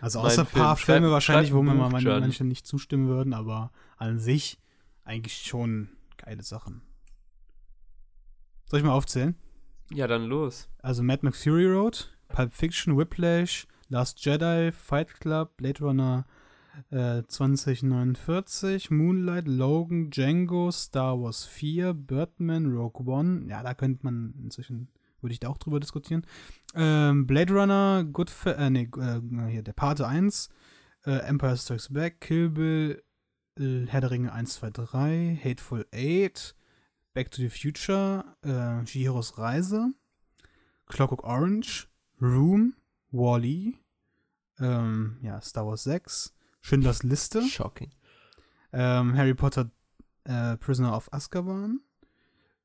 [0.00, 0.62] Also außer ein Film.
[0.64, 2.20] paar Schreib- Filme wahrscheinlich, schreib wo mir mal Can.
[2.20, 4.58] Menschen nicht zustimmen würden, aber an sich
[5.04, 6.82] eigentlich schon geile Sachen.
[8.66, 9.34] Soll ich mal aufzählen?
[9.92, 10.68] Ja, dann los.
[10.80, 16.26] Also Mad Max Fury Road, Pulp Fiction, Whiplash, Last Jedi, Fight Club, Blade Runner
[16.90, 23.46] äh, 2049, Moonlight, Logan, Django, Star Wars 4, Birdman, Rogue One.
[23.48, 24.88] Ja, da könnte man inzwischen,
[25.22, 26.26] würde ich da auch drüber diskutieren.
[26.74, 30.48] Ähm, Blade Runner, Goodfa äh, nee, äh, hier, der Pate 1,
[31.06, 33.02] äh, Empire Strikes Back, Kill Bill,
[33.56, 36.54] Herr der Ringe 1, 2, 3, Hateful Eight,
[37.12, 39.92] Back to the Future, äh, Chihiros Reise,
[40.86, 41.88] Clockwork Orange,
[42.20, 42.74] Room,
[43.10, 43.74] Wall-E,
[44.60, 47.90] ähm, ja, Star Wars 6, Schindlers Liste, Shocking.
[48.72, 49.70] ähm, Harry Potter,
[50.24, 51.80] äh, Prisoner of Azkaban,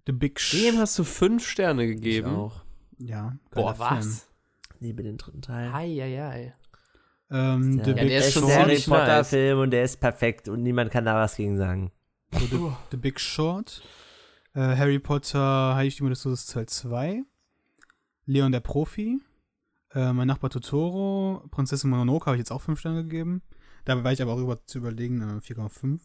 [0.08, 2.28] The Big Sh Dem hast du fünf Sterne Ich gegeben.
[2.36, 2.64] auch.
[3.00, 4.28] Ja, Boah, was?
[4.80, 5.72] Liebe den dritten Teil.
[5.74, 6.54] Eieiei.
[7.32, 9.30] Ähm, Ja, The Ja, Big der ist schon ein Harry Potter nice.
[9.30, 11.92] Film und der ist perfekt und niemand kann da was gegen sagen.
[12.32, 13.82] So, The, The Big Short,
[14.54, 17.24] äh, Harry Potter, Heilig die Mutter des Todes Teil 2,
[18.26, 19.20] Leon der Profi,
[19.94, 23.42] äh, Mein Nachbar Totoro, Prinzessin Mononoke habe ich jetzt auch 5 Sterne gegeben.
[23.86, 26.02] Da war ich aber auch über, zu überlegen, äh, 4,5.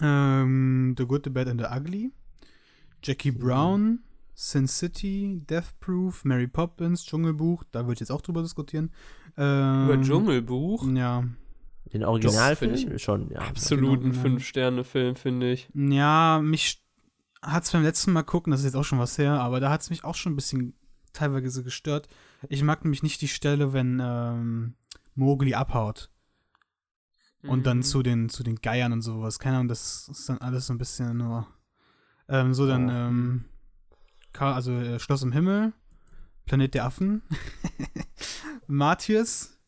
[0.00, 2.10] Ähm, The Good, The Bad and the Ugly.
[3.04, 4.00] Jackie Brown.
[4.34, 5.42] Sin City.
[5.48, 6.24] Death Proof.
[6.24, 7.04] Mary Poppins.
[7.04, 7.64] Dschungelbuch.
[7.70, 8.90] Da würde ich jetzt auch drüber diskutieren.
[9.36, 10.86] Ähm, Über Dschungelbuch.
[10.92, 11.24] Ja.
[11.92, 13.38] Den Originalfilm find ich schon, ja.
[13.40, 14.22] Absolut ein genau.
[14.22, 15.68] Fünf-Sterne-Film, finde ich.
[15.74, 16.82] Ja, mich
[17.40, 19.70] hat es beim letzten Mal gucken, das ist jetzt auch schon was her, aber da
[19.70, 20.74] hat es mich auch schon ein bisschen
[21.12, 22.08] teilweise gestört.
[22.48, 24.74] Ich mag nämlich nicht die Stelle, wenn ähm,
[25.14, 26.10] Mowgli abhaut
[27.42, 27.82] und dann Mhm.
[27.82, 29.38] zu den, zu den Geiern und sowas.
[29.38, 31.46] Keine Ahnung, das ist dann alles so ein bisschen nur.
[32.28, 32.92] Ähm, so dann, Oh.
[32.92, 33.44] ähm,
[34.38, 35.72] also äh, Schloss im Himmel,
[36.46, 37.22] Planet der Affen,
[38.66, 39.58] Martyrs,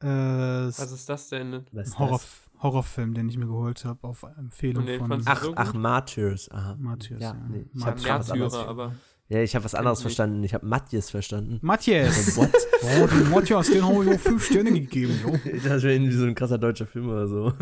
[0.00, 1.64] äh, Was ist das denn?
[1.72, 2.42] Was Horror, das?
[2.62, 5.74] Horrorfilm, den ich mir geholt habe, auf Empfehlung von Ach, so ach?
[5.74, 6.50] Martyrs.
[6.50, 6.76] Aha.
[6.78, 7.20] Martyrs.
[7.20, 8.28] Ja, Ja, nee, ich Martyrs.
[8.28, 8.94] Märtyrer, aber.
[9.30, 10.42] Ja, ich habe was anderes verstanden.
[10.42, 11.58] Ich habe Matthias verstanden.
[11.60, 12.36] Matthias!
[12.38, 12.50] What?
[12.82, 15.20] Oh, den Matthias, den habe ich auch fünf Sterne gegeben.
[15.22, 15.34] Jo.
[15.34, 17.52] Ich dachte, das wäre irgendwie so ein krasser deutscher Film oder so.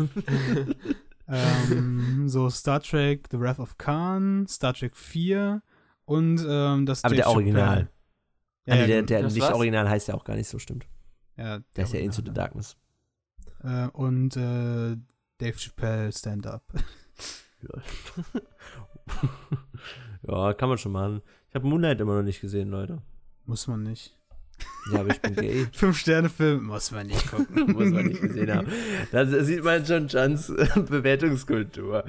[1.27, 5.61] Ähm, so Star Trek The Wrath of Khan, Star Trek 4
[6.05, 7.67] und ähm, das Aber der Dave Original.
[7.67, 7.89] Chappelle.
[8.65, 9.53] Ja, Ja, nee, der, der nicht war's?
[9.55, 10.87] Original heißt ja auch gar nicht so, stimmt.
[11.37, 12.33] ja, Der ist ja Into the Original.
[12.33, 12.77] Darkness.
[13.63, 14.97] Äh, und äh,
[15.37, 16.63] Dave Chappelle Stand-Up.
[20.27, 21.21] ja, kann man schon machen.
[21.49, 23.01] Ich habe Moonlight immer noch nicht gesehen, Leute.
[23.45, 24.17] Muss man nicht.
[24.91, 25.67] Ja, aber ich bin gay.
[25.73, 27.71] Fünf-Sterne-Film muss man nicht gucken.
[27.73, 28.67] Muss man nicht gesehen haben.
[29.11, 32.03] Da sieht man schon Johns äh, Bewertungskultur.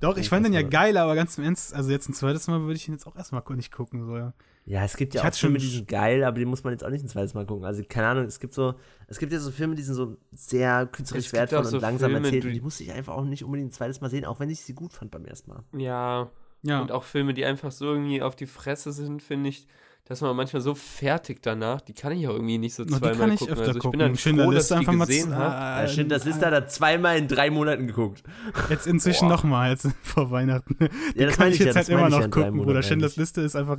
[0.00, 2.60] Doch, ich fand den ja geil, aber ganz im Ernst, also jetzt ein zweites Mal
[2.62, 4.04] würde ich ihn jetzt auch erstmal nicht gucken.
[4.06, 4.16] So.
[4.16, 4.34] ja.
[4.66, 6.64] Ja, es gibt ja Ich auch hatte Filme, schon- die sind geil, aber die muss
[6.64, 7.64] man jetzt auch nicht ein zweites Mal gucken.
[7.64, 8.74] Also, keine Ahnung, es gibt so,
[9.06, 12.26] es gibt ja so Filme, die sind so sehr künstlerisch wertvoll so und langsam Filme,
[12.26, 12.44] erzählt.
[12.46, 14.60] Und die musste ich einfach auch nicht unbedingt ein zweites Mal sehen, auch wenn ich
[14.60, 15.62] sie gut fand beim ersten Mal.
[15.76, 16.30] Ja.
[16.62, 19.68] Ja, Und auch Filme, die einfach so irgendwie auf die Fresse sind, finde ich,
[20.08, 23.16] dass man manchmal so fertig danach, die kann ich auch irgendwie nicht so die zweimal
[23.16, 23.52] kann ich gucken.
[23.54, 23.98] öfter also ich gucken.
[23.98, 25.90] bin dann Schindler froh, dass Liste ich die einfach mal gesehen habe.
[25.90, 28.22] äh, Ja, das ist da, da zweimal in drei Monaten geguckt.
[28.70, 30.76] Jetzt inzwischen nochmal, jetzt vor Weihnachten.
[30.80, 32.82] Ja, Den das kann ich ja, jetzt das halt immer ich ja noch gucken, Bruder.
[32.82, 33.16] Schindlers.
[33.16, 33.78] Liste ist einfach,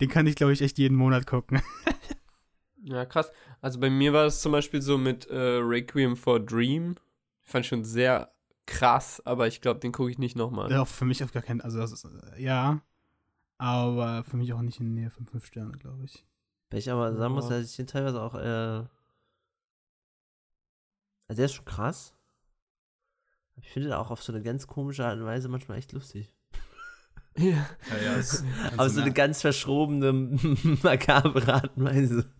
[0.00, 1.60] den kann ich, glaube ich, echt jeden Monat gucken.
[2.86, 3.32] Ja, krass.
[3.62, 6.96] Also bei mir war es zum Beispiel so mit äh, Requiem for a Dream.
[7.42, 8.30] Ich fand schon sehr
[8.66, 10.70] krass, aber ich glaube, den gucke ich nicht nochmal.
[10.70, 12.06] Ja, auch für mich auf gar keinen, also das ist,
[12.36, 12.80] ja,
[13.58, 16.24] aber für mich auch nicht in der Nähe von fünf Sterne, glaube ich.
[16.70, 18.86] Weil ich aber sagen muss, dass ich den teilweise auch, äh,
[21.28, 22.14] also der ist schon krass.
[23.56, 26.34] Ich finde den auch auf so eine ganz komische Art und Weise manchmal echt lustig.
[27.36, 27.46] Ja.
[27.46, 28.22] Ja, ja,
[28.76, 30.12] Aber so eine ganz verschrobene,
[30.82, 32.32] makabre Art und Weise.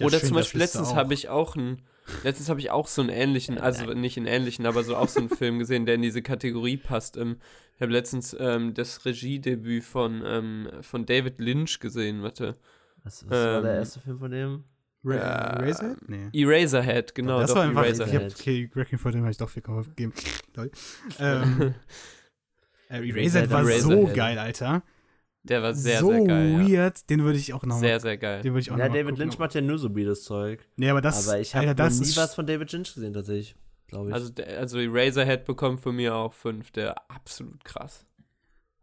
[0.00, 1.82] Oder zum Beispiel letztens habe ich auch einen,
[2.22, 5.20] letztens habe ich auch so einen ähnlichen, also nicht einen ähnlichen, aber so auch so
[5.20, 7.16] einen Film gesehen, der in diese Kategorie passt.
[7.16, 7.36] Ähm,
[7.76, 12.56] ich habe letztens ähm, das Regiedebüt von, ähm, von David Lynch gesehen, warte.
[13.02, 14.64] Was, was war der Ähm, erste Film von dem?
[15.04, 15.22] Ra Ja.
[15.60, 16.08] Eraserhead?
[16.08, 16.28] Nee.
[16.32, 18.32] Eraserhead, genau, das doch, war einfach, ich Eraserhead.
[18.32, 19.62] hab, okay, Wrecking for dem habe ich doch viel
[19.96, 20.12] gegeben.
[21.18, 21.74] Ähm,
[22.88, 24.82] äh, Eraserhead Eraserhead, war so geil, Alter.
[25.44, 26.50] Der war sehr, so sehr geil.
[26.52, 26.68] Ja.
[26.68, 28.40] weird, den würde ich auch noch Sehr, sehr geil.
[28.42, 29.16] den würde ich auch Ja, David gucken.
[29.18, 30.66] Lynch macht ja nur so bietes Zeug.
[30.76, 33.54] Nee, aber das, aber ich habe nie ist, was von David Lynch gesehen, tatsächlich.
[33.86, 34.14] Glaube ich.
[34.14, 38.06] Also, also Eraserhead bekommt von mir auch fünf, der absolut krass.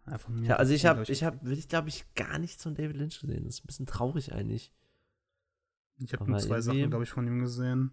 [0.08, 2.76] Ja, von mir ja, also ich habe, ich habe, ich glaube ich, gar nichts von
[2.76, 3.44] David Lynch gesehen.
[3.46, 4.72] Das ist ein bisschen traurig eigentlich.
[5.98, 7.92] ich habe nur zwei Sachen, glaube ich, von ihm gesehen.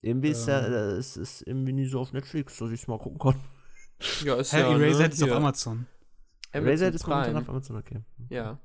[0.00, 0.52] Irgendwie ist Ähm.
[0.54, 3.40] ja, äh, es ist irgendwie nie so auf Netflix, dass ich es mal gucken kann.
[4.22, 5.32] Ja, ist Hä, ja, Eraserhead ne, ist auf.
[5.32, 5.86] Amazon.
[6.54, 8.00] Amazon Eraserhead ist momentan auf Amazon, okay.
[8.28, 8.58] Ja.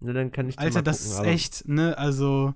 [0.00, 2.54] Na, dann kann ich Alter, mal das gucken, ist aber- echt, ne, also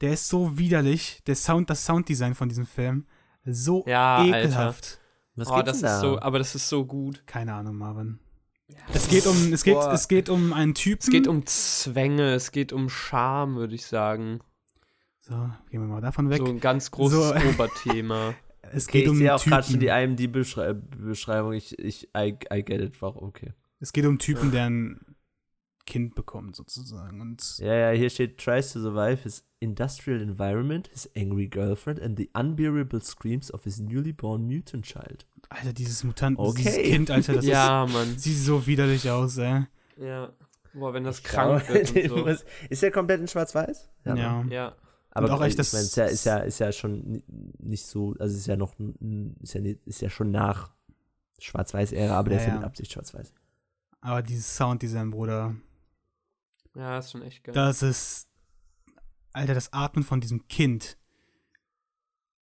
[0.00, 1.22] der ist so widerlich.
[1.26, 3.06] Der Sound, das Sounddesign von diesem Film,
[3.44, 4.38] so Ja, Alter.
[4.40, 4.98] ekelhaft.
[5.36, 5.94] Was oh, das denn da?
[5.94, 7.22] ist so, aber das ist so gut.
[7.26, 8.18] Keine Ahnung, Marvin.
[8.92, 9.92] Es geht um, es geht, Boah.
[9.92, 11.00] es geht um einen Typen.
[11.02, 14.40] Es geht um Zwänge, es geht um Scham, würde ich sagen.
[15.20, 15.34] So,
[15.70, 16.38] gehen wir mal davon weg.
[16.38, 17.34] So ein ganz großes So.
[17.50, 18.34] Oberthema.
[18.72, 21.52] es Okay, geht um ich sehe auch gerade schon die IMDb-Beschreibung.
[21.52, 23.52] Ich, ich, I, I get it, war okay.
[23.82, 25.00] Es geht um Typen, der ein
[25.84, 27.20] Kind bekommt, sozusagen.
[27.20, 32.16] Und Ja, ja, hier steht, tries to survive his industrial environment, his angry girlfriend and
[32.16, 35.26] the unbearable screams of his newly born mutant child.
[35.48, 36.62] Alter, dieses Mutant, Okay.
[36.62, 38.10] dieses Kind, Alter, das ja, Mann.
[38.14, 39.66] ist, sieht so widerlich aus, ey.
[39.98, 40.32] Ja.
[40.72, 42.44] Boah, wenn das Ich krank glaube, wird und so.
[42.70, 43.90] Ist der komplett in schwarz-weiß?
[44.06, 44.14] Ja.
[44.44, 44.54] ne?
[44.54, 44.76] Ja.
[45.10, 47.24] Aber Und auch echt ich meine, das- ist ja, ist ja, ist ja schon ni-
[47.58, 48.74] nicht so, also ist ja noch,
[49.42, 50.70] ist ja, ist ja schon nach
[51.40, 52.58] Schwarz-Weiß-Ära, aber der Ja, ist ja ja.
[52.60, 53.34] mit Absicht schwarz-weiß.
[54.02, 55.54] Aber dieses Sounddesign, Bruder,
[56.74, 57.54] Ja, ist schon echt geil.
[57.54, 58.28] das ist,
[59.32, 60.98] Alter, das Atmen von diesem Kind.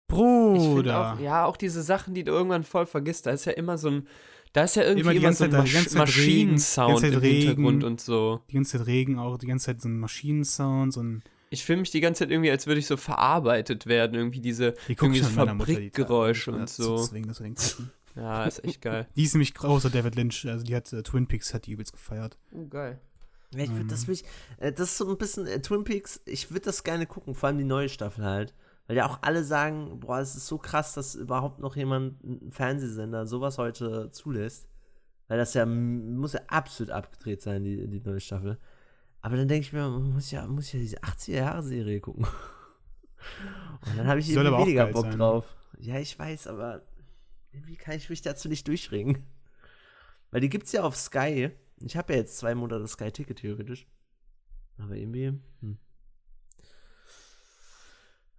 [0.07, 1.13] Bruder.
[1.13, 3.89] auch, ja, auch diese Sachen, die du irgendwann voll vergisst, da ist ja immer so
[3.89, 4.07] ein,
[4.53, 7.37] da ist ja irgendwie Immer immer, so ein Masch Regen, Maschinensound die ganze Zeit im
[7.37, 7.83] Hintergrund Regen.
[7.83, 8.41] und so.
[8.49, 11.81] Die ganze Zeit Regen auch, die ganze Zeit so ein Maschinensound, so ein ich fühle
[11.81, 14.15] mich die ganze Zeit irgendwie, als würde ich so verarbeitet werden.
[14.15, 17.05] Irgendwie diese Die irgendwie so Fabrikgeräusche und so.
[17.07, 17.91] den gucken.
[18.15, 19.07] Ja, ist echt geil.
[19.15, 20.47] Die ist nämlich großer David Lynch.
[20.47, 22.37] Also die hat äh, Twin Peaks hat die übelst gefeiert.
[22.51, 22.99] Oh, geil.
[23.55, 24.23] Ja, ich würde das mich,
[24.57, 27.47] äh, das ist so ein bisschen äh, Twin Peaks, ich würde das gerne gucken, vor
[27.47, 28.53] allem die neue Staffel halt.
[28.87, 32.51] Weil ja auch alle sagen, boah, es ist so krass, dass überhaupt noch jemand, ein
[32.51, 34.67] Fernsehsender, sowas heute zulässt.
[35.27, 38.57] Weil das ja, muss ja absolut abgedreht sein, die, die neue Staffel.
[39.21, 42.25] Aber dann denke ich mir, man muss ja, muss ja diese 80er-Jahre-Serie gucken.
[43.85, 45.17] Und dann habe ich irgendwie weniger Bock sein.
[45.17, 45.55] drauf.
[45.79, 46.81] Ja, ich weiß, aber
[47.53, 49.23] irgendwie kann ich mich dazu nicht durchringen.
[50.31, 51.51] Weil die gibt's ja auf Sky.
[51.81, 53.87] Ich habe ja jetzt zwei Monate Sky-Ticket theoretisch.
[54.77, 55.77] Aber irgendwie, hm.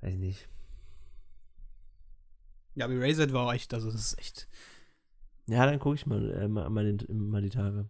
[0.00, 0.48] Weiß ich nicht.
[2.74, 4.48] Ja, aber Erased war auch echt, also das ist echt.
[5.46, 7.88] Ja, dann gucke ich mal, äh, mal, mal, den, mal die Tage.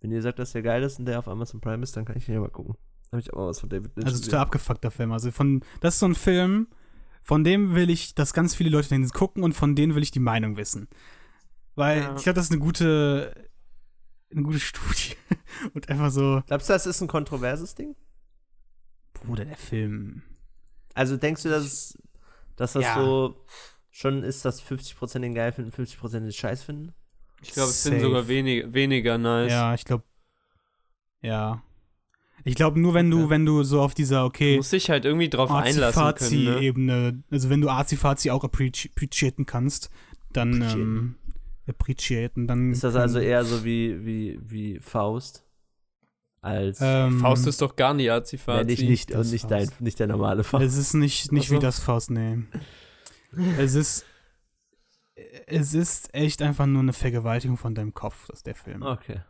[0.00, 2.16] Wenn ihr sagt, dass der geil ist und der auf Amazon Prime ist, dann kann
[2.16, 2.76] ich den ja mal gucken.
[3.10, 5.12] Habe ich auch mal was von David Lynch Also total abgefuckter Film.
[5.12, 6.68] Also von, das ist so ein Film,
[7.28, 10.10] von dem will ich, dass ganz viele Leute den gucken und von denen will ich
[10.10, 10.88] die Meinung wissen.
[11.74, 12.16] Weil Ja.
[12.16, 13.50] ich glaube, das ist eine gute,
[14.32, 15.14] eine gute Studie.
[15.74, 17.94] und einfach so, Glaubst du, das ist ein kontroverses Ding?
[19.12, 20.22] Bruder, der Film.
[20.94, 21.98] Also denkst du, dass, es-
[22.56, 22.94] dass das Ja.
[22.94, 23.44] so
[23.90, 26.94] schon ist, dass 50% den geil finden, 50% den scheiß finden?
[27.42, 29.52] Ich glaube, es sind sogar wenig, weniger nice.
[29.52, 30.04] Ja, ich glaube,
[31.20, 31.62] ja.
[32.48, 33.30] Ich glaube, nur wenn du, Okay.
[33.30, 35.84] wenn du so auf dieser, Du okay, musst dich halt irgendwie drauf einlassen können.
[35.84, 36.06] Ne?
[36.06, 39.90] Arzi-Fazi-Ebene, also wenn du Arzi-Fazi auch appreci- appreciaten kannst,
[40.32, 40.80] dann, Appreciaten.
[40.80, 41.14] ähm,
[41.66, 42.72] appreciaten, dann.
[42.72, 45.44] Ist das also eher so wie, wie, wie Faust?
[46.40, 48.64] Als ähm, Faust ist doch gar nicht ja, Azifazi.
[48.64, 50.64] nicht, nicht, das und nicht, dein, nicht der normale Faust.
[50.64, 51.54] Es ist nicht, nicht Ach so.
[51.56, 52.38] wie das Faust, nee.
[53.58, 54.04] es ist.
[55.46, 58.82] Es ist echt einfach nur eine Vergewaltigung von deinem Kopf, das ist der Film.
[58.82, 59.20] Okay.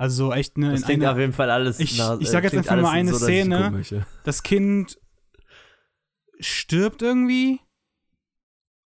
[0.00, 0.70] Also echt eine.
[0.70, 2.92] Das in klingt auf jeden Fall alles Ich- nach- ich sag jetzt klingt einfach mal
[2.96, 3.84] eine so, Szene.
[4.24, 4.98] das Kind
[6.38, 7.60] stirbt irgendwie.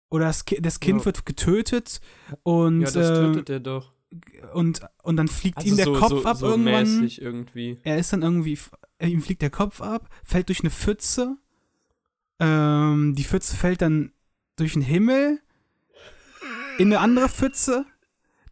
[0.09, 1.05] Oder das, Ki das Kind Ja.
[1.05, 2.01] wird getötet
[2.41, 3.93] und, Ja, das äh, tötet er doch.
[4.53, 6.99] und, und dann fliegt Also ihm der so, Kopf so, ab so irgendwann.
[7.01, 7.79] mäßig irgendwie.
[7.83, 8.57] Er ist dann irgendwie,
[8.97, 11.37] äh, ihm fliegt der Kopf ab, fällt durch eine Pfütze.
[12.39, 14.11] Ähm, die Pfütze fällt dann
[14.55, 15.39] durch den Himmel
[16.79, 17.85] in eine andere Pfütze.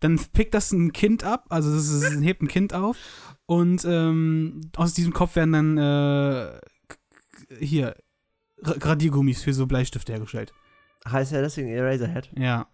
[0.02, 2.98] Dann pickt das ein Kind ab, also das ist, hebt ein Kind auf.
[3.46, 6.60] Und ähm, aus diesem Kopf werden dann äh,
[7.60, 7.96] hier
[8.62, 10.54] Ra- Radiergummis für so Bleistifte hergestellt.
[11.08, 12.30] Heißt ja deswegen Eraserhead.
[12.38, 12.68] Ja.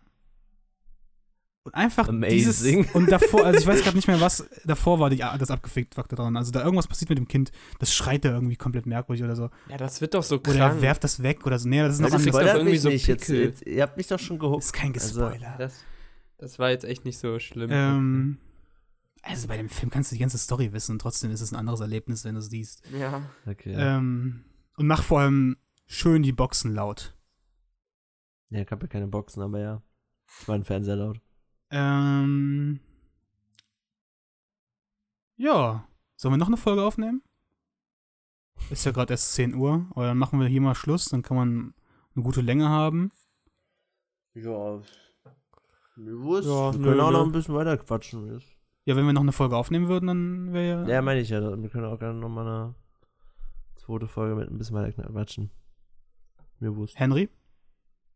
[1.64, 2.38] Und einfach Amazing.
[2.38, 5.96] dieses und davor, also ich weiß gerade nicht mehr, was davor war die, das abgefickt
[5.96, 6.38] Faktor dran.
[6.38, 9.50] Also da irgendwas passiert mit dem Kind, das schreit da irgendwie komplett merkwürdig oder so.
[9.70, 10.76] Ja, das wird doch so Oder krank.
[10.78, 11.68] er werft das weg oder so.
[11.68, 12.36] Nee, das ist noch Das anders.
[12.38, 13.08] ist doch irgendwie so nicht.
[13.08, 13.44] Jetzt, Pickel.
[13.44, 14.64] jetzt, ihr habt mich doch schon gehuckt.
[14.64, 15.56] ist kein Also, Gespoiler.
[15.58, 15.84] das,
[16.38, 17.70] das war jetzt echt nicht so schlimm.
[17.72, 18.38] ähm,
[19.22, 21.58] also bei dem Film kannst du die ganze Story wissen und trotzdem ist es ein
[21.58, 22.84] anderes Erlebnis, wenn du es siehst.
[22.92, 23.22] ja.
[23.46, 23.74] Okay.
[23.76, 24.46] Ähm,
[24.78, 27.16] und mach vor allem schön die Boxen laut.
[28.50, 29.82] ja, ich habe ja keine Boxen, aber ja.
[30.42, 31.20] Ich war ein Fernseher laut.
[31.72, 32.80] Ähm,
[35.36, 35.88] ja.
[36.16, 37.22] Sollen wir noch eine Folge aufnehmen?
[38.70, 39.88] Ist ja gerade erst 10 Uhr.
[39.96, 41.74] Oder dann machen wir hier mal Schluss, dann kann man
[42.16, 43.12] eine gute Länge haben.
[44.34, 44.82] Ja.
[45.98, 46.48] Mir wurscht.
[46.48, 47.18] Ja, wir nö, können auch ne.
[47.18, 48.40] noch ein bisschen weiter quatschen.
[48.86, 50.88] Ja, wenn wir noch eine Folge aufnehmen würden, dann wäre ja.
[50.88, 51.42] Ja, meine ich ja.
[51.42, 52.76] Wir können auch gerne nochmal eine
[53.76, 55.50] zweite Folge mit ein bisschen weiter quatschen.
[56.60, 57.00] Mir wurscht.
[57.00, 57.30] Henry?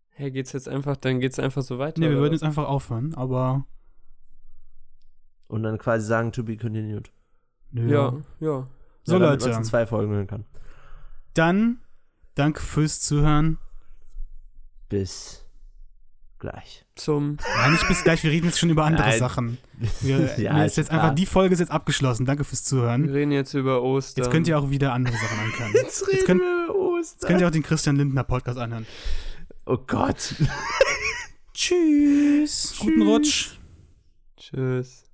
[0.09, 1.99] Hey, geht's jetzt einfach, dann geht's einfach so weiter.
[1.99, 3.65] Ne, wir oder würden jetzt einfach aufhören, aber.
[5.47, 7.11] Und dann quasi sagen, to be continued.
[7.71, 7.91] Nö.
[7.91, 8.67] Ja, ja.
[9.03, 9.45] So, ja, Leute.
[9.45, 10.45] man's in zwei Folgen hören kann.
[11.33, 11.79] Dann,
[12.35, 13.57] danke fürs Zuhören.
[14.89, 15.45] Bis
[16.41, 16.83] gleich.
[16.95, 17.37] Zum.
[17.57, 19.19] Nein, nicht bis gleich, wir reden jetzt schon über andere Nein.
[19.19, 19.57] Sachen.
[20.01, 21.01] Wir, Ja, mir ist jetzt klar.
[21.01, 22.25] einfach, die Folge ist jetzt abgeschlossen.
[22.25, 23.09] Danke fürs Wir Zuhören.
[23.09, 24.23] reden jetzt über Ostern.
[24.25, 25.71] Jetzt könnt ihr auch wieder andere Sachen anhören.
[25.73, 28.85] Jetzt Jetzt könnt, wir über jetzt könnt ihr auch den Christian Lindner Podcast anhören.
[29.65, 30.35] Oh Gott.
[31.53, 32.75] Tschüss.
[32.79, 33.51] Guten Rutsch.
[34.37, 35.10] Tschüss.